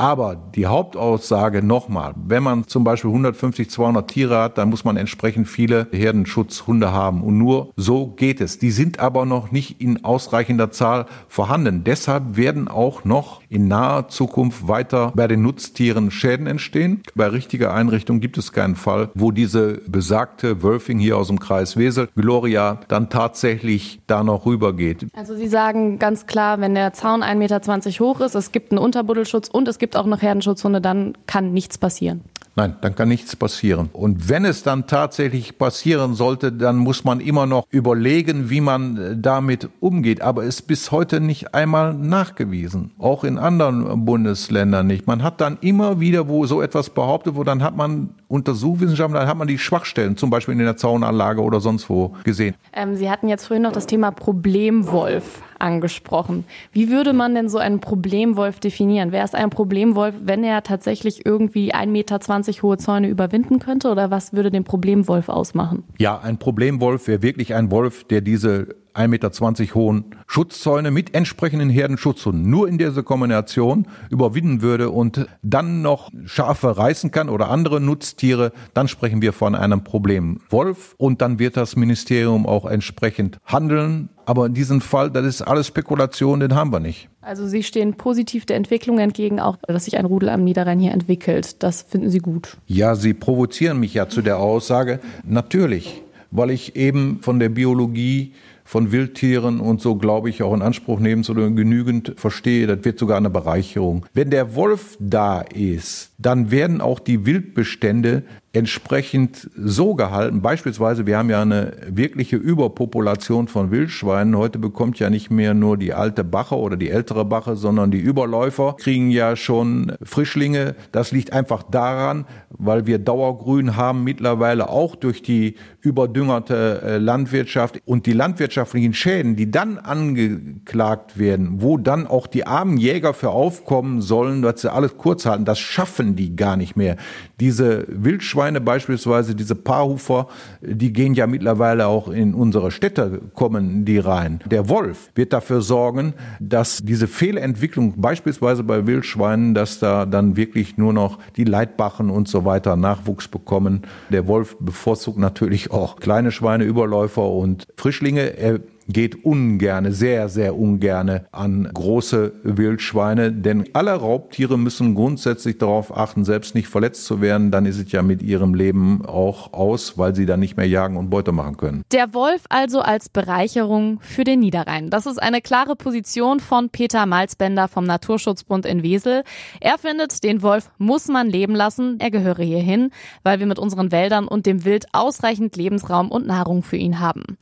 Aber 0.00 0.36
die 0.54 0.66
Hauptaussage 0.66 1.60
nochmal, 1.60 2.14
wenn 2.16 2.44
man 2.44 2.68
zum 2.68 2.84
Beispiel 2.84 3.10
150, 3.10 3.68
200 3.68 4.08
Tiere 4.08 4.38
hat, 4.38 4.56
dann 4.56 4.70
muss 4.70 4.84
man 4.84 4.96
entsprechend 4.96 5.48
viele 5.48 5.88
Herdenschutzhunde 5.90 6.92
haben. 6.92 7.22
Und 7.24 7.36
nur 7.36 7.72
so 7.76 8.06
geht 8.06 8.40
es. 8.40 8.60
Die 8.60 8.70
sind 8.70 9.00
aber 9.00 9.26
noch 9.26 9.50
nicht 9.50 9.80
in 9.80 10.04
ausreichender 10.04 10.70
Zahl 10.70 11.06
vorhanden. 11.26 11.82
Deshalb 11.82 12.36
werden 12.36 12.68
auch 12.68 13.04
noch 13.04 13.42
in 13.48 13.66
naher 13.66 14.06
Zukunft 14.06 14.68
weiter 14.68 15.12
bei 15.16 15.26
den 15.26 15.42
Nutztieren 15.42 16.12
Schäden 16.12 16.46
entstehen. 16.46 17.02
Bei 17.16 17.26
richtiger 17.26 17.74
Einrichtung 17.74 18.20
gibt 18.20 18.38
es 18.38 18.52
keinen 18.52 18.76
Fall, 18.76 19.10
wo 19.14 19.32
diese 19.32 19.80
besagte 19.88 20.62
Wölfing 20.62 21.00
hier 21.00 21.16
aus 21.16 21.26
dem 21.26 21.40
Kreis 21.40 21.76
Wesel, 21.76 22.08
Gloria, 22.14 22.78
dann 22.86 23.10
tatsächlich 23.10 24.00
da 24.06 24.22
noch 24.22 24.46
rübergeht. 24.46 25.08
Also 25.14 25.34
Sie 25.34 25.48
sagen 25.48 25.98
ganz 25.98 26.26
klar, 26.26 26.60
wenn 26.60 26.76
der 26.76 26.92
Zaun 26.92 27.24
1,20 27.24 27.34
Meter 27.36 27.60
hoch 28.04 28.20
ist, 28.20 28.36
es 28.36 28.52
gibt 28.52 28.70
einen 28.70 28.78
Unterbuddelschutz 28.78 29.48
und 29.48 29.66
es 29.66 29.78
gibt 29.78 29.87
gibt 29.88 29.96
auch 29.96 30.04
noch 30.04 30.20
Herdenschutzhunde, 30.20 30.82
dann 30.82 31.16
kann 31.26 31.54
nichts 31.54 31.78
passieren. 31.78 32.20
Nein, 32.56 32.76
dann 32.82 32.94
kann 32.94 33.08
nichts 33.08 33.36
passieren. 33.36 33.88
Und 33.92 34.28
wenn 34.28 34.44
es 34.44 34.62
dann 34.62 34.86
tatsächlich 34.86 35.56
passieren 35.56 36.14
sollte, 36.14 36.52
dann 36.52 36.76
muss 36.76 37.04
man 37.04 37.20
immer 37.20 37.46
noch 37.46 37.64
überlegen, 37.70 38.50
wie 38.50 38.60
man 38.60 38.96
äh, 38.98 39.16
damit 39.16 39.70
umgeht. 39.80 40.20
Aber 40.20 40.42
es 40.42 40.56
ist 40.56 40.62
bis 40.62 40.90
heute 40.90 41.20
nicht 41.20 41.54
einmal 41.54 41.94
nachgewiesen. 41.94 42.90
Auch 42.98 43.24
in 43.24 43.38
anderen 43.38 44.04
Bundesländern 44.04 44.88
nicht. 44.88 45.06
Man 45.06 45.22
hat 45.22 45.40
dann 45.40 45.56
immer 45.62 46.00
wieder, 46.00 46.28
wo 46.28 46.44
so 46.44 46.60
etwas 46.60 46.90
behauptet 46.90 47.34
wurde, 47.34 47.50
dann 47.50 47.62
hat 47.62 47.76
man 47.76 48.10
Untersuchungswissenschaften, 48.26 49.14
dann 49.14 49.28
hat 49.28 49.38
man 49.38 49.48
die 49.48 49.58
Schwachstellen, 49.58 50.18
zum 50.18 50.28
Beispiel 50.28 50.52
in 50.52 50.58
der 50.58 50.76
Zaunanlage 50.76 51.40
oder 51.40 51.60
sonst 51.60 51.88
wo 51.88 52.14
gesehen. 52.24 52.56
Ähm, 52.74 52.96
Sie 52.96 53.08
hatten 53.08 53.28
jetzt 53.28 53.46
vorhin 53.46 53.62
noch 53.62 53.72
das 53.72 53.86
Thema 53.86 54.10
Problemwolf 54.10 55.42
angesprochen. 55.58 56.44
Wie 56.72 56.90
würde 56.90 57.12
man 57.12 57.34
denn 57.34 57.48
so 57.48 57.58
einen 57.58 57.80
Problemwolf 57.80 58.60
definieren? 58.60 59.12
Wer 59.12 59.24
ist 59.24 59.34
ein 59.34 59.50
Problemwolf, 59.50 60.14
wenn 60.22 60.44
er 60.44 60.62
tatsächlich 60.62 61.24
irgendwie 61.26 61.74
1,20 61.74 61.86
Meter 61.88 62.18
hohe 62.62 62.78
Zäune 62.78 63.08
überwinden 63.08 63.58
könnte? 63.58 63.90
Oder 63.90 64.10
was 64.10 64.32
würde 64.32 64.50
den 64.50 64.64
Problemwolf 64.64 65.28
ausmachen? 65.28 65.84
Ja, 65.98 66.18
ein 66.18 66.38
Problemwolf 66.38 67.08
wäre 67.08 67.22
wirklich 67.22 67.54
ein 67.54 67.70
Wolf, 67.70 68.04
der 68.04 68.20
diese 68.20 68.76
1,20 68.98 69.08
Meter 69.08 69.74
hohen 69.74 70.04
Schutzzäune 70.26 70.90
mit 70.90 71.14
entsprechenden 71.14 71.70
Herdenschutzhunden 71.70 72.48
nur 72.48 72.68
in 72.68 72.78
dieser 72.78 73.02
Kombination 73.02 73.86
überwinden 74.10 74.60
würde 74.60 74.90
und 74.90 75.26
dann 75.42 75.82
noch 75.82 76.10
Schafe 76.24 76.76
reißen 76.76 77.10
kann 77.10 77.28
oder 77.28 77.50
andere 77.50 77.80
Nutztiere, 77.80 78.52
dann 78.74 78.88
sprechen 78.88 79.22
wir 79.22 79.32
von 79.32 79.54
einem 79.54 79.84
Problem 79.84 80.40
Wolf 80.50 80.94
und 80.98 81.22
dann 81.22 81.38
wird 81.38 81.56
das 81.56 81.76
Ministerium 81.76 82.46
auch 82.46 82.64
entsprechend 82.64 83.38
handeln. 83.44 84.08
Aber 84.26 84.44
in 84.44 84.52
diesem 84.52 84.82
Fall, 84.82 85.10
das 85.10 85.24
ist 85.24 85.40
alles 85.40 85.66
Spekulation, 85.66 86.40
den 86.40 86.54
haben 86.54 86.70
wir 86.70 86.80
nicht. 86.80 87.08
Also 87.22 87.46
Sie 87.46 87.62
stehen 87.62 87.94
positiv 87.94 88.44
der 88.44 88.56
Entwicklung 88.56 88.98
entgegen, 88.98 89.40
auch 89.40 89.56
dass 89.66 89.86
sich 89.86 89.96
ein 89.96 90.04
Rudel 90.04 90.28
am 90.28 90.44
Niederrhein 90.44 90.78
hier 90.78 90.92
entwickelt. 90.92 91.62
Das 91.62 91.82
finden 91.82 92.10
Sie 92.10 92.18
gut. 92.18 92.58
Ja, 92.66 92.94
Sie 92.94 93.14
provozieren 93.14 93.80
mich 93.80 93.94
ja 93.94 94.08
zu 94.08 94.20
der 94.20 94.38
Aussage. 94.38 95.00
Natürlich, 95.24 96.02
weil 96.30 96.50
ich 96.50 96.76
eben 96.76 97.20
von 97.22 97.38
der 97.38 97.48
Biologie 97.48 98.34
von 98.68 98.92
Wildtieren 98.92 99.60
und 99.60 99.80
so, 99.80 99.94
glaube 99.94 100.28
ich, 100.28 100.42
auch 100.42 100.52
in 100.52 100.60
Anspruch 100.60 101.00
nehmen 101.00 101.24
zu 101.24 101.32
genügend 101.32 102.12
verstehe. 102.16 102.66
Das 102.66 102.84
wird 102.84 102.98
sogar 102.98 103.16
eine 103.16 103.30
Bereicherung. 103.30 104.04
Wenn 104.12 104.28
der 104.28 104.54
Wolf 104.56 104.98
da 105.00 105.40
ist, 105.40 106.07
dann 106.18 106.50
werden 106.50 106.80
auch 106.80 106.98
die 106.98 107.26
Wildbestände 107.26 108.24
entsprechend 108.52 109.50
so 109.56 109.94
gehalten. 109.94 110.42
Beispielsweise, 110.42 111.06
wir 111.06 111.18
haben 111.18 111.30
ja 111.30 111.42
eine 111.42 111.76
wirkliche 111.86 112.36
Überpopulation 112.36 113.46
von 113.46 113.70
Wildschweinen. 113.70 114.36
Heute 114.36 114.58
bekommt 114.58 114.98
ja 114.98 115.10
nicht 115.10 115.30
mehr 115.30 115.54
nur 115.54 115.76
die 115.76 115.92
alte 115.92 116.24
Bache 116.24 116.56
oder 116.56 116.76
die 116.76 116.90
ältere 116.90 117.24
Bache, 117.24 117.56
sondern 117.56 117.90
die 117.90 118.00
Überläufer 118.00 118.74
kriegen 118.78 119.10
ja 119.10 119.36
schon 119.36 119.92
Frischlinge. 120.02 120.74
Das 120.92 121.12
liegt 121.12 121.32
einfach 121.32 121.62
daran, 121.62 122.24
weil 122.50 122.86
wir 122.86 122.98
Dauergrün 122.98 123.76
haben 123.76 124.02
mittlerweile 124.02 124.70
auch 124.70 124.96
durch 124.96 125.22
die 125.22 125.54
überdüngerte 125.80 126.82
äh, 126.82 126.98
Landwirtschaft 126.98 127.80
und 127.84 128.06
die 128.06 128.12
landwirtschaftlichen 128.12 128.94
Schäden, 128.94 129.36
die 129.36 129.50
dann 129.50 129.78
angeklagt 129.78 131.18
werden, 131.18 131.62
wo 131.62 131.76
dann 131.76 132.06
auch 132.06 132.26
die 132.26 132.46
armen 132.46 132.78
Jäger 132.78 133.14
für 133.14 133.30
aufkommen 133.30 134.00
sollen, 134.00 134.42
dass 134.42 134.62
sie 134.62 134.72
alles 134.72 134.96
kurz 134.96 135.26
halten, 135.26 135.44
das 135.44 135.58
schaffen 135.58 136.07
die 136.16 136.36
gar 136.36 136.56
nicht 136.56 136.76
mehr. 136.76 136.96
Diese 137.40 137.84
Wildschweine 137.88 138.60
beispielsweise, 138.60 139.34
diese 139.34 139.54
Paarhufer, 139.54 140.28
die 140.60 140.92
gehen 140.92 141.14
ja 141.14 141.26
mittlerweile 141.26 141.86
auch 141.86 142.08
in 142.08 142.34
unsere 142.34 142.70
Städte, 142.70 143.20
kommen 143.34 143.84
die 143.84 143.98
rein. 143.98 144.40
Der 144.46 144.68
Wolf 144.68 145.10
wird 145.14 145.32
dafür 145.32 145.60
sorgen, 145.60 146.14
dass 146.40 146.78
diese 146.82 147.06
Fehlentwicklung 147.06 147.94
beispielsweise 148.00 148.64
bei 148.64 148.86
Wildschweinen, 148.86 149.54
dass 149.54 149.78
da 149.78 150.06
dann 150.06 150.36
wirklich 150.36 150.76
nur 150.76 150.92
noch 150.92 151.18
die 151.36 151.44
Leitbachen 151.44 152.10
und 152.10 152.28
so 152.28 152.44
weiter 152.44 152.76
Nachwuchs 152.76 153.28
bekommen. 153.28 153.82
Der 154.10 154.26
Wolf 154.26 154.56
bevorzugt 154.60 155.18
natürlich 155.18 155.70
auch 155.70 155.96
kleine 155.96 156.32
Schweine, 156.32 156.64
Überläufer 156.64 157.28
und 157.28 157.66
Frischlinge. 157.76 158.36
Er 158.36 158.60
geht 158.88 159.24
ungerne, 159.24 159.92
sehr, 159.92 160.28
sehr 160.28 160.58
ungerne 160.58 161.26
an 161.30 161.70
große 161.72 162.32
Wildschweine, 162.42 163.32
denn 163.32 163.64
alle 163.74 163.92
Raubtiere 163.92 164.58
müssen 164.58 164.94
grundsätzlich 164.94 165.58
darauf 165.58 165.96
achten, 165.96 166.24
selbst 166.24 166.54
nicht 166.54 166.68
verletzt 166.68 167.04
zu 167.04 167.20
werden, 167.20 167.50
dann 167.50 167.66
ist 167.66 167.78
es 167.78 167.92
ja 167.92 168.02
mit 168.02 168.22
ihrem 168.22 168.54
Leben 168.54 169.04
auch 169.04 169.52
aus, 169.52 169.98
weil 169.98 170.14
sie 170.14 170.26
dann 170.26 170.40
nicht 170.40 170.56
mehr 170.56 170.66
jagen 170.66 170.96
und 170.96 171.10
Beute 171.10 171.32
machen 171.32 171.56
können. 171.56 171.82
Der 171.92 172.14
Wolf 172.14 172.44
also 172.48 172.80
als 172.80 173.08
Bereicherung 173.08 174.00
für 174.00 174.24
den 174.24 174.40
Niederrhein. 174.40 174.90
Das 174.90 175.06
ist 175.06 175.22
eine 175.22 175.40
klare 175.40 175.76
Position 175.76 176.40
von 176.40 176.70
Peter 176.70 177.06
Malzbender 177.06 177.68
vom 177.68 177.84
Naturschutzbund 177.84 178.66
in 178.66 178.82
Wesel. 178.82 179.22
Er 179.60 179.78
findet, 179.78 180.24
den 180.24 180.42
Wolf 180.42 180.70
muss 180.78 181.08
man 181.08 181.28
leben 181.28 181.54
lassen, 181.54 181.96
er 182.00 182.10
gehöre 182.10 182.42
hierhin, 182.42 182.90
weil 183.22 183.38
wir 183.38 183.46
mit 183.46 183.58
unseren 183.58 183.92
Wäldern 183.92 184.26
und 184.26 184.46
dem 184.46 184.64
Wild 184.64 184.86
ausreichend 184.92 185.56
Lebensraum 185.56 186.10
und 186.10 186.26
Nahrung 186.26 186.62
für 186.62 186.76
ihn 186.76 187.00
haben. 187.00 187.38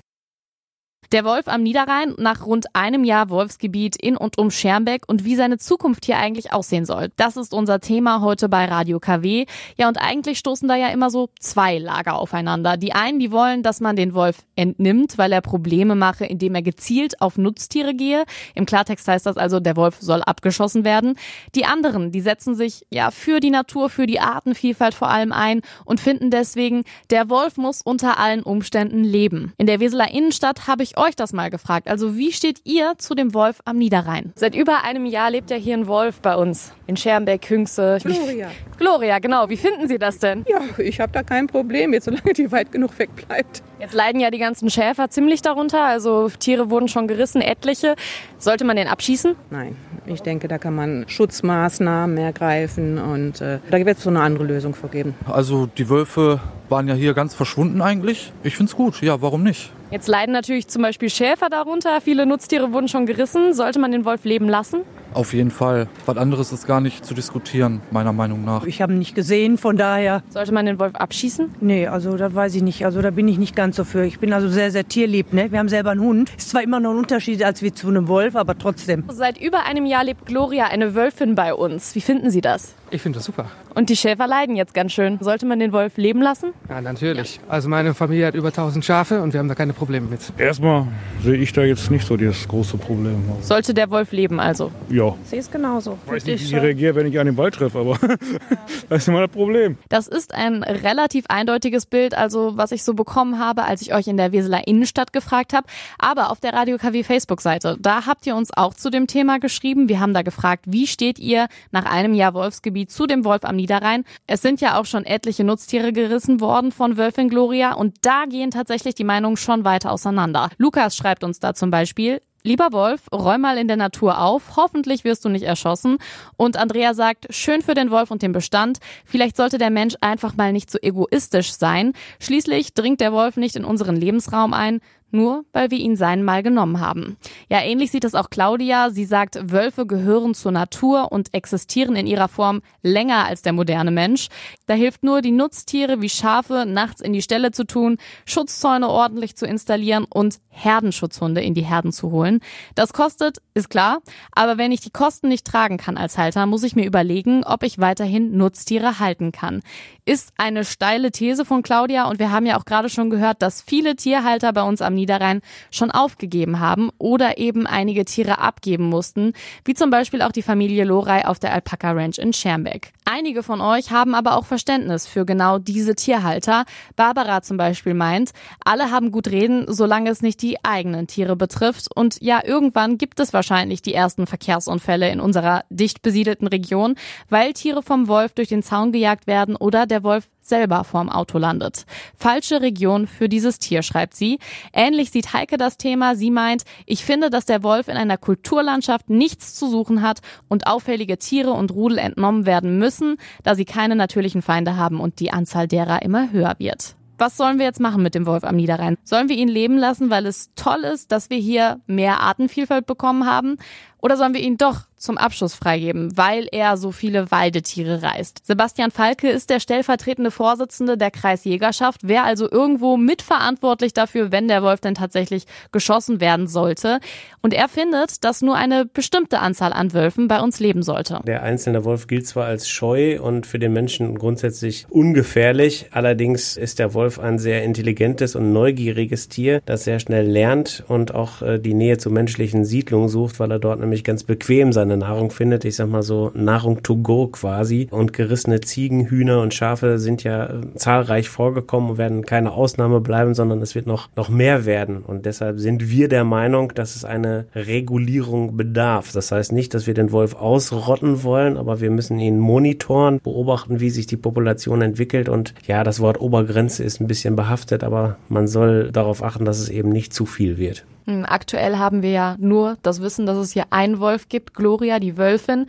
Der 1.13 1.25
Wolf 1.25 1.47
am 1.47 1.63
Niederrhein 1.63 2.15
nach 2.19 2.45
rund 2.45 2.75
einem 2.75 3.05
Jahr 3.05 3.31
Wolfsgebiet 3.31 3.97
in 3.97 4.17
und 4.17 4.39
um 4.39 4.51
Schermbeck 4.51 5.03
und 5.07 5.25
wie 5.25 5.37
seine 5.37 5.59
Zukunft 5.59 6.05
hier 6.05 6.19
eigentlich 6.19 6.53
aussehen 6.53 6.85
soll. 6.85 7.11
Das 7.17 7.37
ist 7.37 7.55
unser 7.55 7.81
Thema 7.81 8.21
heute 8.23 8.49
bei 8.49 8.65
Radio 8.65 8.99
KW. 8.99 9.47
Ja, 9.77 9.89
und 9.89 9.99
eigentlich 9.99 10.39
stoßen 10.39 10.69
da 10.69 10.75
ja 10.75 10.89
immer 10.89 11.11
so 11.11 11.31
zwei 11.39 11.79
Lager 11.79 12.19
aufeinander. 12.19 12.77
Die 12.77 12.93
einen, 12.93 13.19
die 13.19 13.31
wollen, 13.31 13.63
dass 13.63 13.81
man 13.81 13.95
den 13.95 14.15
Wolf 14.15 14.39
entnimmt, 14.57 15.19
weil 15.19 15.33
er 15.33 15.41
Probleme 15.41 15.95
mache, 15.95 16.27
indem 16.27 16.55
er 16.55 16.63
gezielt 16.63 17.21
auf 17.21 17.39
Nutztiere 17.39 17.95
gehe. 17.95 18.25
Im 18.55 18.67
Klartext 18.67 19.07
heißt 19.07 19.27
das 19.27 19.37
also, 19.37 19.61
der 19.61 19.77
Wolf 19.77 19.99
soll 20.01 20.23
abgeschossen 20.23 20.85
werden. 20.85 21.17
Die 21.55 21.65
anderen, 21.65 22.11
die 22.11 22.21
setzen 22.21 22.55
sich 22.55 22.87
ja 22.91 23.11
für 23.11 23.41
die 23.41 23.51
Natur, 23.51 23.91
für 23.91 24.07
die 24.07 24.21
Artenvielfalt 24.21 24.95
vor 24.95 25.09
allem 25.09 25.33
ein 25.33 25.63
und 25.85 26.01
finden 26.01 26.31
deswegen, 26.31 26.83
der 27.11 27.29
Wolf 27.29 27.57
muss 27.57 27.83
unter 27.83 28.19
allen 28.19 28.43
Umständen 28.43 29.05
leben. 29.05 29.53
In 29.59 29.67
der 29.67 29.81
Weseler 29.81 30.11
Innenstadt 30.11 30.67
habe 30.67 30.83
ich 30.83 30.96
euch 30.97 31.17
das 31.17 31.33
mal 31.33 31.51
gefragt. 31.51 31.89
Also 31.89 32.17
wie 32.17 32.33
steht 32.33 32.61
ihr 32.65 32.95
zu 32.99 33.15
dem 33.15 33.35
Wolf 33.35 33.61
am 33.65 33.77
Niederrhein? 33.77 34.33
Seit 34.35 34.55
über 34.55 34.85
einem 34.85 35.07
Jahr 35.07 35.31
lebt 35.31 35.51
ja 35.51 35.57
hier 35.57 35.77
ein 35.77 35.87
Wolf 35.87 36.21
bei 36.21 36.37
uns. 36.37 36.73
In 36.87 36.97
Schermbeck, 36.97 37.49
Hüngse. 37.49 37.99
Gloria. 38.03 38.51
Gloria, 38.79 39.19
genau. 39.19 39.49
Wie 39.49 39.57
finden 39.57 39.89
Sie 39.89 39.99
das 39.99 40.19
denn? 40.19 40.45
Ja, 40.49 40.61
ich 40.79 41.01
habe 41.01 41.13
da 41.13 41.23
kein 41.23 41.47
Problem, 41.47 41.93
jetzt 41.93 42.05
solange 42.05 42.33
die 42.33 42.51
weit 42.51 42.73
genug 42.73 42.99
weg 42.99 43.11
bleibt. 43.15 43.63
Jetzt 43.79 43.93
leiden 43.93 44.21
ja 44.21 44.31
die 44.31 44.39
ganzen 44.39 44.71
Schäfer 44.71 45.11
ziemlich 45.11 45.43
darunter. 45.43 45.85
Also 45.85 46.31
Tiere 46.39 46.71
wurden 46.71 46.89
schon 46.89 47.09
gerissen, 47.09 47.43
etliche. 47.43 47.95
Sollte 48.39 48.65
man 48.65 48.77
den 48.77 48.89
abschießen? 48.89 49.37
Nein, 49.51 49.77
ich 50.07 50.23
denke, 50.23 50.49
da 50.49 50.57
kann 50.57 50.75
man 50.75 51.05
Schutzmaßnahmen 51.09 52.17
ergreifen 52.17 52.99
und 52.99 53.41
äh, 53.43 53.59
da 53.71 53.85
wird 53.85 53.99
es 53.99 54.05
so 54.05 54.11
eine 54.11 54.21
andere 54.21 54.45
Lösung 54.45 54.75
vorgeben. 54.75 55.15
Also 55.27 55.67
die 55.67 55.91
Wölfe 55.91 56.41
waren 56.69 56.89
ja 56.89 56.95
hier 56.95 57.13
ganz 57.13 57.35
verschwunden 57.35 57.83
eigentlich. 57.83 58.33
Ich 58.43 58.57
finde 58.57 58.71
es 58.71 58.77
gut. 58.77 59.03
Ja, 59.03 59.21
warum 59.21 59.43
nicht? 59.43 59.71
Jetzt 59.91 60.09
leiden 60.09 60.33
natürlich 60.33 60.69
zum 60.69 60.83
Beispiel 60.83 61.11
Schäfer 61.11 61.49
darunter. 61.49 62.01
Viele 62.01 62.27
Nutztiere 62.27 62.73
wurden 62.73 62.89
schon 62.89 63.07
gerissen. 63.07 63.55
Sollte 63.55 63.79
man 63.79 63.93
den 63.93 64.05
Wolf 64.05 64.25
leben 64.25 64.49
lassen? 64.49 64.81
Auf 65.17 65.33
jeden 65.33 65.51
Fall. 65.51 65.89
Was 66.05 66.19
anderes 66.19 66.53
ist 66.53 66.67
gar 66.67 66.83
nicht 66.83 67.03
zu 67.03 67.15
diskutieren, 67.15 67.81
meiner 67.91 68.13
Meinung 68.13 68.45
nach. 68.45 68.67
Ich 68.67 68.83
habe 68.83 68.93
ihn 68.93 68.99
nicht 68.99 69.15
gesehen, 69.15 69.57
von 69.57 69.79
daher. 69.79 70.23
Sollte 70.29 70.53
man 70.53 70.67
den 70.67 70.79
Wolf 70.79 70.95
abschießen? 70.95 71.55
Nee, 71.63 71.87
also 71.87 72.19
das 72.19 72.35
weiß 72.35 72.55
ich 72.55 72.63
nicht. 72.63 72.85
Also 72.85 73.01
da 73.01 73.11
bin 73.11 73.27
ich 73.27 73.39
nicht 73.39 73.57
ganz 73.57 73.66
so 73.75 73.85
für. 73.85 74.05
Ich 74.05 74.19
bin 74.19 74.33
also 74.33 74.49
sehr, 74.49 74.71
sehr 74.71 74.87
tierlieb. 74.87 75.33
Ne? 75.33 75.51
Wir 75.51 75.59
haben 75.59 75.69
selber 75.69 75.91
einen 75.91 76.01
Hund. 76.01 76.31
Ist 76.37 76.51
zwar 76.51 76.63
immer 76.63 76.81
noch 76.81 76.91
ein 76.91 76.99
Unterschied 76.99 77.43
als 77.43 77.63
wie 77.63 77.73
zu 77.73 77.89
einem 77.89 78.09
Wolf, 78.09 78.37
aber 78.37 78.57
trotzdem. 78.59 79.05
Seit 79.09 79.41
über 79.41 79.65
einem 79.65 79.87
Jahr 79.87 80.05
lebt 80.05 80.27
Gloria, 80.27 80.67
eine 80.67 80.95
Wölfin, 80.95 81.35
bei 81.35 81.55
uns. 81.55 81.95
Wie 81.95 82.01
finden 82.01 82.31
Sie 82.31 82.41
das? 82.41 82.75
Ich 82.91 83.03
finde 83.03 83.19
das 83.19 83.27
super. 83.27 83.47
Und 83.75 83.89
die 83.91 83.97
Schäfer 83.97 84.29
leiden 84.29 84.55
jetzt 84.55 84.73
ganz 84.73 84.93
schön. 84.93 85.19
Sollte 85.21 85.45
man 85.45 85.59
den 85.59 85.73
Wolf 85.73 85.97
leben 85.97 86.23
lassen? 86.23 86.53
Ja, 86.69 86.81
natürlich. 86.81 87.41
Also 87.49 87.69
meine 87.69 87.95
Familie 87.95 88.27
hat 88.27 88.35
über 88.37 88.49
1000 88.49 88.85
Schafe 88.85 89.21
und 89.23 89.33
wir 89.33 89.41
haben 89.41 89.49
da 89.49 89.57
keine 89.57 89.73
Probleme 89.73 90.07
mit. 90.07 90.21
Erstmal 90.39 90.87
sehe 91.23 91.35
ich 91.35 91.53
da 91.53 91.63
jetzt 91.63 91.91
nicht 91.91 92.07
so 92.07 92.17
das 92.17 92.47
große 92.47 92.79
Problem. 92.79 93.25
Sollte 93.41 93.75
der 93.75 93.91
Wolf 93.91 94.13
leben 94.13 94.39
also? 94.39 94.71
Ja. 94.89 95.15
Sie 95.25 95.37
ist 95.37 95.51
genauso. 95.51 95.99
Ich 96.07 96.13
weiß 96.13 96.25
nicht, 96.27 96.41
wie 96.41 96.57
ich 96.57 96.63
reagiere, 96.63 96.95
wenn 96.95 97.07
ich 97.07 97.19
an 97.19 97.27
den 97.27 97.37
Wald 97.37 97.55
treffe, 97.55 97.81
aber 97.81 97.99
das 98.89 99.03
ist 99.03 99.09
immer 99.09 99.23
das 99.23 99.31
Problem. 99.31 99.79
Das 99.89 100.07
ist 100.07 100.33
ein 100.33 100.63
relativ 100.63 101.25
eindeutiges 101.29 101.87
Bild, 101.87 102.17
also 102.17 102.57
was 102.57 102.71
ich 102.71 102.85
so 102.85 102.95
bekommen 102.95 103.41
habe, 103.41 103.65
als 103.65 103.83
ich 103.83 103.95
euch 103.95 104.07
in 104.07 104.17
der 104.17 104.31
Weseler 104.31 104.67
Innenstadt 104.69 105.13
gefragt 105.13 105.53
habe. 105.53 105.67
Aber 105.99 106.31
auf 106.31 106.39
der 106.39 106.53
Radio 106.53 106.79
KW 106.79 107.03
Facebook-Seite, 107.03 107.77
da 107.81 108.07
habt 108.07 108.27
ihr 108.29 108.37
uns 108.37 108.57
auch 108.57 108.75
zu 108.75 108.91
dem 108.91 109.09
Thema 109.09 109.41
geschrieben. 109.41 109.89
Wir 109.89 109.99
haben 109.99 110.15
da 110.15 110.23
gefragt, 110.23 110.67
wie 110.69 110.87
steht 110.87 111.19
ihr 111.19 111.49
nach 111.73 111.85
einem 111.85 112.15
Jahr 112.15 112.33
Wolfsgebiet 112.33 112.76
zu 112.85 113.07
dem 113.07 113.25
Wolf 113.25 113.45
am 113.45 113.57
Niederrhein? 113.57 114.05
Es 114.27 114.43
sind 114.43 114.61
ja 114.61 114.79
auch 114.79 114.85
schon 114.85 115.07
etliche 115.07 115.45
Nutztiere 115.45 115.95
gerissen 115.95 116.43
worden 116.43 116.73
von 116.73 116.99
Wölfin 116.99 117.31
Gloria 117.31 117.73
und 117.73 117.95
da 118.03 118.27
gehen 118.27 118.51
tatsächlich 118.51 118.95
die 118.95 119.05
Meinungen 119.05 119.39
schon 119.39 119.65
weiter 119.65 119.91
auseinander. 119.91 120.51
Lukas 120.59 120.95
schreibt 120.95 121.25
uns 121.25 121.41
da 121.41 121.55
zum 121.55 121.71
Beispiel, 121.71 122.21
Lieber 122.47 122.71
Wolf, 122.71 123.09
räum 123.13 123.41
mal 123.41 123.59
in 123.59 123.67
der 123.67 123.77
Natur 123.77 124.21
auf. 124.21 124.55
Hoffentlich 124.55 125.03
wirst 125.03 125.25
du 125.25 125.29
nicht 125.29 125.43
erschossen. 125.43 125.99
Und 126.37 126.57
Andrea 126.57 126.95
sagt, 126.95 127.27
schön 127.31 127.61
für 127.61 127.75
den 127.75 127.91
Wolf 127.91 128.13
und 128.13 128.23
den 128.23 128.31
Bestand. 128.31 128.79
Vielleicht 129.05 129.37
sollte 129.37 129.59
der 129.59 129.71
Mensch 129.71 129.97
einfach 130.01 130.37
mal 130.37 130.53
nicht 130.53 130.71
so 130.71 130.79
egoistisch 130.81 131.55
sein. 131.55 131.93
Schließlich 132.21 132.73
dringt 132.73 133.01
der 133.01 133.13
Wolf 133.13 133.37
nicht 133.37 133.57
in 133.57 133.65
unseren 133.65 133.97
Lebensraum 133.97 134.53
ein 134.53 134.81
nur 135.11 135.45
weil 135.53 135.71
wir 135.71 135.79
ihn 135.79 135.97
seinen 135.97 136.25
Mal 136.25 136.43
genommen 136.43 136.81
haben. 136.81 137.17
Ja, 137.49 137.61
ähnlich 137.61 137.91
sieht 137.91 138.05
es 138.05 138.15
auch 138.15 138.31
Claudia. 138.31 138.91
Sie 138.91 139.05
sagt, 139.05 139.51
Wölfe 139.51 139.87
gehören 139.87 140.35
zur 140.35 140.53
Natur 140.53 141.13
und 141.13 141.33
existieren 141.35 141.97
in 141.97 142.07
ihrer 142.07 142.29
Form 142.29 142.63
länger 142.83 143.27
als 143.27 143.43
der 143.43 143.53
moderne 143.53 143.91
Mensch. 143.91 144.29
Da 144.67 144.75
hilft 144.75 145.03
nur, 145.03 145.23
die 145.23 145.33
Nutztiere 145.33 146.01
wie 146.01 146.09
Schafe 146.09 146.65
nachts 146.67 147.01
in 147.01 147.13
die 147.13 147.23
Ställe 147.23 147.53
zu 147.53 147.65
tun, 147.65 147.99
Schutzzäune 148.25 148.89
ordentlich 148.89 149.37
zu 149.37 149.47
installieren 149.47 150.05
und 150.09 150.39
Herdenschutzhunde 150.57 151.41
in 151.41 151.55
die 151.55 151.65
Herden 151.65 151.93
zu 151.93 152.11
holen. 152.11 152.41
Das 152.75 152.93
kostet, 152.93 153.39
ist 153.55 153.71
klar, 153.71 153.99
aber 154.33 154.59
wenn 154.59 154.73
ich 154.73 154.81
die 154.81 154.91
Kosten 154.91 155.29
nicht 155.29 155.47
tragen 155.47 155.77
kann 155.77 155.97
als 155.97 156.19
Halter, 156.19 156.47
muss 156.47 156.63
ich 156.63 156.75
mir 156.75 156.87
überlegen, 156.87 157.45
ob 157.45 157.63
ich 157.63 157.79
weiterhin 157.79 158.37
Nutztiere 158.37 158.99
halten 158.99 159.33
kann. 159.33 159.63
Ist 160.05 160.33
eine 160.39 160.65
steile 160.65 161.11
These 161.11 161.45
von 161.45 161.63
Claudia 161.63 162.09
und 162.09 162.19
wir 162.19 162.31
haben 162.31 162.47
ja 162.47 162.59
auch 162.59 162.65
gerade 162.65 162.89
schon 162.89 163.11
gehört, 163.11 163.43
dass 163.43 163.61
viele 163.61 163.97
Tierhalter 163.97 164.53
bei 164.53 164.63
uns 164.63 164.81
am 164.81 164.95
Niederrhein 164.95 165.41
schon 165.71 165.91
aufgegeben 165.91 166.61
haben 166.61 166.91
oder 166.99 167.39
eben 167.39 167.67
einige 167.67 168.05
Tiere 168.05 168.39
abgeben 168.39 168.85
mussten, 168.85 169.33
wie 169.65 169.75
zum 169.75 169.91
Beispiel 169.91 170.23
auch 170.23 170.33
die 170.33 170.43
Familie 170.43 170.85
Lorei 170.85 171.27
auf 171.27 171.39
der 171.39 171.53
Alpaka 171.53 171.93
Ranch 171.93 172.19
in 172.19 172.33
Schermbeck. 172.33 172.93
Einige 173.05 173.43
von 173.43 173.61
euch 173.61 173.91
haben 173.91 174.15
aber 174.15 174.37
auch 174.37 174.45
Verständnis 174.45 175.07
für 175.07 175.25
genau 175.25 175.59
diese 175.59 175.95
Tierhalter. 175.95 176.65
Barbara 176.97 177.43
zum 177.43 177.57
Beispiel 177.57 177.95
meint, 177.95 178.33
alle 178.65 178.91
haben 178.91 179.11
gut 179.11 179.29
reden, 179.29 179.67
solange 179.69 180.11
es 180.11 180.23
nicht 180.23 180.43
die 180.43 180.46
eigenen 180.63 181.07
Tiere 181.07 181.37
betrifft. 181.37 181.89
Und 181.95 182.19
ja, 182.21 182.41
irgendwann 182.45 182.99
gibt 182.99 183.21
es 183.21 183.33
wahrscheinlich 183.33 183.83
die 183.83 183.95
ersten 183.95 184.27
Verkehrsunfälle 184.27 185.11
in 185.11 185.21
unserer 185.21 185.65
dicht 185.71 186.03
besiedelten 186.03 186.47
Region, 186.47 186.95
weil 187.29 187.53
Tiere 187.53 187.83
vom 187.83 188.09
Wolf 188.09 188.35
durch 188.35 188.49
den 188.49 188.63
Zaun 188.63 188.93
gejagt 188.93 189.27
werden 189.27 189.57
oder 189.57 189.87
der 189.87 190.03
Wolf 190.03 190.29
selber 190.41 190.85
vorm 190.85 191.09
Auto 191.09 191.39
landet. 191.39 191.85
Falsche 192.17 192.63
Region 192.63 193.07
für 193.07 193.29
dieses 193.29 193.59
Tier, 193.59 193.83
schreibt 193.83 194.15
sie. 194.15 194.39
Ähnlich 194.73 195.11
sieht 195.11 195.33
Heike 195.33 195.57
das 195.57 195.77
Thema. 195.77 196.17
Sie 196.17 196.31
meint, 196.31 196.63
ich 196.87 197.05
finde, 197.05 197.31
dass 197.31 197.47
der 197.47 197.63
Wolf 197.63 197.89
in 197.89 197.97
einer 197.97 198.17
Kulturlandschaft 198.17 199.11
nichts 199.11 199.55
zu 199.55 199.69
suchen 199.69 200.03
hat 200.03 200.21
und 200.49 200.67
auffällige 200.67 201.19
Tiere 201.19 201.51
und 201.51 201.73
Rudel 201.73 201.99
entnommen 201.99 202.47
werden 202.47 202.79
müssen, 202.79 203.17
da 203.43 203.55
sie 203.55 203.65
keine 203.65 203.97
natürlichen 203.97 204.43
Feinde 204.43 204.77
haben 204.77 205.01
und 205.01 205.21
die 205.21 205.33
Anzahl 205.33 205.67
derer 205.67 206.03
immer 206.03 206.31
höher 206.31 206.55
wird. 206.59 206.97
Was 207.19 207.37
sollen 207.37 207.59
wir 207.59 207.65
jetzt 207.67 207.81
machen 207.81 208.03
mit 208.03 208.15
dem 208.15 208.27
Wolf 208.27 208.45
am 208.45 208.57
Niederrhein? 208.57 208.97
Sollen 209.05 209.29
wir 209.29 209.37
ihn 209.37 209.49
leben 209.49 209.79
lassen, 209.79 210.11
weil 210.11 210.27
es 210.27 210.51
toll 210.55 210.85
ist, 210.85 211.13
dass 211.13 211.31
wir 211.31 211.39
hier 211.39 211.81
mehr 211.87 212.21
Artenvielfalt 212.21 212.87
bekommen 212.87 213.27
haben? 213.27 213.57
Oder 214.01 214.17
sollen 214.17 214.35
wir 214.35 214.41
ihn 214.41 214.57
doch 214.57 214.83
zum 214.97 215.19
Abschuss 215.19 215.55
freigeben, 215.55 216.17
weil 216.17 216.49
er 216.51 216.77
so 216.77 216.91
viele 216.91 217.31
Weidetiere 217.31 218.03
reißt? 218.03 218.47
Sebastian 218.47 218.91
Falke 218.91 219.29
ist 219.29 219.51
der 219.51 219.61
stellvertretende 219.61 220.31
Vorsitzende 220.31 220.97
der 220.97 221.11
Kreisjägerschaft, 221.11 222.07
wäre 222.07 222.25
also 222.25 222.51
irgendwo 222.51 222.97
mitverantwortlich 222.97 223.95
dafür, 223.95 224.33
wenn 224.33 224.49
der 224.49 224.63
Wolf 224.63 224.81
denn 224.81 224.95
tatsächlich 224.95 225.47
geschossen 225.73 226.21
werden 226.21 226.47
sollte. 226.47 227.01
Und 227.43 227.55
er 227.55 227.69
findet, 227.69 228.25
dass 228.25 228.43
nur 228.43 228.57
eine 228.57 228.87
bestimmte 228.87 229.41
Anzahl 229.41 229.73
an 229.73 229.93
Wölfen 229.93 230.29
bei 230.29 230.41
uns 230.41 230.61
leben 230.61 230.83
sollte. 230.83 231.21
Der 231.27 231.43
einzelne 231.43 231.85
Wolf 231.85 232.07
gilt 232.07 232.27
zwar 232.27 232.47
als 232.47 232.69
scheu 232.69 233.21
und 233.21 233.47
für 233.47 233.59
den 233.59 233.73
Menschen 233.73 234.19
grundsätzlich 234.19 234.87
ungefährlich, 234.89 235.87
allerdings 235.93 236.57
ist 236.57 236.79
der 236.79 236.95
Wolf 236.95 237.19
ein 237.19 237.39
sehr 237.39 237.63
intelligentes 237.65 238.35
und 238.35 238.53
neugieriges 238.53 239.29
Tier, 239.29 239.61
das 239.65 239.85
sehr 239.85 240.01
schnell 240.01 240.27
lernt 240.27 240.85
und 240.89 241.15
auch 241.15 241.43
äh, 241.43 241.59
die 241.59 241.75
Nähe 241.75 241.99
zu 241.99 242.11
menschlichen 242.11 242.65
Siedlungen 242.65 243.09
sucht, 243.09 243.39
weil 243.39 243.51
er 243.51 243.59
dort 243.59 243.81
nämlich 243.87 244.05
ganz 244.05 244.25
bequem 244.25 244.73
seine 244.73 244.97
Nahrung 244.97 245.31
findet. 245.31 245.65
Ich 245.65 245.77
sag 245.77 245.89
mal 245.89 246.03
so 246.03 246.31
Nahrung 246.35 246.83
to 246.83 246.97
go 246.97 247.29
quasi. 247.29 247.89
Und 247.91 248.13
gerissene 248.13 248.61
Ziegen, 248.61 249.07
Hühner 249.07 249.41
und 249.41 249.55
Schafe 249.55 249.99
sind 249.99 250.23
ja 250.25 250.47
äh, 250.47 250.75
zahlreich 250.75 251.29
vorgekommen 251.29 251.91
und 251.91 251.99
werden 251.99 252.27
keine 252.27 252.53
Ausnahme 252.53 253.01
bleiben, 253.01 253.35
sondern 253.35 253.63
es 253.63 253.75
wird 253.75 253.87
noch, 253.87 254.09
noch 254.17 254.29
mehr 254.29 254.67
werden. 254.67 254.99
Und 254.99 255.27
deshalb 255.27 255.59
sind 255.59 255.89
wir 255.89 256.09
der 256.09 256.25
Meinung, 256.25 256.73
dass 256.75 256.97
es 256.97 257.05
eine 257.05 257.47
Regulierung 257.55 258.57
bedarf. 258.57 259.13
Das 259.13 259.33
heißt 259.33 259.53
nicht, 259.53 259.75
dass 259.75 259.87
wir 259.87 259.95
den 259.95 260.13
Wolf 260.13 260.35
ausrotten 260.35 261.23
wollen, 261.23 261.57
aber 261.57 261.81
wir 261.81 261.91
müssen 261.91 262.19
ihn 262.19 262.39
monitoren, 262.39 263.21
beobachten, 263.23 263.81
wie 263.81 263.91
sich 263.91 264.07
die 264.07 264.17
Population 264.17 264.83
entwickelt. 264.83 265.29
Und 265.29 265.55
ja, 265.67 265.85
das 265.85 266.01
Wort 266.01 266.21
Obergrenze 266.21 266.85
ist 266.85 267.01
ein 267.01 267.07
bisschen 267.07 267.37
behaftet, 267.37 267.85
aber 267.85 268.17
man 268.29 268.47
soll 268.47 268.91
darauf 268.91 269.23
achten, 269.23 269.45
dass 269.45 269.59
es 269.59 269.69
eben 269.69 269.91
nicht 269.91 270.13
zu 270.13 270.27
viel 270.27 270.59
wird. 270.59 270.85
Hm, 271.07 271.25
aktuell 271.27 271.79
haben 271.79 272.03
wir 272.03 272.11
ja 272.11 272.37
nur 272.39 272.77
das 272.83 273.01
Wissen, 273.01 273.27
dass 273.27 273.39
es 273.39 273.53
hier 273.53 273.67
einen 273.71 274.01
Wolf 274.01 274.29
gibt, 274.29 274.55
Gloria, 274.55 274.99
die 274.99 275.17
Wölfin. 275.17 275.67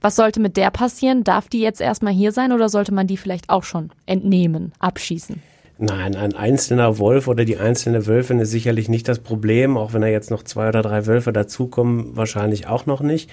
Was 0.00 0.16
sollte 0.16 0.40
mit 0.40 0.56
der 0.56 0.70
passieren? 0.70 1.24
Darf 1.24 1.48
die 1.48 1.60
jetzt 1.60 1.80
erstmal 1.80 2.12
hier 2.12 2.32
sein 2.32 2.52
oder 2.52 2.68
sollte 2.68 2.94
man 2.94 3.06
die 3.06 3.16
vielleicht 3.16 3.50
auch 3.50 3.64
schon 3.64 3.90
entnehmen, 4.06 4.72
abschießen? 4.78 5.42
Nein, 5.78 6.16
ein 6.16 6.34
einzelner 6.34 6.96
Wolf 6.96 7.28
oder 7.28 7.44
die 7.44 7.58
einzelne 7.58 8.06
Wölfin 8.06 8.40
ist 8.40 8.50
sicherlich 8.50 8.88
nicht 8.88 9.08
das 9.08 9.18
Problem, 9.18 9.76
auch 9.76 9.92
wenn 9.92 10.00
da 10.00 10.06
jetzt 10.06 10.30
noch 10.30 10.42
zwei 10.42 10.70
oder 10.70 10.80
drei 10.80 11.04
Wölfe 11.04 11.34
dazukommen, 11.34 12.16
wahrscheinlich 12.16 12.66
auch 12.66 12.86
noch 12.86 13.02
nicht. 13.02 13.28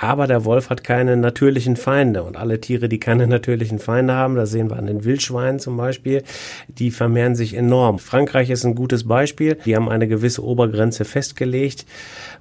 Aber 0.00 0.28
der 0.28 0.44
Wolf 0.44 0.70
hat 0.70 0.84
keine 0.84 1.16
natürlichen 1.16 1.74
Feinde 1.74 2.22
und 2.22 2.36
alle 2.36 2.60
Tiere, 2.60 2.88
die 2.88 3.00
keine 3.00 3.26
natürlichen 3.26 3.80
Feinde 3.80 4.14
haben, 4.14 4.36
das 4.36 4.52
sehen 4.52 4.70
wir 4.70 4.76
an 4.76 4.86
den 4.86 5.02
Wildschweinen 5.02 5.58
zum 5.58 5.76
Beispiel, 5.76 6.22
die 6.68 6.92
vermehren 6.92 7.34
sich 7.34 7.54
enorm. 7.54 7.98
Frankreich 7.98 8.50
ist 8.50 8.64
ein 8.64 8.76
gutes 8.76 9.08
Beispiel. 9.08 9.56
Die 9.64 9.74
haben 9.74 9.88
eine 9.88 10.06
gewisse 10.06 10.44
Obergrenze 10.44 11.04
festgelegt 11.04 11.84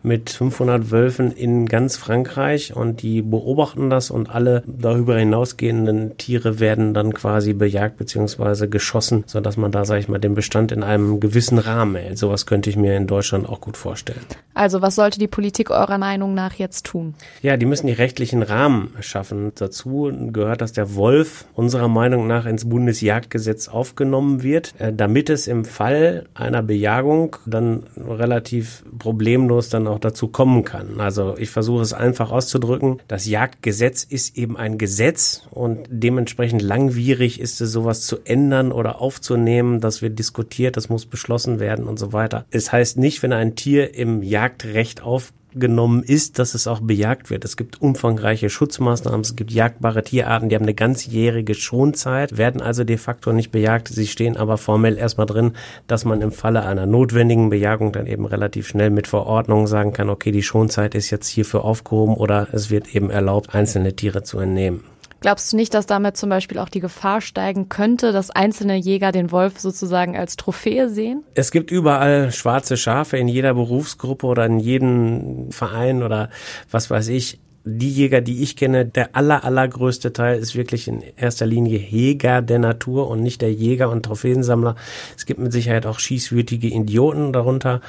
mit 0.03 0.29
500 0.29 0.91
Wölfen 0.91 1.31
in 1.31 1.65
ganz 1.65 1.97
Frankreich 1.97 2.75
und 2.75 3.01
die 3.01 3.23
beobachten 3.23 3.89
das 3.89 4.11
und 4.11 4.29
alle 4.29 4.61
darüber 4.67 5.17
hinausgehenden 5.17 6.15
Tiere 6.17 6.59
werden 6.59 6.93
dann 6.93 7.13
quasi 7.13 7.53
bejagt 7.53 7.97
bzw. 7.97 8.67
geschossen, 8.67 9.23
man 9.55 9.71
da, 9.71 9.85
sage 9.85 10.01
ich 10.01 10.09
mal, 10.09 10.19
den 10.19 10.35
Bestand 10.35 10.73
in 10.73 10.83
einem 10.83 11.21
gewissen 11.21 11.59
Rahmen 11.59 11.95
hält. 11.95 12.17
Sowas 12.17 12.45
könnte 12.45 12.69
ich 12.69 12.75
mir 12.75 12.97
in 12.97 13.07
Deutschland 13.07 13.47
auch 13.47 13.61
gut 13.61 13.77
vorstellen. 13.77 14.19
Also 14.53 14.81
was 14.81 14.95
sollte 14.95 15.19
die 15.19 15.27
Politik 15.27 15.69
eurer 15.69 15.99
Meinung 15.99 16.33
nach 16.33 16.53
jetzt 16.55 16.85
tun? 16.85 17.13
Ja, 17.41 17.55
die 17.55 17.65
müssen 17.65 17.87
die 17.87 17.93
rechtlichen 17.93 18.41
Rahmen 18.41 18.93
schaffen. 18.99 19.51
Dazu 19.55 20.11
gehört, 20.33 20.61
dass 20.61 20.73
der 20.73 20.95
Wolf 20.95 21.45
unserer 21.53 21.87
Meinung 21.87 22.27
nach 22.27 22.45
ins 22.45 22.67
Bundesjagdgesetz 22.67 23.67
aufgenommen 23.67 24.43
wird, 24.43 24.73
äh, 24.79 24.91
damit 24.91 25.29
es 25.29 25.47
im 25.47 25.63
Fall 25.63 26.25
einer 26.33 26.63
Bejagung 26.63 27.35
dann 27.45 27.83
relativ 27.95 28.83
problemlos 28.97 29.69
dann 29.69 29.87
auch 29.87 29.99
dazu 29.99 30.27
kommen 30.27 30.65
kann. 30.65 30.99
Also 30.99 31.35
ich 31.37 31.51
versuche 31.51 31.83
es 31.83 31.93
einfach 31.93 32.31
auszudrücken. 32.31 32.99
Das 33.07 33.27
Jagdgesetz 33.27 34.03
ist 34.03 34.37
eben 34.37 34.57
ein 34.57 34.77
Gesetz 34.77 35.43
und 35.51 35.87
dementsprechend 35.89 36.63
langwierig 36.63 37.39
ist 37.39 37.61
es, 37.61 37.71
sowas 37.71 38.01
zu 38.07 38.17
ändern 38.25 38.71
oder 38.71 38.99
aufzunehmen 39.01 39.36
nehmen, 39.43 39.79
das 39.79 40.01
wird 40.01 40.19
diskutiert, 40.19 40.77
das 40.77 40.89
muss 40.89 41.05
beschlossen 41.05 41.59
werden 41.59 41.87
und 41.87 41.97
so 41.97 42.13
weiter. 42.13 42.45
Es 42.51 42.71
heißt 42.71 42.97
nicht, 42.97 43.23
wenn 43.23 43.33
ein 43.33 43.55
Tier 43.55 43.93
im 43.95 44.23
Jagdrecht 44.23 45.01
aufgenommen 45.03 46.03
ist, 46.03 46.39
dass 46.39 46.53
es 46.53 46.67
auch 46.67 46.79
bejagt 46.79 47.29
wird. 47.29 47.45
Es 47.45 47.57
gibt 47.57 47.81
umfangreiche 47.81 48.49
Schutzmaßnahmen, 48.49 49.21
es 49.21 49.35
gibt 49.35 49.51
jagdbare 49.51 50.03
Tierarten, 50.03 50.49
die 50.49 50.55
haben 50.55 50.63
eine 50.63 50.73
ganzjährige 50.73 51.53
Schonzeit, 51.53 52.37
werden 52.37 52.61
also 52.61 52.83
de 52.83 52.97
facto 52.97 53.31
nicht 53.33 53.51
bejagt. 53.51 53.87
Sie 53.87 54.07
stehen 54.07 54.37
aber 54.37 54.57
formell 54.57 54.97
erstmal 54.97 55.27
drin, 55.27 55.53
dass 55.87 56.05
man 56.05 56.21
im 56.21 56.31
Falle 56.31 56.63
einer 56.63 56.85
notwendigen 56.85 57.49
Bejagung 57.49 57.91
dann 57.91 58.07
eben 58.07 58.25
relativ 58.25 58.67
schnell 58.67 58.89
mit 58.89 59.07
Verordnung 59.07 59.67
sagen 59.67 59.93
kann, 59.93 60.09
okay, 60.09 60.31
die 60.31 60.43
Schonzeit 60.43 60.95
ist 60.95 61.09
jetzt 61.09 61.27
hierfür 61.27 61.63
aufgehoben 61.63 62.15
oder 62.15 62.47
es 62.51 62.69
wird 62.69 62.93
eben 62.93 63.09
erlaubt, 63.09 63.55
einzelne 63.55 63.95
Tiere 63.95 64.23
zu 64.23 64.39
entnehmen. 64.39 64.83
Glaubst 65.19 65.51
du 65.51 65.57
nicht, 65.57 65.73
dass 65.73 65.87
damit 65.87 66.17
zum 66.17 66.29
Beispiel 66.29 66.59
auch 66.59 66.69
die 66.69 66.79
Gefahr 66.79 67.21
steigen 67.21 67.69
könnte, 67.69 68.11
dass 68.11 68.29
einzelne 68.29 68.75
Jäger 68.75 69.11
den 69.11 69.31
Wolf 69.31 69.59
sozusagen 69.59 70.15
als 70.15 70.35
Trophäe 70.35 70.89
sehen? 70.89 71.23
Es 71.33 71.51
gibt 71.51 71.71
überall 71.71 72.31
schwarze 72.31 72.77
Schafe 72.77 73.17
in 73.17 73.27
jeder 73.27 73.53
Berufsgruppe 73.53 74.27
oder 74.27 74.45
in 74.45 74.59
jedem 74.59 75.51
Verein 75.51 76.03
oder 76.03 76.29
was 76.69 76.89
weiß 76.89 77.07
ich 77.09 77.39
die 77.67 77.91
Jäger, 77.91 78.21
die 78.21 78.41
ich 78.41 78.55
kenne, 78.55 78.85
der 78.85 79.15
aller, 79.15 79.43
allergrößte 79.43 80.13
Teil 80.13 80.39
ist 80.39 80.55
wirklich 80.55 80.87
in 80.87 81.03
erster 81.17 81.45
Linie 81.45 81.77
Jäger 81.77 82.41
der 82.41 82.59
Natur 82.59 83.09
und 83.09 83.21
nicht 83.21 83.41
der 83.41 83.51
Jäger 83.51 83.89
und 83.89 84.03
Trophäensammler. 84.03 84.75
Es 85.15 85.25
gibt 85.25 85.39
mit 85.39 85.51
Sicherheit 85.51 85.85
auch 85.85 85.99
schießwütige 85.99 86.67
Idioten 86.67 87.33
darunter. 87.33 87.81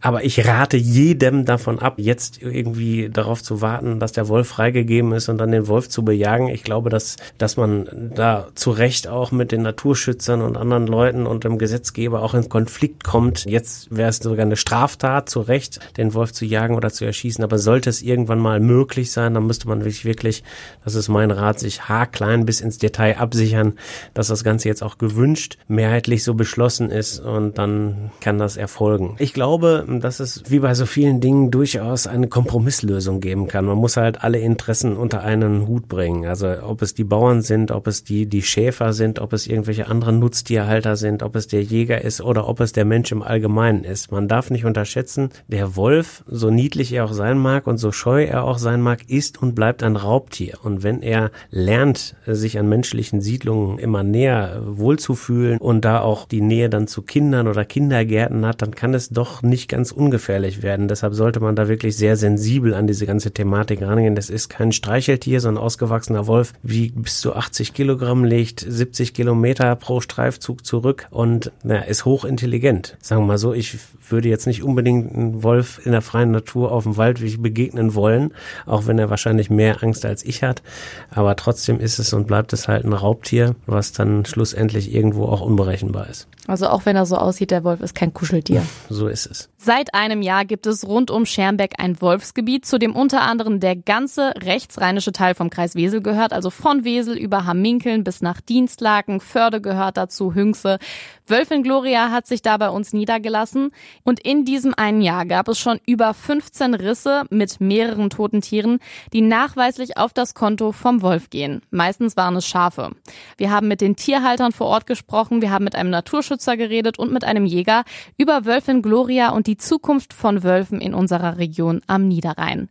Aber 0.00 0.24
ich 0.24 0.46
rate 0.46 0.76
jedem 0.76 1.44
davon 1.44 1.80
ab, 1.80 1.94
jetzt 1.98 2.40
irgendwie 2.40 3.08
darauf 3.10 3.42
zu 3.42 3.60
warten, 3.60 3.98
dass 3.98 4.12
der 4.12 4.28
Wolf 4.28 4.48
freigegeben 4.48 5.12
ist 5.12 5.28
und 5.28 5.38
dann 5.38 5.50
den 5.50 5.66
Wolf 5.66 5.88
zu 5.88 6.04
bejagen. 6.04 6.48
Ich 6.48 6.62
glaube, 6.62 6.88
dass, 6.88 7.16
dass 7.38 7.56
man 7.56 8.12
da 8.14 8.46
zu 8.54 8.70
Recht 8.70 9.08
auch 9.08 9.32
mit 9.32 9.50
den 9.50 9.62
Naturschützern 9.62 10.40
und 10.40 10.56
anderen 10.56 10.86
Leuten 10.86 11.26
und 11.26 11.44
dem 11.44 11.58
Gesetzgeber 11.58 12.22
auch 12.22 12.34
in 12.34 12.48
Konflikt 12.48 13.02
kommt. 13.02 13.44
Jetzt 13.44 13.94
wäre 13.94 14.10
es 14.10 14.18
sogar 14.18 14.46
eine 14.46 14.56
Straftat, 14.56 15.28
zu 15.28 15.40
Recht, 15.40 15.80
den 15.96 16.14
Wolf 16.14 16.32
zu 16.32 16.44
jagen 16.44 16.76
oder 16.76 16.90
zu 16.90 17.04
erschießen. 17.04 17.42
Aber 17.42 17.58
sollte 17.58 17.90
es 17.90 18.02
irgendwann 18.02 18.38
mal 18.38 18.60
möglich 18.60 19.10
sein, 19.10 19.15
dann 19.16 19.46
müsste 19.46 19.68
man 19.68 19.80
wirklich, 19.80 20.04
wirklich, 20.04 20.44
das 20.84 20.94
ist 20.94 21.08
mein 21.08 21.30
Rat, 21.30 21.58
sich 21.58 21.88
haarklein 21.88 22.46
bis 22.46 22.60
ins 22.60 22.78
Detail 22.78 23.18
absichern, 23.18 23.74
dass 24.14 24.28
das 24.28 24.44
Ganze 24.44 24.68
jetzt 24.68 24.82
auch 24.82 24.98
gewünscht, 24.98 25.58
mehrheitlich 25.68 26.24
so 26.24 26.34
beschlossen 26.34 26.90
ist 26.90 27.18
und 27.18 27.58
dann 27.58 28.10
kann 28.20 28.38
das 28.38 28.56
erfolgen. 28.56 29.16
Ich 29.18 29.32
glaube, 29.32 29.86
dass 30.00 30.20
es 30.20 30.42
wie 30.48 30.60
bei 30.60 30.74
so 30.74 30.86
vielen 30.86 31.20
Dingen 31.20 31.50
durchaus 31.50 32.06
eine 32.06 32.28
Kompromisslösung 32.28 33.20
geben 33.20 33.48
kann. 33.48 33.64
Man 33.64 33.78
muss 33.78 33.96
halt 33.96 34.22
alle 34.22 34.38
Interessen 34.38 34.96
unter 34.96 35.22
einen 35.22 35.66
Hut 35.66 35.88
bringen. 35.88 36.26
Also 36.26 36.48
ob 36.62 36.82
es 36.82 36.94
die 36.94 37.04
Bauern 37.04 37.42
sind, 37.42 37.70
ob 37.70 37.86
es 37.86 38.04
die, 38.04 38.26
die 38.26 38.42
Schäfer 38.42 38.92
sind, 38.92 39.18
ob 39.18 39.32
es 39.32 39.46
irgendwelche 39.46 39.88
anderen 39.88 40.18
Nutztierhalter 40.18 40.96
sind, 40.96 41.22
ob 41.22 41.36
es 41.36 41.46
der 41.46 41.62
Jäger 41.62 42.02
ist 42.02 42.20
oder 42.20 42.48
ob 42.48 42.60
es 42.60 42.72
der 42.72 42.84
Mensch 42.84 43.12
im 43.12 43.22
Allgemeinen 43.22 43.84
ist. 43.84 44.12
Man 44.12 44.28
darf 44.28 44.50
nicht 44.50 44.64
unterschätzen, 44.64 45.30
der 45.48 45.76
Wolf, 45.76 46.24
so 46.26 46.50
niedlich 46.50 46.92
er 46.92 47.04
auch 47.04 47.12
sein 47.12 47.38
mag 47.38 47.66
und 47.66 47.78
so 47.78 47.92
scheu 47.92 48.24
er 48.24 48.44
auch 48.44 48.58
sein 48.58 48.80
mag, 48.80 49.05
ist 49.08 49.40
und 49.40 49.54
bleibt 49.54 49.82
ein 49.82 49.96
Raubtier. 49.96 50.58
Und 50.62 50.82
wenn 50.82 51.02
er 51.02 51.30
lernt, 51.50 52.16
sich 52.26 52.58
an 52.58 52.68
menschlichen 52.68 53.20
Siedlungen 53.20 53.78
immer 53.78 54.02
näher 54.02 54.62
wohlzufühlen 54.64 55.58
und 55.58 55.84
da 55.84 56.00
auch 56.00 56.26
die 56.26 56.40
Nähe 56.40 56.68
dann 56.68 56.86
zu 56.86 57.02
Kindern 57.02 57.48
oder 57.48 57.64
Kindergärten 57.64 58.46
hat, 58.46 58.62
dann 58.62 58.74
kann 58.74 58.94
es 58.94 59.08
doch 59.10 59.42
nicht 59.42 59.68
ganz 59.68 59.92
ungefährlich 59.92 60.62
werden. 60.62 60.88
Deshalb 60.88 61.14
sollte 61.14 61.40
man 61.40 61.56
da 61.56 61.68
wirklich 61.68 61.96
sehr 61.96 62.16
sensibel 62.16 62.74
an 62.74 62.86
diese 62.86 63.06
ganze 63.06 63.32
Thematik 63.32 63.82
rangehen. 63.82 64.14
Das 64.14 64.30
ist 64.30 64.48
kein 64.48 64.72
Streicheltier, 64.72 65.40
sondern 65.40 65.62
ausgewachsener 65.62 66.26
Wolf, 66.26 66.52
wie 66.62 66.90
bis 66.90 67.20
zu 67.20 67.34
80 67.34 67.74
Kilogramm 67.74 68.24
legt, 68.24 68.64
70 68.66 69.14
Kilometer 69.14 69.74
pro 69.76 70.00
Streifzug 70.00 70.64
zurück 70.64 71.06
und 71.10 71.52
na, 71.62 71.80
ist 71.80 72.04
hochintelligent. 72.04 72.96
Sagen 73.00 73.22
wir 73.22 73.26
mal 73.26 73.38
so, 73.38 73.52
ich 73.52 73.78
würde 74.08 74.28
jetzt 74.28 74.46
nicht 74.46 74.62
unbedingt 74.62 75.14
einen 75.14 75.42
Wolf 75.42 75.80
in 75.84 75.92
der 75.92 76.02
freien 76.02 76.30
Natur 76.30 76.72
auf 76.72 76.84
dem 76.84 76.96
Waldweg 76.96 77.42
begegnen 77.42 77.94
wollen, 77.94 78.32
auch 78.66 78.85
wenn 78.86 78.98
er 78.98 79.10
wahrscheinlich 79.10 79.50
mehr 79.50 79.82
Angst 79.82 80.04
als 80.04 80.24
ich 80.24 80.42
hat. 80.42 80.62
Aber 81.10 81.36
trotzdem 81.36 81.80
ist 81.80 81.98
es 81.98 82.12
und 82.12 82.26
bleibt 82.26 82.52
es 82.52 82.68
halt 82.68 82.84
ein 82.84 82.92
Raubtier, 82.92 83.54
was 83.66 83.92
dann 83.92 84.24
schlussendlich 84.24 84.94
irgendwo 84.94 85.26
auch 85.26 85.40
unberechenbar 85.40 86.08
ist. 86.08 86.28
Also 86.46 86.68
auch 86.68 86.86
wenn 86.86 86.96
er 86.96 87.06
so 87.06 87.16
aussieht, 87.16 87.50
der 87.50 87.64
Wolf 87.64 87.80
ist 87.80 87.94
kein 87.94 88.14
Kuscheltier. 88.14 88.62
So 88.88 89.08
ist 89.08 89.26
es. 89.26 89.48
Seit 89.58 89.94
einem 89.94 90.20
Jahr 90.20 90.44
gibt 90.44 90.66
es 90.66 90.86
rund 90.86 91.10
um 91.10 91.24
Schermbeck 91.24 91.76
ein 91.78 92.00
Wolfsgebiet, 92.02 92.66
zu 92.66 92.78
dem 92.78 92.94
unter 92.94 93.22
anderem 93.22 93.58
der 93.58 93.74
ganze 93.74 94.34
rechtsrheinische 94.36 95.12
Teil 95.12 95.34
vom 95.34 95.48
Kreis 95.48 95.74
Wesel 95.74 96.02
gehört, 96.02 96.34
also 96.34 96.50
von 96.50 96.84
Wesel 96.84 97.16
über 97.16 97.46
Hamminkeln 97.46 98.04
bis 98.04 98.20
nach 98.20 98.42
Dienstlaken, 98.42 99.18
Förde 99.18 99.62
gehört 99.62 99.96
dazu, 99.96 100.34
Hünxe. 100.34 100.78
Wölfin 101.26 101.62
Gloria 101.62 102.10
hat 102.10 102.26
sich 102.26 102.42
da 102.42 102.58
bei 102.58 102.68
uns 102.68 102.92
niedergelassen 102.92 103.70
und 104.04 104.20
in 104.20 104.44
diesem 104.44 104.74
einen 104.74 105.00
Jahr 105.00 105.24
gab 105.24 105.48
es 105.48 105.58
schon 105.58 105.80
über 105.86 106.12
15 106.12 106.74
Risse 106.74 107.24
mit 107.30 107.58
mehreren 107.58 108.10
toten 108.10 108.42
Tieren, 108.42 108.78
die 109.12 109.22
nachweislich 109.22 109.96
auf 109.96 110.12
das 110.12 110.34
Konto 110.34 110.70
vom 110.70 111.00
Wolf 111.02 111.30
gehen. 111.30 111.62
Meistens 111.70 112.16
waren 112.16 112.36
es 112.36 112.46
Schafe. 112.46 112.90
Wir 113.38 113.50
haben 113.50 113.68
mit 113.68 113.80
den 113.80 113.96
Tierhaltern 113.96 114.52
vor 114.52 114.66
Ort 114.66 114.86
gesprochen, 114.86 115.40
wir 115.40 115.50
haben 115.50 115.64
mit 115.64 115.74
einem 115.74 115.90
Naturschützer 115.90 116.56
geredet 116.56 116.98
und 116.98 117.10
mit 117.10 117.24
einem 117.24 117.46
Jäger 117.46 117.84
über 118.18 118.44
Wölfin 118.44 118.82
Gloria 118.82 119.30
und 119.30 119.45
die 119.46 119.56
Zukunft 119.56 120.12
von 120.12 120.42
Wölfen 120.42 120.80
in 120.80 120.94
unserer 120.94 121.38
Region 121.38 121.80
am 121.86 122.06
Niederrhein. 122.06 122.68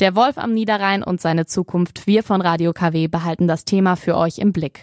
Der 0.00 0.14
Wolf 0.14 0.36
am 0.36 0.52
Niederrhein 0.52 1.02
und 1.02 1.20
seine 1.20 1.46
Zukunft. 1.46 2.06
Wir 2.06 2.22
von 2.22 2.40
Radio 2.40 2.72
KW 2.72 3.08
behalten 3.08 3.48
das 3.48 3.64
Thema 3.64 3.96
für 3.96 4.16
euch 4.16 4.38
im 4.38 4.52
Blick. 4.52 4.76